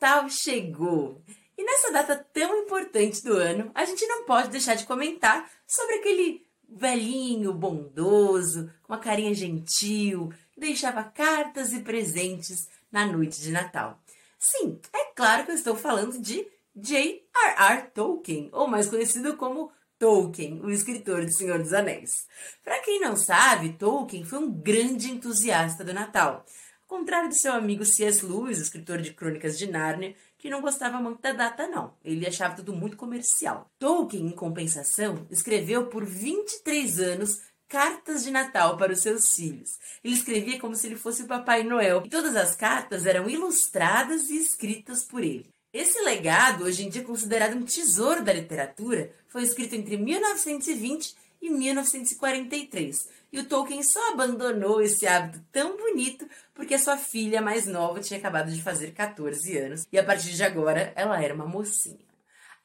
Natal 0.00 0.30
chegou! 0.30 1.20
E 1.56 1.64
nessa 1.64 1.90
data 1.90 2.14
tão 2.32 2.62
importante 2.62 3.20
do 3.20 3.32
ano, 3.32 3.72
a 3.74 3.84
gente 3.84 4.06
não 4.06 4.24
pode 4.24 4.48
deixar 4.48 4.76
de 4.76 4.86
comentar 4.86 5.50
sobre 5.66 5.96
aquele 5.96 6.46
velhinho 6.68 7.52
bondoso, 7.52 8.72
com 8.84 8.92
uma 8.92 9.00
carinha 9.00 9.34
gentil, 9.34 10.32
que 10.52 10.60
deixava 10.60 11.02
cartas 11.02 11.72
e 11.72 11.80
presentes 11.80 12.68
na 12.92 13.06
noite 13.06 13.40
de 13.40 13.50
Natal. 13.50 14.00
Sim, 14.38 14.78
é 14.92 15.06
claro 15.16 15.44
que 15.44 15.50
eu 15.50 15.56
estou 15.56 15.74
falando 15.74 16.20
de 16.20 16.46
J.R.R. 16.76 17.90
Tolkien, 17.92 18.50
ou 18.52 18.68
mais 18.68 18.88
conhecido 18.88 19.36
como 19.36 19.72
Tolkien, 19.98 20.60
o 20.60 20.70
escritor 20.70 21.24
de 21.24 21.36
Senhor 21.36 21.58
dos 21.58 21.72
Anéis. 21.72 22.28
Para 22.62 22.78
quem 22.82 23.00
não 23.00 23.16
sabe, 23.16 23.72
Tolkien 23.72 24.24
foi 24.24 24.38
um 24.38 24.48
grande 24.48 25.10
entusiasta 25.10 25.82
do 25.82 25.92
Natal 25.92 26.44
contrário 26.88 27.28
de 27.28 27.38
seu 27.38 27.52
amigo 27.52 27.84
C.S. 27.84 28.24
Lewis, 28.24 28.58
escritor 28.58 29.00
de 29.00 29.12
Crônicas 29.12 29.58
de 29.58 29.70
Nárnia, 29.70 30.16
que 30.38 30.48
não 30.48 30.62
gostava 30.62 30.98
muito 31.00 31.20
da 31.20 31.32
data, 31.32 31.68
não. 31.68 31.94
Ele 32.02 32.26
achava 32.26 32.56
tudo 32.56 32.72
muito 32.72 32.96
comercial. 32.96 33.70
Tolkien, 33.78 34.26
em 34.26 34.30
compensação, 34.30 35.26
escreveu 35.30 35.86
por 35.88 36.04
23 36.04 36.98
anos 36.98 37.40
cartas 37.68 38.24
de 38.24 38.30
Natal 38.30 38.78
para 38.78 38.94
os 38.94 39.02
seus 39.02 39.34
filhos. 39.34 39.78
Ele 40.02 40.14
escrevia 40.14 40.58
como 40.58 40.74
se 40.74 40.86
ele 40.86 40.96
fosse 40.96 41.22
o 41.22 41.26
Papai 41.26 41.62
Noel, 41.62 42.02
e 42.06 42.08
todas 42.08 42.34
as 42.34 42.56
cartas 42.56 43.04
eram 43.04 43.28
ilustradas 43.28 44.30
e 44.30 44.38
escritas 44.38 45.04
por 45.04 45.22
ele. 45.22 45.50
Esse 45.70 46.00
legado, 46.00 46.64
hoje 46.64 46.86
em 46.86 46.88
dia 46.88 47.04
considerado 47.04 47.54
um 47.54 47.64
tesouro 47.64 48.24
da 48.24 48.32
literatura, 48.32 49.14
foi 49.28 49.42
escrito 49.42 49.74
entre 49.74 49.98
1920 49.98 51.14
e 51.42 51.50
1943 51.50 53.17
e 53.32 53.38
o 53.38 53.44
Tolkien 53.44 53.82
só 53.82 54.12
abandonou 54.12 54.80
esse 54.80 55.06
hábito 55.06 55.40
tão 55.52 55.76
bonito 55.76 56.26
porque 56.54 56.78
sua 56.78 56.96
filha 56.96 57.42
mais 57.42 57.66
nova 57.66 58.00
tinha 58.00 58.18
acabado 58.18 58.50
de 58.50 58.62
fazer 58.62 58.92
14 58.92 59.58
anos 59.58 59.86
e 59.92 59.98
a 59.98 60.04
partir 60.04 60.32
de 60.32 60.42
agora 60.42 60.92
ela 60.96 61.22
era 61.22 61.34
uma 61.34 61.46
mocinha. 61.46 62.07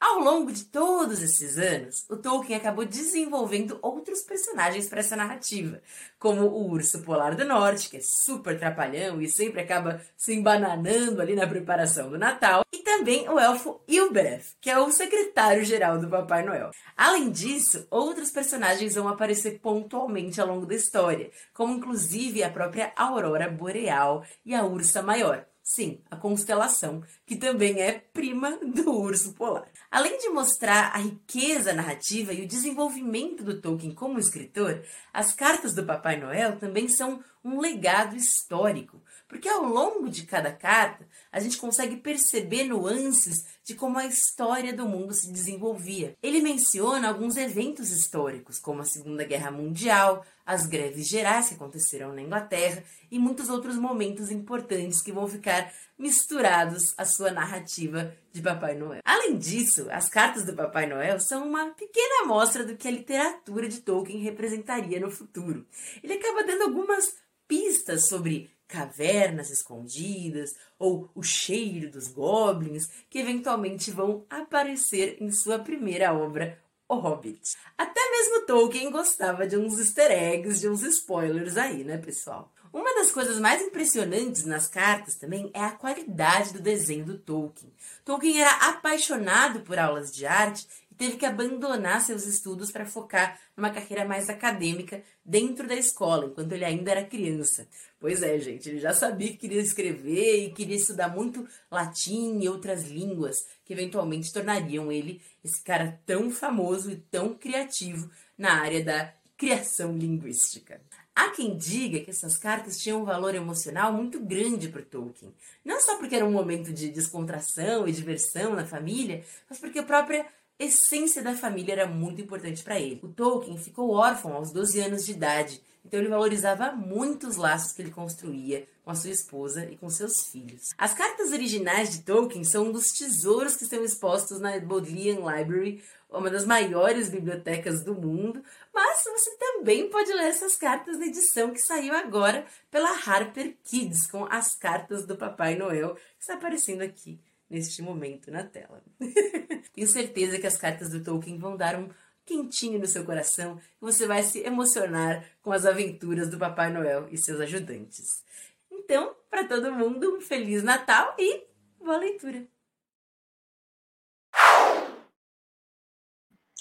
Ao 0.00 0.18
longo 0.18 0.52
de 0.52 0.64
todos 0.64 1.22
esses 1.22 1.56
anos, 1.56 2.04
o 2.10 2.16
Tolkien 2.16 2.58
acabou 2.58 2.84
desenvolvendo 2.84 3.78
outros 3.80 4.22
personagens 4.22 4.88
para 4.88 5.00
essa 5.00 5.16
narrativa, 5.16 5.80
como 6.18 6.42
o 6.42 6.70
urso 6.70 7.02
polar 7.02 7.34
do 7.34 7.44
norte, 7.44 7.88
que 7.88 7.96
é 7.96 8.00
super 8.02 8.58
trapalhão 8.58 9.20
e 9.20 9.28
sempre 9.28 9.60
acaba 9.60 10.00
se 10.16 10.34
embananando 10.34 11.20
ali 11.20 11.34
na 11.34 11.46
preparação 11.46 12.10
do 12.10 12.18
Natal, 12.18 12.64
e 12.72 12.78
também 12.78 13.28
o 13.28 13.38
elfo 13.38 13.80
Ilbereth, 13.88 14.56
que 14.60 14.70
é 14.70 14.78
o 14.78 14.90
secretário-geral 14.90 15.98
do 15.98 16.08
Papai 16.08 16.44
Noel. 16.44 16.70
Além 16.96 17.30
disso, 17.30 17.86
outros 17.90 18.30
personagens 18.30 18.94
vão 18.94 19.08
aparecer 19.08 19.58
pontualmente 19.60 20.40
ao 20.40 20.48
longo 20.48 20.66
da 20.66 20.74
história, 20.74 21.30
como 21.52 21.74
inclusive 21.74 22.42
a 22.42 22.50
própria 22.50 22.92
Aurora 22.96 23.50
Boreal 23.50 24.24
e 24.44 24.54
a 24.54 24.64
Ursa 24.64 25.02
Maior. 25.02 25.46
Sim, 25.66 26.02
a 26.10 26.16
constelação, 26.16 27.02
que 27.24 27.36
também 27.36 27.80
é 27.80 27.92
prima 27.92 28.58
do 28.58 28.90
urso 28.90 29.32
polar. 29.32 29.66
Além 29.90 30.18
de 30.18 30.28
mostrar 30.28 30.94
a 30.94 30.98
riqueza 30.98 31.72
narrativa 31.72 32.34
e 32.34 32.42
o 32.42 32.46
desenvolvimento 32.46 33.42
do 33.42 33.58
Tolkien 33.58 33.94
como 33.94 34.18
escritor, 34.18 34.84
as 35.10 35.32
cartas 35.32 35.72
do 35.72 35.82
Papai 35.82 36.20
Noel 36.20 36.58
também 36.58 36.86
são 36.86 37.24
um 37.42 37.58
legado 37.58 38.14
histórico, 38.14 39.00
porque 39.28 39.48
ao 39.48 39.64
longo 39.64 40.08
de 40.08 40.24
cada 40.24 40.52
carta 40.52 41.06
a 41.32 41.40
gente 41.40 41.56
consegue 41.56 41.96
perceber 41.96 42.64
nuances 42.64 43.44
de 43.64 43.74
como 43.74 43.98
a 43.98 44.06
história 44.06 44.72
do 44.72 44.86
mundo 44.86 45.14
se 45.14 45.32
desenvolvia. 45.32 46.16
Ele 46.22 46.40
menciona 46.40 47.08
alguns 47.08 47.36
eventos 47.36 47.90
históricos, 47.90 48.58
como 48.58 48.82
a 48.82 48.84
Segunda 48.84 49.24
Guerra 49.24 49.50
Mundial, 49.50 50.24
as 50.44 50.66
greves 50.66 51.08
gerais 51.08 51.48
que 51.48 51.54
aconteceram 51.54 52.12
na 52.12 52.20
Inglaterra 52.20 52.84
e 53.10 53.18
muitos 53.18 53.48
outros 53.48 53.76
momentos 53.76 54.30
importantes 54.30 55.00
que 55.00 55.12
vão 55.12 55.26
ficar 55.26 55.72
misturados 55.98 56.92
à 56.98 57.04
sua 57.04 57.30
narrativa 57.30 58.14
de 58.32 58.42
Papai 58.42 58.74
Noel. 58.76 59.00
Além 59.04 59.38
disso, 59.38 59.86
as 59.90 60.08
cartas 60.08 60.44
do 60.44 60.54
Papai 60.54 60.86
Noel 60.86 61.18
são 61.20 61.48
uma 61.48 61.70
pequena 61.70 62.24
amostra 62.24 62.64
do 62.64 62.76
que 62.76 62.86
a 62.86 62.90
literatura 62.90 63.68
de 63.68 63.80
Tolkien 63.80 64.22
representaria 64.22 65.00
no 65.00 65.10
futuro. 65.10 65.66
Ele 66.02 66.14
acaba 66.14 66.44
dando 66.44 66.62
algumas 66.62 67.16
pistas 67.48 68.08
sobre 68.08 68.50
cavernas 68.74 69.50
escondidas 69.50 70.56
ou 70.76 71.08
o 71.14 71.22
cheiro 71.22 71.92
dos 71.92 72.08
goblins 72.08 72.88
que 73.08 73.20
eventualmente 73.20 73.92
vão 73.92 74.26
aparecer 74.28 75.16
em 75.20 75.30
sua 75.30 75.60
primeira 75.60 76.12
obra, 76.12 76.58
O 76.88 76.96
Hobbit. 76.96 77.56
Até 77.78 78.00
mesmo 78.10 78.46
Tolkien 78.46 78.90
gostava 78.90 79.46
de 79.46 79.56
uns 79.56 79.78
easter 79.78 80.10
eggs, 80.10 80.60
de 80.60 80.68
uns 80.68 80.82
spoilers 80.82 81.56
aí, 81.56 81.84
né, 81.84 81.96
pessoal? 81.96 82.52
Uma 82.72 82.92
das 82.96 83.12
coisas 83.12 83.38
mais 83.38 83.62
impressionantes 83.62 84.44
nas 84.44 84.66
cartas 84.66 85.14
também 85.14 85.48
é 85.54 85.60
a 85.60 85.70
qualidade 85.70 86.52
do 86.52 86.60
desenho 86.60 87.04
do 87.04 87.16
Tolkien. 87.16 87.72
Tolkien 88.04 88.40
era 88.40 88.50
apaixonado 88.70 89.60
por 89.60 89.78
aulas 89.78 90.12
de 90.12 90.26
arte 90.26 90.66
teve 90.96 91.16
que 91.16 91.26
abandonar 91.26 92.00
seus 92.00 92.26
estudos 92.26 92.70
para 92.70 92.86
focar 92.86 93.38
numa 93.56 93.70
carreira 93.70 94.04
mais 94.04 94.28
acadêmica 94.28 95.02
dentro 95.24 95.66
da 95.66 95.74
escola, 95.74 96.26
enquanto 96.26 96.52
ele 96.52 96.64
ainda 96.64 96.90
era 96.90 97.04
criança. 97.04 97.66
Pois 97.98 98.22
é, 98.22 98.38
gente, 98.38 98.68
ele 98.68 98.78
já 98.78 98.92
sabia 98.92 99.28
que 99.28 99.38
queria 99.38 99.60
escrever 99.60 100.46
e 100.46 100.52
queria 100.52 100.76
estudar 100.76 101.08
muito 101.08 101.46
latim 101.70 102.38
e 102.40 102.48
outras 102.48 102.84
línguas 102.88 103.36
que 103.64 103.72
eventualmente 103.72 104.32
tornariam 104.32 104.92
ele 104.92 105.20
esse 105.42 105.62
cara 105.62 106.00
tão 106.04 106.30
famoso 106.30 106.90
e 106.90 106.96
tão 106.96 107.34
criativo 107.34 108.10
na 108.36 108.60
área 108.60 108.84
da 108.84 109.14
criação 109.36 109.96
linguística. 109.96 110.80
Há 111.14 111.30
quem 111.30 111.56
diga 111.56 112.00
que 112.00 112.10
essas 112.10 112.36
cartas 112.36 112.76
tinham 112.78 113.02
um 113.02 113.04
valor 113.04 113.36
emocional 113.36 113.92
muito 113.92 114.18
grande 114.18 114.68
para 114.68 114.82
Tolkien. 114.82 115.32
Não 115.64 115.80
só 115.80 115.96
porque 115.96 116.16
era 116.16 116.24
um 116.24 116.32
momento 116.32 116.72
de 116.72 116.90
descontração 116.90 117.86
e 117.86 117.92
diversão 117.92 118.54
na 118.56 118.66
família, 118.66 119.24
mas 119.48 119.60
porque 119.60 119.78
a 119.78 119.84
própria 119.84 120.26
essência 120.58 121.22
da 121.22 121.34
família 121.34 121.72
era 121.72 121.86
muito 121.86 122.20
importante 122.20 122.62
para 122.62 122.78
ele. 122.78 123.00
O 123.02 123.08
Tolkien 123.08 123.58
ficou 123.58 123.90
órfão 123.90 124.34
aos 124.34 124.52
12 124.52 124.80
anos 124.80 125.04
de 125.04 125.12
idade, 125.12 125.60
então 125.84 126.00
ele 126.00 126.08
valorizava 126.08 126.72
muito 126.72 127.26
os 127.26 127.36
laços 127.36 127.72
que 127.72 127.82
ele 127.82 127.90
construía 127.90 128.66
com 128.84 128.90
a 128.90 128.94
sua 128.94 129.10
esposa 129.10 129.64
e 129.66 129.76
com 129.76 129.88
seus 129.88 130.26
filhos. 130.28 130.68
As 130.78 130.94
cartas 130.94 131.32
originais 131.32 131.90
de 131.90 132.02
Tolkien 132.02 132.44
são 132.44 132.66
um 132.66 132.72
dos 132.72 132.92
tesouros 132.92 133.56
que 133.56 133.64
estão 133.64 133.82
expostos 133.82 134.40
na 134.40 134.58
Bodleian 134.60 135.16
Library, 135.16 135.82
uma 136.08 136.30
das 136.30 136.44
maiores 136.46 137.08
bibliotecas 137.08 137.82
do 137.82 137.94
mundo, 137.94 138.42
mas 138.72 139.02
você 139.04 139.36
também 139.36 139.90
pode 139.90 140.12
ler 140.12 140.28
essas 140.28 140.56
cartas 140.56 140.98
na 140.98 141.06
edição 141.06 141.50
que 141.50 141.58
saiu 141.58 141.94
agora 141.94 142.46
pela 142.70 142.90
Harper 142.90 143.56
Kids, 143.64 144.06
com 144.06 144.24
as 144.30 144.54
cartas 144.54 145.06
do 145.06 145.16
Papai 145.16 145.56
Noel, 145.56 145.94
que 145.94 146.20
está 146.20 146.34
aparecendo 146.34 146.82
aqui 146.82 147.18
neste 147.48 147.82
momento 147.82 148.30
na 148.30 148.44
tela. 148.44 148.82
Tenho 149.72 149.88
certeza 149.88 150.38
que 150.38 150.46
as 150.46 150.56
cartas 150.56 150.90
do 150.90 151.02
Tolkien 151.02 151.38
vão 151.38 151.56
dar 151.56 151.76
um 151.76 151.88
quentinho 152.24 152.78
no 152.78 152.86
seu 152.86 153.04
coração 153.04 153.58
e 153.58 153.84
você 153.84 154.06
vai 154.06 154.22
se 154.22 154.40
emocionar 154.40 155.24
com 155.42 155.52
as 155.52 155.66
aventuras 155.66 156.30
do 156.30 156.38
Papai 156.38 156.72
Noel 156.72 157.06
e 157.10 157.18
seus 157.18 157.40
ajudantes. 157.40 158.22
Então, 158.70 159.14
para 159.30 159.46
todo 159.46 159.72
mundo, 159.72 160.16
um 160.16 160.20
Feliz 160.20 160.62
Natal 160.62 161.14
e 161.18 161.44
boa 161.78 161.98
leitura! 161.98 162.46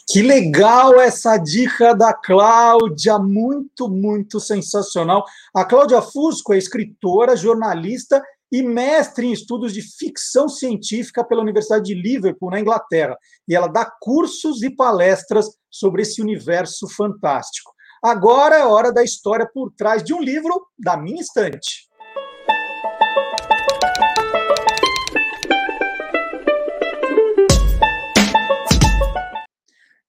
Que 0.08 0.22
legal 0.22 1.00
essa 1.00 1.38
dica 1.38 1.96
da 1.96 2.14
Cláudia, 2.14 3.18
muito, 3.18 3.90
muito 3.90 4.40
sensacional. 4.40 5.26
A 5.56 5.66
Cláudia 5.66 6.02
Fusco 6.02 6.54
é 6.54 6.58
escritora, 6.58 7.36
jornalista 7.36 8.22
e 8.54 8.62
mestre 8.62 9.26
em 9.26 9.32
estudos 9.32 9.74
de 9.74 9.82
ficção 9.82 10.48
científica 10.48 11.24
pela 11.24 11.42
Universidade 11.42 11.86
de 11.86 11.96
Liverpool, 11.96 12.52
na 12.52 12.60
Inglaterra. 12.60 13.18
E 13.48 13.56
ela 13.56 13.66
dá 13.66 13.84
cursos 14.00 14.62
e 14.62 14.70
palestras 14.70 15.48
sobre 15.72 16.04
esse 16.04 16.22
universo 16.22 16.88
fantástico. 16.88 17.74
Agora 18.04 18.56
é 18.56 18.64
hora 18.64 18.94
da 18.94 19.04
história 19.04 19.50
por 19.52 19.74
trás 19.76 20.04
de 20.04 20.14
um 20.14 20.22
livro 20.22 20.68
da 20.78 20.96
minha 20.96 21.20
estante. 21.20 21.90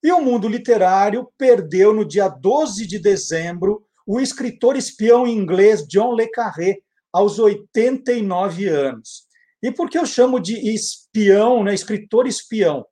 E 0.02 0.12
o 0.12 0.20
mundo 0.20 0.46
literário 0.48 1.26
perdeu 1.38 1.94
no 1.94 2.04
dia 2.04 2.28
12 2.28 2.86
de 2.86 2.98
dezembro 2.98 3.86
o 4.06 4.20
escritor 4.20 4.76
espião 4.76 5.26
inglês 5.26 5.86
John 5.88 6.12
Le 6.12 6.28
Carré, 6.28 6.76
aos 7.14 7.38
89 7.38 8.68
anos. 8.68 9.24
E 9.62 9.70
por 9.70 9.88
que 9.88 9.96
eu 9.96 10.04
chamo 10.04 10.40
de 10.40 10.74
espião, 10.74 11.62
né, 11.62 11.72
escritor 11.72 12.26
espião? 12.26 12.84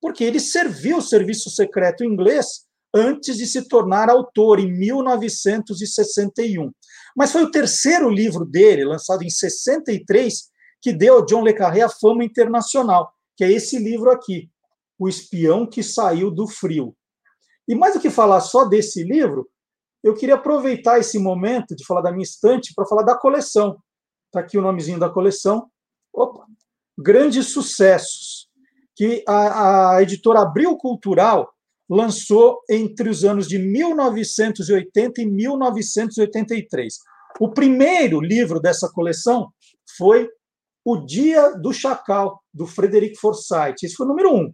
Porque 0.00 0.24
ele 0.24 0.40
serviu 0.40 0.98
o 0.98 1.02
serviço 1.02 1.48
secreto 1.48 2.04
inglês 2.04 2.66
antes 2.92 3.36
de 3.36 3.46
se 3.46 3.68
tornar 3.68 4.10
autor, 4.10 4.58
em 4.58 4.72
1961. 4.72 6.72
Mas 7.16 7.30
foi 7.30 7.44
o 7.44 7.50
terceiro 7.50 8.10
livro 8.10 8.44
dele, 8.44 8.84
lançado 8.84 9.22
em 9.22 9.30
63, 9.30 10.50
que 10.82 10.92
deu 10.92 11.14
ao 11.14 11.24
John 11.24 11.44
Le 11.44 11.54
Carré 11.54 11.82
a 11.82 11.88
fama 11.88 12.24
internacional, 12.24 13.12
que 13.36 13.44
é 13.44 13.52
esse 13.52 13.78
livro 13.78 14.10
aqui, 14.10 14.50
o 14.98 15.08
Espião 15.08 15.64
que 15.64 15.84
Saiu 15.84 16.32
do 16.32 16.48
Frio. 16.48 16.96
E 17.68 17.76
mais 17.76 17.94
do 17.94 18.00
que 18.00 18.10
falar 18.10 18.40
só 18.40 18.64
desse 18.64 19.04
livro, 19.04 19.48
eu 20.02 20.14
queria 20.14 20.36
aproveitar 20.36 20.98
esse 20.98 21.18
momento 21.18 21.74
de 21.74 21.84
falar 21.84 22.02
da 22.02 22.12
minha 22.12 22.22
estante 22.22 22.72
para 22.74 22.86
falar 22.86 23.02
da 23.02 23.16
coleção. 23.16 23.78
Está 24.26 24.40
aqui 24.40 24.58
o 24.58 24.62
nomezinho 24.62 24.98
da 24.98 25.08
coleção. 25.08 25.68
Opa! 26.12 26.44
Grandes 26.96 27.46
Sucessos, 27.52 28.48
que 28.96 29.24
a, 29.26 29.96
a 29.96 30.02
editora 30.02 30.40
Abril 30.40 30.76
Cultural 30.76 31.52
lançou 31.88 32.60
entre 32.68 33.08
os 33.08 33.24
anos 33.24 33.46
de 33.48 33.58
1980 33.58 35.22
e 35.22 35.26
1983. 35.26 36.94
O 37.40 37.50
primeiro 37.50 38.20
livro 38.20 38.60
dessa 38.60 38.90
coleção 38.90 39.48
foi 39.96 40.28
O 40.84 40.96
Dia 40.98 41.52
do 41.52 41.72
Chacal, 41.72 42.42
do 42.52 42.66
Frederick 42.66 43.16
Forsyth. 43.16 43.84
Esse 43.84 43.94
foi 43.94 44.06
o 44.06 44.08
número 44.08 44.34
um 44.34 44.52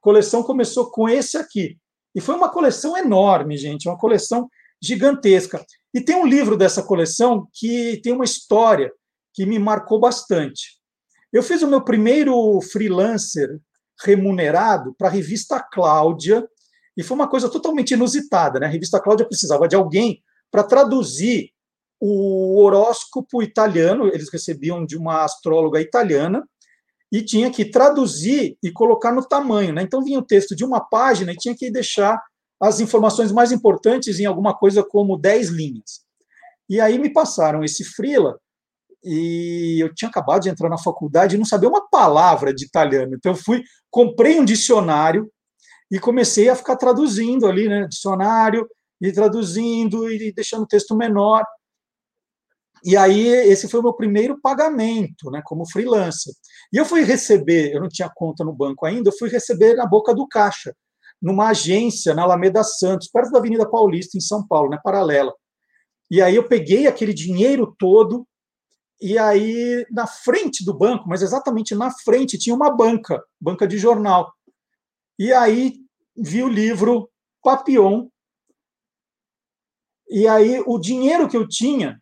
coleção 0.00 0.42
começou 0.42 0.90
com 0.90 1.08
esse 1.08 1.36
aqui. 1.36 1.76
E 2.14 2.20
foi 2.20 2.34
uma 2.34 2.48
coleção 2.48 2.96
enorme, 2.96 3.56
gente, 3.56 3.88
uma 3.88 3.98
coleção 3.98 4.48
gigantesca. 4.82 5.64
E 5.94 6.00
tem 6.00 6.16
um 6.16 6.26
livro 6.26 6.56
dessa 6.56 6.82
coleção 6.82 7.48
que 7.52 8.00
tem 8.02 8.12
uma 8.12 8.24
história 8.24 8.92
que 9.34 9.46
me 9.46 9.58
marcou 9.58 9.98
bastante. 9.98 10.78
Eu 11.32 11.42
fiz 11.42 11.62
o 11.62 11.68
meu 11.68 11.82
primeiro 11.82 12.60
freelancer 12.60 13.60
remunerado 14.04 14.94
para 14.96 15.08
a 15.08 15.10
revista 15.10 15.60
Cláudia, 15.60 16.46
e 16.96 17.02
foi 17.02 17.14
uma 17.14 17.28
coisa 17.28 17.48
totalmente 17.48 17.92
inusitada. 17.92 18.58
Né? 18.58 18.66
A 18.66 18.70
revista 18.70 19.00
Cláudia 19.00 19.26
precisava 19.26 19.68
de 19.68 19.76
alguém 19.76 20.22
para 20.50 20.64
traduzir 20.64 21.50
o 22.00 22.60
horóscopo 22.60 23.42
italiano, 23.42 24.08
eles 24.08 24.30
recebiam 24.32 24.84
de 24.84 24.96
uma 24.96 25.24
astróloga 25.24 25.80
italiana, 25.80 26.44
e 27.10 27.22
tinha 27.22 27.50
que 27.50 27.64
traduzir 27.64 28.56
e 28.62 28.70
colocar 28.70 29.12
no 29.12 29.24
tamanho. 29.24 29.72
Né? 29.72 29.82
Então 29.82 30.02
vinha 30.02 30.18
o 30.18 30.24
texto 30.24 30.54
de 30.54 30.64
uma 30.64 30.80
página 30.80 31.32
e 31.32 31.36
tinha 31.36 31.56
que 31.56 31.70
deixar 31.70 32.20
as 32.60 32.80
informações 32.80 33.30
mais 33.32 33.52
importantes 33.52 34.18
em 34.18 34.26
alguma 34.26 34.54
coisa 34.56 34.82
como 34.82 35.16
10 35.16 35.50
linhas. 35.50 36.00
E 36.68 36.80
aí 36.80 36.98
me 36.98 37.12
passaram 37.12 37.64
esse 37.64 37.84
frila 37.84 38.38
e 39.02 39.78
eu 39.80 39.94
tinha 39.94 40.08
acabado 40.08 40.42
de 40.42 40.48
entrar 40.48 40.68
na 40.68 40.78
faculdade 40.78 41.36
e 41.36 41.38
não 41.38 41.44
sabia 41.44 41.68
uma 41.68 41.88
palavra 41.88 42.52
de 42.52 42.64
italiano. 42.64 43.14
Então 43.14 43.32
eu 43.32 43.36
fui, 43.36 43.62
comprei 43.90 44.38
um 44.38 44.44
dicionário 44.44 45.30
e 45.90 45.98
comecei 45.98 46.48
a 46.48 46.56
ficar 46.56 46.76
traduzindo 46.76 47.46
ali, 47.46 47.68
né, 47.68 47.86
dicionário 47.86 48.68
e 49.00 49.12
traduzindo 49.12 50.10
e 50.12 50.32
deixando 50.32 50.62
o 50.64 50.66
texto 50.66 50.96
menor. 50.96 51.44
E 52.84 52.96
aí, 52.96 53.26
esse 53.26 53.68
foi 53.68 53.80
o 53.80 53.82
meu 53.82 53.92
primeiro 53.92 54.40
pagamento, 54.40 55.30
né, 55.30 55.42
como 55.44 55.68
freelancer. 55.68 56.32
E 56.72 56.76
eu 56.76 56.84
fui 56.84 57.02
receber, 57.02 57.72
eu 57.72 57.80
não 57.80 57.88
tinha 57.88 58.10
conta 58.14 58.44
no 58.44 58.52
banco 58.52 58.86
ainda, 58.86 59.08
eu 59.08 59.16
fui 59.18 59.28
receber 59.28 59.74
na 59.74 59.86
boca 59.86 60.14
do 60.14 60.28
caixa, 60.28 60.74
numa 61.20 61.48
agência 61.48 62.14
na 62.14 62.22
Alameda 62.22 62.62
Santos, 62.62 63.08
perto 63.08 63.30
da 63.30 63.38
Avenida 63.38 63.68
Paulista, 63.68 64.16
em 64.16 64.20
São 64.20 64.46
Paulo, 64.46 64.70
né, 64.70 64.78
paralela. 64.82 65.34
E 66.10 66.22
aí 66.22 66.36
eu 66.36 66.48
peguei 66.48 66.86
aquele 66.86 67.12
dinheiro 67.12 67.74
todo, 67.78 68.26
e 69.00 69.18
aí 69.18 69.86
na 69.90 70.06
frente 70.06 70.64
do 70.64 70.76
banco, 70.76 71.08
mas 71.08 71.22
exatamente 71.22 71.74
na 71.74 71.90
frente, 71.90 72.38
tinha 72.38 72.54
uma 72.54 72.70
banca, 72.70 73.22
banca 73.40 73.66
de 73.66 73.78
jornal. 73.78 74.32
E 75.18 75.32
aí 75.32 75.74
vi 76.16 76.42
o 76.42 76.48
livro 76.48 77.10
Papillon, 77.42 78.08
e 80.10 80.26
aí 80.26 80.62
o 80.66 80.78
dinheiro 80.78 81.28
que 81.28 81.36
eu 81.36 81.46
tinha 81.46 82.00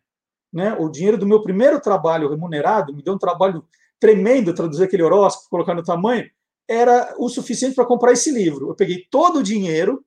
né, 0.51 0.73
o 0.73 0.89
dinheiro 0.89 1.17
do 1.17 1.27
meu 1.27 1.41
primeiro 1.41 1.79
trabalho 1.79 2.29
remunerado, 2.29 2.93
me 2.93 3.03
deu 3.03 3.13
um 3.13 3.17
trabalho 3.17 3.65
tremendo 3.99 4.53
traduzir 4.53 4.83
aquele 4.83 5.03
horóscopo, 5.03 5.49
colocar 5.49 5.75
no 5.75 5.83
tamanho, 5.83 6.29
era 6.67 7.15
o 7.17 7.29
suficiente 7.29 7.75
para 7.75 7.85
comprar 7.85 8.11
esse 8.11 8.31
livro. 8.31 8.69
Eu 8.69 8.75
peguei 8.75 9.05
todo 9.09 9.39
o 9.39 9.43
dinheiro 9.43 10.03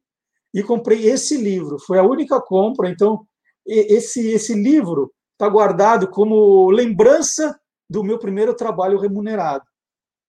e 0.53 0.63
comprei 0.63 1.07
esse 1.07 1.37
livro. 1.37 1.79
Foi 1.79 1.99
a 1.99 2.03
única 2.03 2.41
compra. 2.41 2.89
Então, 2.91 3.27
esse, 3.67 4.29
esse 4.29 4.55
livro 4.55 5.13
está 5.33 5.49
guardado 5.49 6.09
como 6.11 6.71
lembrança 6.71 7.59
do 7.89 8.05
meu 8.05 8.19
primeiro 8.19 8.55
trabalho 8.55 8.99
remunerado. 8.99 9.65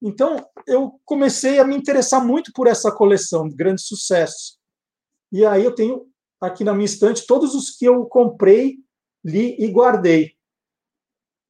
Então, 0.01 0.43
eu 0.65 0.99
comecei 1.05 1.59
a 1.59 1.65
me 1.65 1.75
interessar 1.75 2.25
muito 2.25 2.51
por 2.53 2.67
essa 2.67 2.91
coleção 2.91 3.47
de 3.47 3.55
grandes 3.55 3.85
sucessos. 3.85 4.57
E 5.31 5.45
aí 5.45 5.63
eu 5.63 5.75
tenho 5.75 6.07
aqui 6.39 6.63
na 6.63 6.73
minha 6.73 6.85
estante 6.85 7.27
todos 7.27 7.53
os 7.53 7.69
que 7.69 7.85
eu 7.85 8.05
comprei 8.05 8.77
li 9.23 9.55
e 9.59 9.67
guardei. 9.67 10.35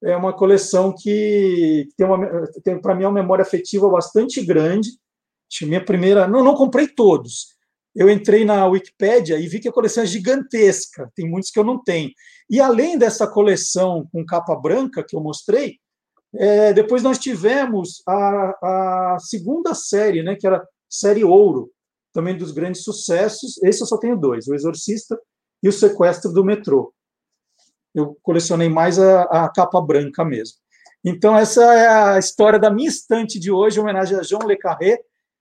É 0.04 0.16
uma 0.16 0.34
coleção 0.34 0.94
que 0.98 1.88
tem, 1.96 2.08
tem 2.64 2.82
para 2.82 2.96
mim 2.96 3.06
uma 3.06 3.22
memória 3.22 3.44
afetiva 3.44 3.90
bastante 3.90 4.44
grande. 4.44 4.90
Minha 5.64 5.84
primeira, 5.84 6.28
não, 6.28 6.44
não 6.44 6.56
comprei 6.56 6.88
todos. 6.88 7.56
Eu 7.94 8.10
entrei 8.10 8.46
na 8.46 8.66
Wikipédia 8.68 9.38
e 9.38 9.48
vi 9.48 9.60
que 9.60 9.68
a 9.68 9.72
coleção 9.72 10.04
é 10.04 10.08
gigantesca, 10.08 11.12
tem 11.14 11.30
muitos 11.30 11.52
que 11.52 11.60
eu 11.60 11.64
não 11.64 11.82
tenho. 11.82 12.10
E 12.50 12.60
além 12.60 12.98
dessa 12.98 13.28
coleção 13.28 14.08
com 14.12 14.26
capa 14.26 14.56
branca 14.56 15.04
que 15.04 15.16
eu 15.16 15.20
mostrei, 15.20 15.78
é, 16.34 16.72
depois 16.72 17.04
nós 17.04 17.20
tivemos 17.20 18.02
a, 18.08 19.16
a 19.16 19.18
segunda 19.20 19.74
série, 19.74 20.24
né, 20.24 20.36
que 20.36 20.48
era 20.48 20.66
série 20.90 21.24
Ouro, 21.24 21.70
também 22.14 22.38
dos 22.38 22.52
grandes 22.52 22.84
sucessos. 22.84 23.62
Esse 23.64 23.82
eu 23.82 23.88
só 23.88 23.98
tenho 23.98 24.18
dois: 24.18 24.48
O 24.48 24.56
Exorcista 24.56 25.20
e 25.62 25.68
O 25.68 25.74
Sequestro 25.74 26.32
do 26.32 26.46
Metrô. 26.46 26.94
Eu 27.94 28.18
colecionei 28.22 28.70
mais 28.70 29.00
a, 29.00 29.24
a 29.24 29.50
capa 29.50 29.82
branca 29.82 30.24
mesmo. 30.24 30.58
Então, 31.04 31.36
essa 31.36 31.64
é 31.74 31.88
a 31.88 32.20
história 32.20 32.60
da 32.60 32.70
minha 32.70 32.88
estante 32.88 33.40
de 33.40 33.52
hoje, 33.52 33.80
em 33.80 33.82
homenagem 33.82 34.18
a 34.18 34.24
João 34.24 34.48
Le 34.48 34.56
Carré, 34.56 35.00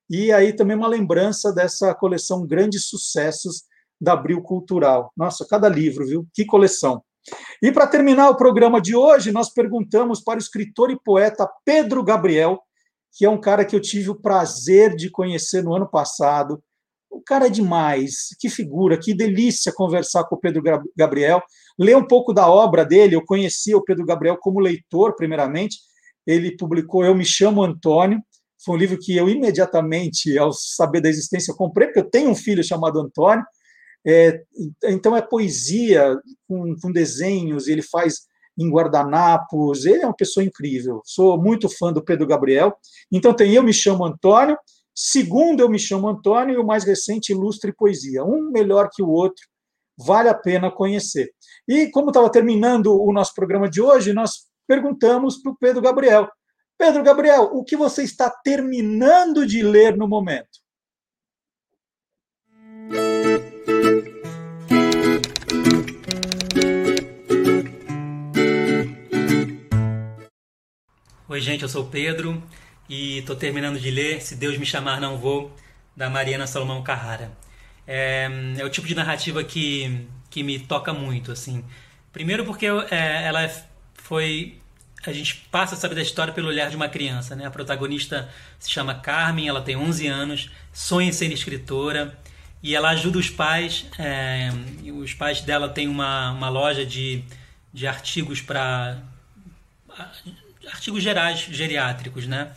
e 0.08 0.32
aí 0.32 0.52
também 0.52 0.76
uma 0.76 0.88
lembrança 0.88 1.52
dessa 1.52 1.94
coleção 1.94 2.46
Grandes 2.46 2.86
Sucessos 2.86 3.64
da 4.00 4.14
Abril 4.14 4.42
Cultural. 4.42 5.12
Nossa, 5.16 5.46
cada 5.48 5.68
livro, 5.68 6.06
viu? 6.06 6.26
Que 6.34 6.44
coleção. 6.44 7.02
E 7.62 7.70
para 7.70 7.86
terminar 7.86 8.30
o 8.30 8.36
programa 8.36 8.80
de 8.80 8.96
hoje, 8.96 9.30
nós 9.30 9.52
perguntamos 9.52 10.20
para 10.20 10.36
o 10.36 10.42
escritor 10.42 10.90
e 10.90 10.98
poeta 10.98 11.48
Pedro 11.64 12.02
Gabriel, 12.02 12.60
que 13.12 13.24
é 13.24 13.30
um 13.30 13.40
cara 13.40 13.64
que 13.64 13.76
eu 13.76 13.80
tive 13.80 14.10
o 14.10 14.20
prazer 14.20 14.96
de 14.96 15.10
conhecer 15.10 15.62
no 15.62 15.74
ano 15.74 15.86
passado. 15.86 16.62
O 17.10 17.20
cara 17.20 17.46
é 17.46 17.50
demais, 17.50 18.28
que 18.38 18.48
figura, 18.48 18.98
que 18.98 19.12
delícia 19.12 19.72
conversar 19.74 20.24
com 20.24 20.36
o 20.36 20.40
Pedro 20.40 20.62
Gabriel, 20.96 21.42
ler 21.78 21.96
um 21.96 22.06
pouco 22.06 22.32
da 22.32 22.48
obra 22.48 22.84
dele. 22.84 23.16
Eu 23.16 23.24
conheci 23.24 23.74
o 23.74 23.82
Pedro 23.82 24.06
Gabriel 24.06 24.38
como 24.40 24.60
leitor, 24.60 25.16
primeiramente. 25.16 25.78
Ele 26.26 26.56
publicou 26.56 27.04
Eu 27.04 27.14
Me 27.14 27.24
Chamo 27.24 27.62
Antônio, 27.62 28.22
foi 28.64 28.74
um 28.74 28.78
livro 28.78 28.98
que 28.98 29.16
eu 29.16 29.28
imediatamente, 29.28 30.36
ao 30.38 30.52
saber 30.52 31.00
da 31.00 31.08
existência, 31.08 31.54
comprei, 31.54 31.88
porque 31.88 32.00
eu 32.00 32.10
tenho 32.10 32.30
um 32.30 32.34
filho 32.34 32.62
chamado 32.62 33.00
Antônio. 33.00 33.44
É, 34.06 34.42
então 34.84 35.16
é 35.16 35.22
poesia 35.22 36.16
com, 36.46 36.74
com 36.80 36.92
desenhos, 36.92 37.68
ele 37.68 37.82
faz 37.82 38.22
em 38.58 38.70
guardanapos, 38.70 39.86
ele 39.86 40.02
é 40.02 40.06
uma 40.06 40.14
pessoa 40.16 40.44
incrível. 40.44 41.00
Sou 41.04 41.40
muito 41.40 41.68
fã 41.68 41.92
do 41.92 42.04
Pedro 42.04 42.26
Gabriel. 42.26 42.74
Então 43.10 43.34
tem 43.34 43.52
Eu 43.54 43.62
Me 43.62 43.72
Chamo 43.72 44.04
Antônio, 44.04 44.58
segundo 45.02 45.60
Eu 45.60 45.68
Me 45.70 45.78
Chamo 45.78 46.08
Antônio 46.08 46.56
e 46.56 46.58
o 46.58 46.66
mais 46.66 46.84
recente 46.84 47.32
Ilustre 47.32 47.72
Poesia. 47.72 48.22
Um 48.22 48.50
melhor 48.50 48.90
que 48.92 49.02
o 49.02 49.08
outro, 49.08 49.42
vale 49.96 50.28
a 50.28 50.34
pena 50.34 50.70
conhecer. 50.70 51.30
E 51.66 51.90
como 51.90 52.10
estava 52.10 52.30
terminando 52.30 52.94
o 52.94 53.10
nosso 53.10 53.34
programa 53.34 53.68
de 53.68 53.80
hoje, 53.80 54.12
nós 54.12 54.46
perguntamos 54.68 55.40
para 55.40 55.52
o 55.52 55.56
Pedro 55.56 55.80
Gabriel. 55.80 56.28
Pedro 56.76 57.02
Gabriel, 57.02 57.44
o 57.44 57.64
que 57.64 57.76
você 57.76 58.02
está 58.02 58.28
terminando 58.28 59.46
de 59.46 59.62
ler 59.62 59.96
no 59.96 60.06
momento? 60.06 60.60
Oi, 71.26 71.40
gente, 71.40 71.62
eu 71.62 71.68
sou 71.70 71.84
o 71.84 71.88
Pedro 71.88 72.42
e 72.90 73.18
estou 73.18 73.36
terminando 73.36 73.78
de 73.78 73.88
ler 73.88 74.20
Se 74.20 74.34
Deus 74.34 74.58
Me 74.58 74.66
Chamar 74.66 75.00
Não 75.00 75.16
Vou, 75.16 75.56
da 75.96 76.10
Mariana 76.10 76.44
Salomão 76.44 76.82
Carrara. 76.82 77.30
É, 77.86 78.28
é, 78.58 78.64
o 78.64 78.68
tipo 78.68 78.86
de 78.88 78.96
narrativa 78.96 79.44
que, 79.44 80.06
que 80.28 80.42
me 80.42 80.58
toca 80.58 80.92
muito, 80.92 81.30
assim. 81.30 81.64
Primeiro 82.12 82.44
porque 82.44 82.66
é, 82.90 83.22
ela 83.24 83.48
foi... 83.94 84.58
A 85.06 85.12
gente 85.12 85.36
passa 85.52 85.76
a 85.76 85.78
saber 85.78 85.94
da 85.94 86.02
história 86.02 86.34
pelo 86.34 86.48
olhar 86.48 86.68
de 86.68 86.74
uma 86.74 86.88
criança, 86.88 87.36
né? 87.36 87.46
A 87.46 87.50
protagonista 87.50 88.28
se 88.58 88.68
chama 88.68 88.92
Carmen, 88.92 89.48
ela 89.48 89.62
tem 89.62 89.76
11 89.76 90.08
anos, 90.08 90.50
sonha 90.72 91.08
em 91.08 91.12
ser 91.12 91.32
escritora 91.32 92.18
e 92.60 92.74
ela 92.74 92.90
ajuda 92.90 93.18
os 93.18 93.30
pais. 93.30 93.86
É, 93.98 94.50
os 94.92 95.14
pais 95.14 95.42
dela 95.42 95.68
têm 95.68 95.86
uma, 95.86 96.32
uma 96.32 96.48
loja 96.48 96.84
de, 96.84 97.22
de 97.72 97.86
artigos 97.86 98.42
para 98.42 98.98
artigos 100.66 101.02
gerais 101.02 101.38
geriátricos, 101.38 102.26
né? 102.26 102.50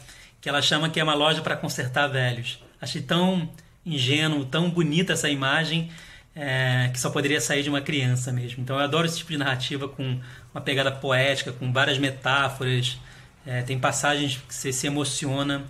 Que 0.43 0.49
ela 0.49 0.61
chama 0.61 0.89
que 0.89 0.99
é 0.99 1.03
uma 1.03 1.13
loja 1.13 1.41
para 1.41 1.55
consertar 1.55 2.07
velhos. 2.07 2.61
Achei 2.81 3.01
tão 3.01 3.49
ingênuo, 3.85 4.43
tão 4.43 4.69
bonita 4.69 5.13
essa 5.13 5.29
imagem 5.29 5.89
é, 6.35 6.89
que 6.91 6.99
só 6.99 7.09
poderia 7.09 7.39
sair 7.39 7.63
de 7.63 7.69
uma 7.69 7.79
criança 7.79 8.29
mesmo. 8.29 8.61
Então 8.61 8.75
eu 8.75 8.81
adoro 8.81 9.07
esse 9.07 9.17
tipo 9.17 9.31
de 9.31 9.37
narrativa 9.37 9.87
com 9.87 10.19
uma 10.53 10.59
pegada 10.59 10.91
poética, 10.91 11.53
com 11.53 11.71
várias 11.71 11.97
metáforas. 11.97 12.99
É, 13.45 13.61
tem 13.61 13.79
passagens 13.79 14.35
que 14.45 14.53
você 14.53 14.73
se 14.73 14.85
emociona 14.85 15.63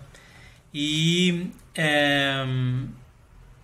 e 0.74 1.52
é, 1.76 2.44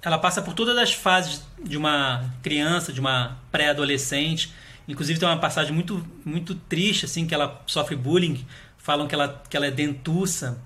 ela 0.03 0.20
passa 0.20 0.43
por 0.43 0.53
todas 0.53 0.78
as 0.78 0.93
fases 0.93 1.43
de 1.64 1.76
uma 1.76 2.24
criança, 2.43 2.93
de 2.93 2.99
uma 2.99 3.39
pré-adolescente. 3.51 4.53
Inclusive 4.88 5.20
tem 5.20 5.28
uma 5.28 5.39
passagem 5.39 5.74
muito 5.74 6.05
muito 6.24 6.53
triste 6.53 7.05
assim 7.05 7.26
que 7.26 7.34
ela 7.34 7.64
sofre 7.66 7.95
bullying 7.95 8.45
falam 8.89 9.07
que 9.07 9.14
ela, 9.14 9.43
que 9.47 9.55
ela 9.55 9.68
é 9.68 9.72
dentuça 9.72 10.60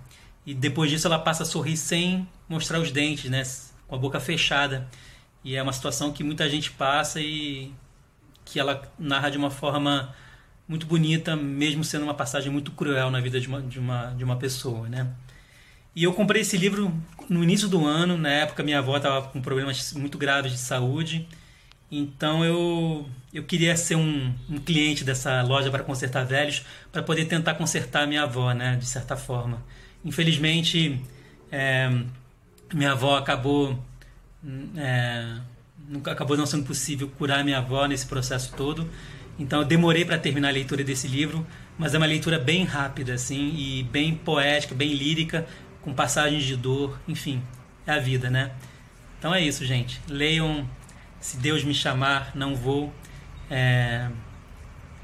e 0.45 0.53
depois 0.53 0.89
disso 0.89 1.07
ela 1.07 1.19
passa 1.19 1.43
a 1.43 1.45
sorrir 1.45 1.77
sem 1.77 2.27
mostrar 2.47 2.79
os 2.79 2.91
dentes, 2.91 3.29
né? 3.29 3.43
Com 3.87 3.95
a 3.95 3.97
boca 3.97 4.19
fechada. 4.19 4.87
E 5.43 5.55
é 5.55 5.63
uma 5.63 5.73
situação 5.73 6.11
que 6.11 6.23
muita 6.23 6.49
gente 6.49 6.71
passa 6.71 7.19
e 7.21 7.73
que 8.45 8.59
ela 8.59 8.81
narra 8.97 9.29
de 9.29 9.37
uma 9.37 9.49
forma 9.49 10.13
muito 10.67 10.85
bonita, 10.85 11.35
mesmo 11.35 11.83
sendo 11.83 12.03
uma 12.03 12.13
passagem 12.13 12.51
muito 12.51 12.71
cruel 12.71 13.11
na 13.11 13.19
vida 13.19 13.39
de 13.39 13.47
uma, 13.47 13.61
de 13.61 13.79
uma, 13.79 14.13
de 14.15 14.23
uma 14.23 14.37
pessoa, 14.37 14.87
né? 14.89 15.11
E 15.95 16.03
eu 16.03 16.13
comprei 16.13 16.41
esse 16.41 16.57
livro 16.57 16.93
no 17.29 17.43
início 17.43 17.67
do 17.67 17.85
ano, 17.85 18.17
na 18.17 18.29
época 18.29 18.63
minha 18.63 18.79
avó 18.79 18.97
estava 18.97 19.27
com 19.27 19.41
problemas 19.41 19.93
muito 19.93 20.17
graves 20.17 20.51
de 20.51 20.57
saúde 20.57 21.27
então 21.95 22.43
eu, 22.43 23.07
eu 23.31 23.43
queria 23.43 23.77
ser 23.77 23.95
um, 23.95 24.33
um 24.49 24.57
cliente 24.57 25.03
dessa 25.03 25.43
loja 25.43 25.69
para 25.69 25.83
consertar 25.83 26.25
velhos, 26.25 26.65
para 26.91 27.03
poder 27.03 27.25
tentar 27.25 27.53
consertar 27.53 28.07
minha 28.07 28.23
avó, 28.23 28.51
né, 28.51 28.75
de 28.77 28.85
certa 28.85 29.15
forma. 29.15 29.63
Infelizmente, 30.03 31.01
é, 31.51 31.89
minha 32.73 32.91
avó 32.91 33.17
acabou, 33.17 33.77
é, 34.75 35.37
acabou 36.05 36.35
não 36.35 36.45
sendo 36.45 36.65
possível 36.65 37.07
curar 37.17 37.43
minha 37.43 37.59
avó 37.59 37.85
nesse 37.85 38.05
processo 38.05 38.53
todo. 38.55 38.89
Então 39.39 39.61
eu 39.61 39.65
demorei 39.65 40.05
para 40.05 40.17
terminar 40.17 40.49
a 40.49 40.51
leitura 40.51 40.83
desse 40.83 41.07
livro, 41.07 41.45
mas 41.77 41.93
é 41.93 41.97
uma 41.97 42.05
leitura 42.05 42.37
bem 42.37 42.63
rápida 42.63 43.13
assim 43.13 43.53
e 43.55 43.83
bem 43.83 44.15
poética, 44.15 44.75
bem 44.75 44.93
lírica, 44.93 45.47
com 45.81 45.93
passagens 45.93 46.43
de 46.43 46.55
dor, 46.55 46.99
enfim, 47.07 47.41
é 47.85 47.93
a 47.93 47.99
vida, 47.99 48.29
né? 48.29 48.51
Então 49.17 49.33
é 49.33 49.41
isso, 49.41 49.65
gente. 49.65 49.99
Leiam 50.07 50.67
se 51.23 51.37
Deus 51.37 51.63
me 51.63 51.73
chamar, 51.73 52.31
não 52.35 52.53
vou. 52.55 52.93
É, 53.49 54.09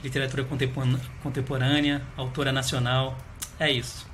literatura 0.03 0.45
contemporânea, 1.23 2.01
autora 2.17 2.51
nacional. 2.51 3.17
É 3.59 3.71
isso. 3.71 4.08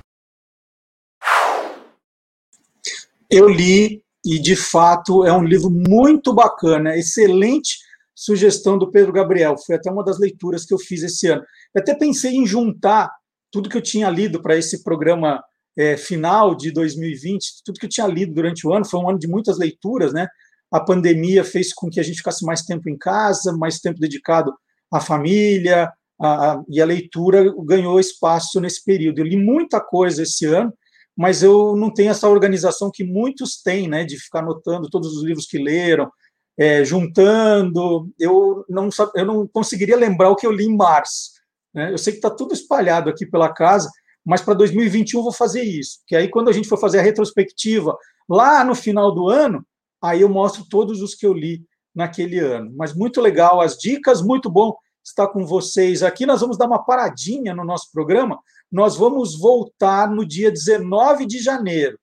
Eu 3.30 3.48
li 3.50 4.04
e, 4.26 4.40
de 4.40 4.56
fato, 4.56 5.24
é 5.26 5.32
um 5.32 5.44
livro 5.44 5.70
muito 5.70 6.34
bacana, 6.34 6.98
excelente 6.98 7.78
sugestão 8.14 8.78
do 8.78 8.90
Pedro 8.90 9.12
Gabriel. 9.12 9.58
Foi 9.58 9.76
até 9.76 9.92
uma 9.92 10.04
das 10.04 10.20
leituras 10.20 10.66
que 10.66 10.74
eu 10.74 10.80
fiz 10.80 11.04
esse 11.04 11.28
ano. 11.28 11.44
Eu 11.74 11.82
até 11.82 11.94
pensei 11.94 12.34
em 12.36 12.46
juntar 12.46 13.12
tudo 13.52 13.70
que 13.70 13.78
eu 13.78 13.82
tinha 13.82 14.10
lido 14.10 14.42
para 14.42 14.58
esse 14.58 14.84
programa 14.84 15.44
é, 15.78 15.98
final 15.98 16.56
de 16.56 16.72
2020, 16.72 17.64
tudo 17.64 17.80
que 17.80 17.86
eu 17.86 17.90
tinha 17.90 18.08
lido 18.08 18.34
durante 18.34 18.66
o 18.66 18.74
ano. 18.74 18.86
Foi 18.86 19.00
um 19.00 19.10
ano 19.10 19.20
de 19.20 19.28
muitas 19.28 19.58
leituras, 19.58 20.14
né? 20.14 20.28
a 20.72 20.80
pandemia 20.80 21.44
fez 21.44 21.74
com 21.74 21.90
que 21.90 22.00
a 22.00 22.04
gente 22.04 22.18
ficasse 22.18 22.46
mais 22.46 22.64
tempo 22.64 22.90
em 22.90 22.98
casa, 22.98 23.56
mais 23.56 23.80
tempo 23.80 24.00
dedicado 24.00 24.54
à 24.92 25.00
família, 25.00 25.90
a, 26.20 26.52
a, 26.52 26.64
e 26.70 26.82
a 26.82 26.86
leitura 26.86 27.54
ganhou 27.66 28.00
espaço 28.00 28.60
nesse 28.60 28.84
período. 28.84 29.20
Eu 29.20 29.26
li 29.26 29.38
muita 29.38 29.80
coisa 29.80 30.24
esse 30.24 30.46
ano, 30.46 30.74
mas 31.16 31.42
eu 31.42 31.76
não 31.76 31.92
tenho 31.92 32.12
essa 32.12 32.28
organização 32.28 32.92
que 32.92 33.04
muitos 33.04 33.62
têm, 33.62 33.88
né, 33.88 34.04
de 34.04 34.20
ficar 34.20 34.40
anotando 34.40 34.90
todos 34.90 35.16
os 35.16 35.24
livros 35.24 35.46
que 35.46 35.58
leram, 35.58 36.12
é, 36.58 36.84
juntando. 36.84 38.10
Eu 38.20 38.66
não, 38.70 38.90
eu 39.16 39.26
não 39.26 39.48
conseguiria 39.48 39.96
lembrar 39.96 40.30
o 40.30 40.36
que 40.36 40.46
eu 40.46 40.52
li 40.52 40.66
em 40.66 40.76
março. 40.76 41.32
Né? 41.74 41.92
Eu 41.92 41.98
sei 41.98 42.14
que 42.14 42.20
está 42.20 42.30
tudo 42.30 42.54
espalhado 42.54 43.10
aqui 43.10 43.26
pela 43.26 43.54
casa, 43.54 43.90
mas 44.26 44.42
para 44.42 44.54
2021 44.54 45.20
eu 45.20 45.24
vou 45.24 45.34
fazer 45.34 45.64
isso, 45.64 46.00
que 46.08 46.16
aí 46.16 46.28
quando 46.28 46.50
a 46.50 46.54
gente 46.54 46.68
for 46.68 46.80
fazer 46.80 47.00
a 47.00 47.04
retrospectiva 47.04 47.96
lá 48.28 48.64
no 48.64 48.74
final 48.74 49.14
do 49.14 49.30
ano, 49.30 49.66
aí 50.02 50.22
eu 50.22 50.30
mostro 50.30 50.66
todos 50.70 51.02
os 51.02 51.14
que 51.14 51.26
eu 51.26 51.34
li 51.34 51.64
naquele 51.94 52.40
ano. 52.40 52.74
Mas 52.76 52.94
muito 52.94 53.22
legal 53.22 53.62
as 53.62 53.78
dicas, 53.78 54.22
muito 54.22 54.50
bom 54.50 54.76
estar 55.04 55.28
com 55.28 55.46
vocês 55.46 56.02
aqui. 56.02 56.26
Nós 56.26 56.42
vamos 56.42 56.58
dar 56.58 56.66
uma 56.66 56.84
paradinha 56.84 57.54
no 57.54 57.64
nosso 57.64 57.92
programa. 57.92 58.40
Nós 58.76 58.98
vamos 58.98 59.40
voltar 59.40 60.12
no 60.12 60.28
dia 60.28 60.52
19 60.52 61.26
de 61.26 61.40
janeiro. 61.40 61.98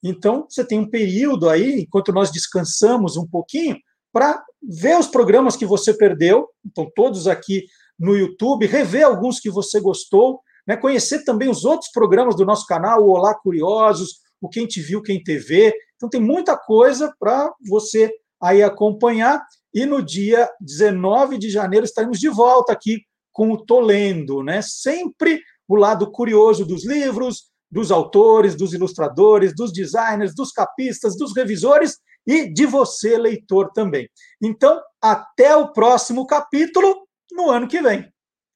Então, 0.00 0.46
você 0.48 0.64
tem 0.64 0.78
um 0.78 0.88
período 0.88 1.48
aí, 1.48 1.80
enquanto 1.80 2.12
nós 2.12 2.30
descansamos 2.30 3.16
um 3.16 3.26
pouquinho, 3.26 3.76
para 4.12 4.40
ver 4.62 4.96
os 4.96 5.08
programas 5.08 5.56
que 5.56 5.66
você 5.66 5.92
perdeu, 5.92 6.48
então 6.64 6.88
todos 6.94 7.26
aqui 7.26 7.64
no 7.98 8.16
YouTube, 8.16 8.66
rever 8.66 9.04
alguns 9.04 9.40
que 9.40 9.50
você 9.50 9.80
gostou, 9.80 10.40
né? 10.64 10.76
conhecer 10.76 11.24
também 11.24 11.48
os 11.48 11.64
outros 11.64 11.90
programas 11.90 12.36
do 12.36 12.46
nosso 12.46 12.66
canal, 12.66 13.02
o 13.02 13.10
Olá 13.10 13.34
Curiosos, 13.34 14.20
o 14.40 14.48
Quem 14.48 14.64
Te 14.64 14.80
Viu, 14.80 15.02
Quem 15.02 15.20
TV. 15.20 15.74
Então 15.96 16.08
tem 16.08 16.20
muita 16.20 16.56
coisa 16.56 17.12
para 17.18 17.52
você 17.68 18.12
aí 18.40 18.62
acompanhar. 18.62 19.44
E 19.74 19.84
no 19.84 20.00
dia 20.00 20.48
19 20.60 21.36
de 21.36 21.50
janeiro 21.50 21.84
estaremos 21.84 22.20
de 22.20 22.28
volta 22.28 22.72
aqui 22.72 23.02
com 23.32 23.50
o 23.50 23.64
Tolendo, 23.64 24.40
né? 24.44 24.62
Sempre 24.62 25.40
o 25.72 25.76
lado 25.76 26.10
curioso 26.10 26.64
dos 26.64 26.86
livros, 26.86 27.50
dos 27.70 27.90
autores, 27.90 28.54
dos 28.54 28.74
ilustradores, 28.74 29.54
dos 29.54 29.72
designers, 29.72 30.34
dos 30.34 30.52
capistas, 30.52 31.16
dos 31.16 31.34
revisores 31.34 31.98
e 32.26 32.52
de 32.52 32.66
você, 32.66 33.16
leitor, 33.16 33.72
também. 33.72 34.08
Então, 34.40 34.80
até 35.00 35.56
o 35.56 35.72
próximo 35.72 36.26
capítulo 36.26 37.06
no 37.32 37.50
ano 37.50 37.66
que 37.66 37.80
vem. 37.80 38.06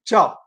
Tchau! 0.05 0.46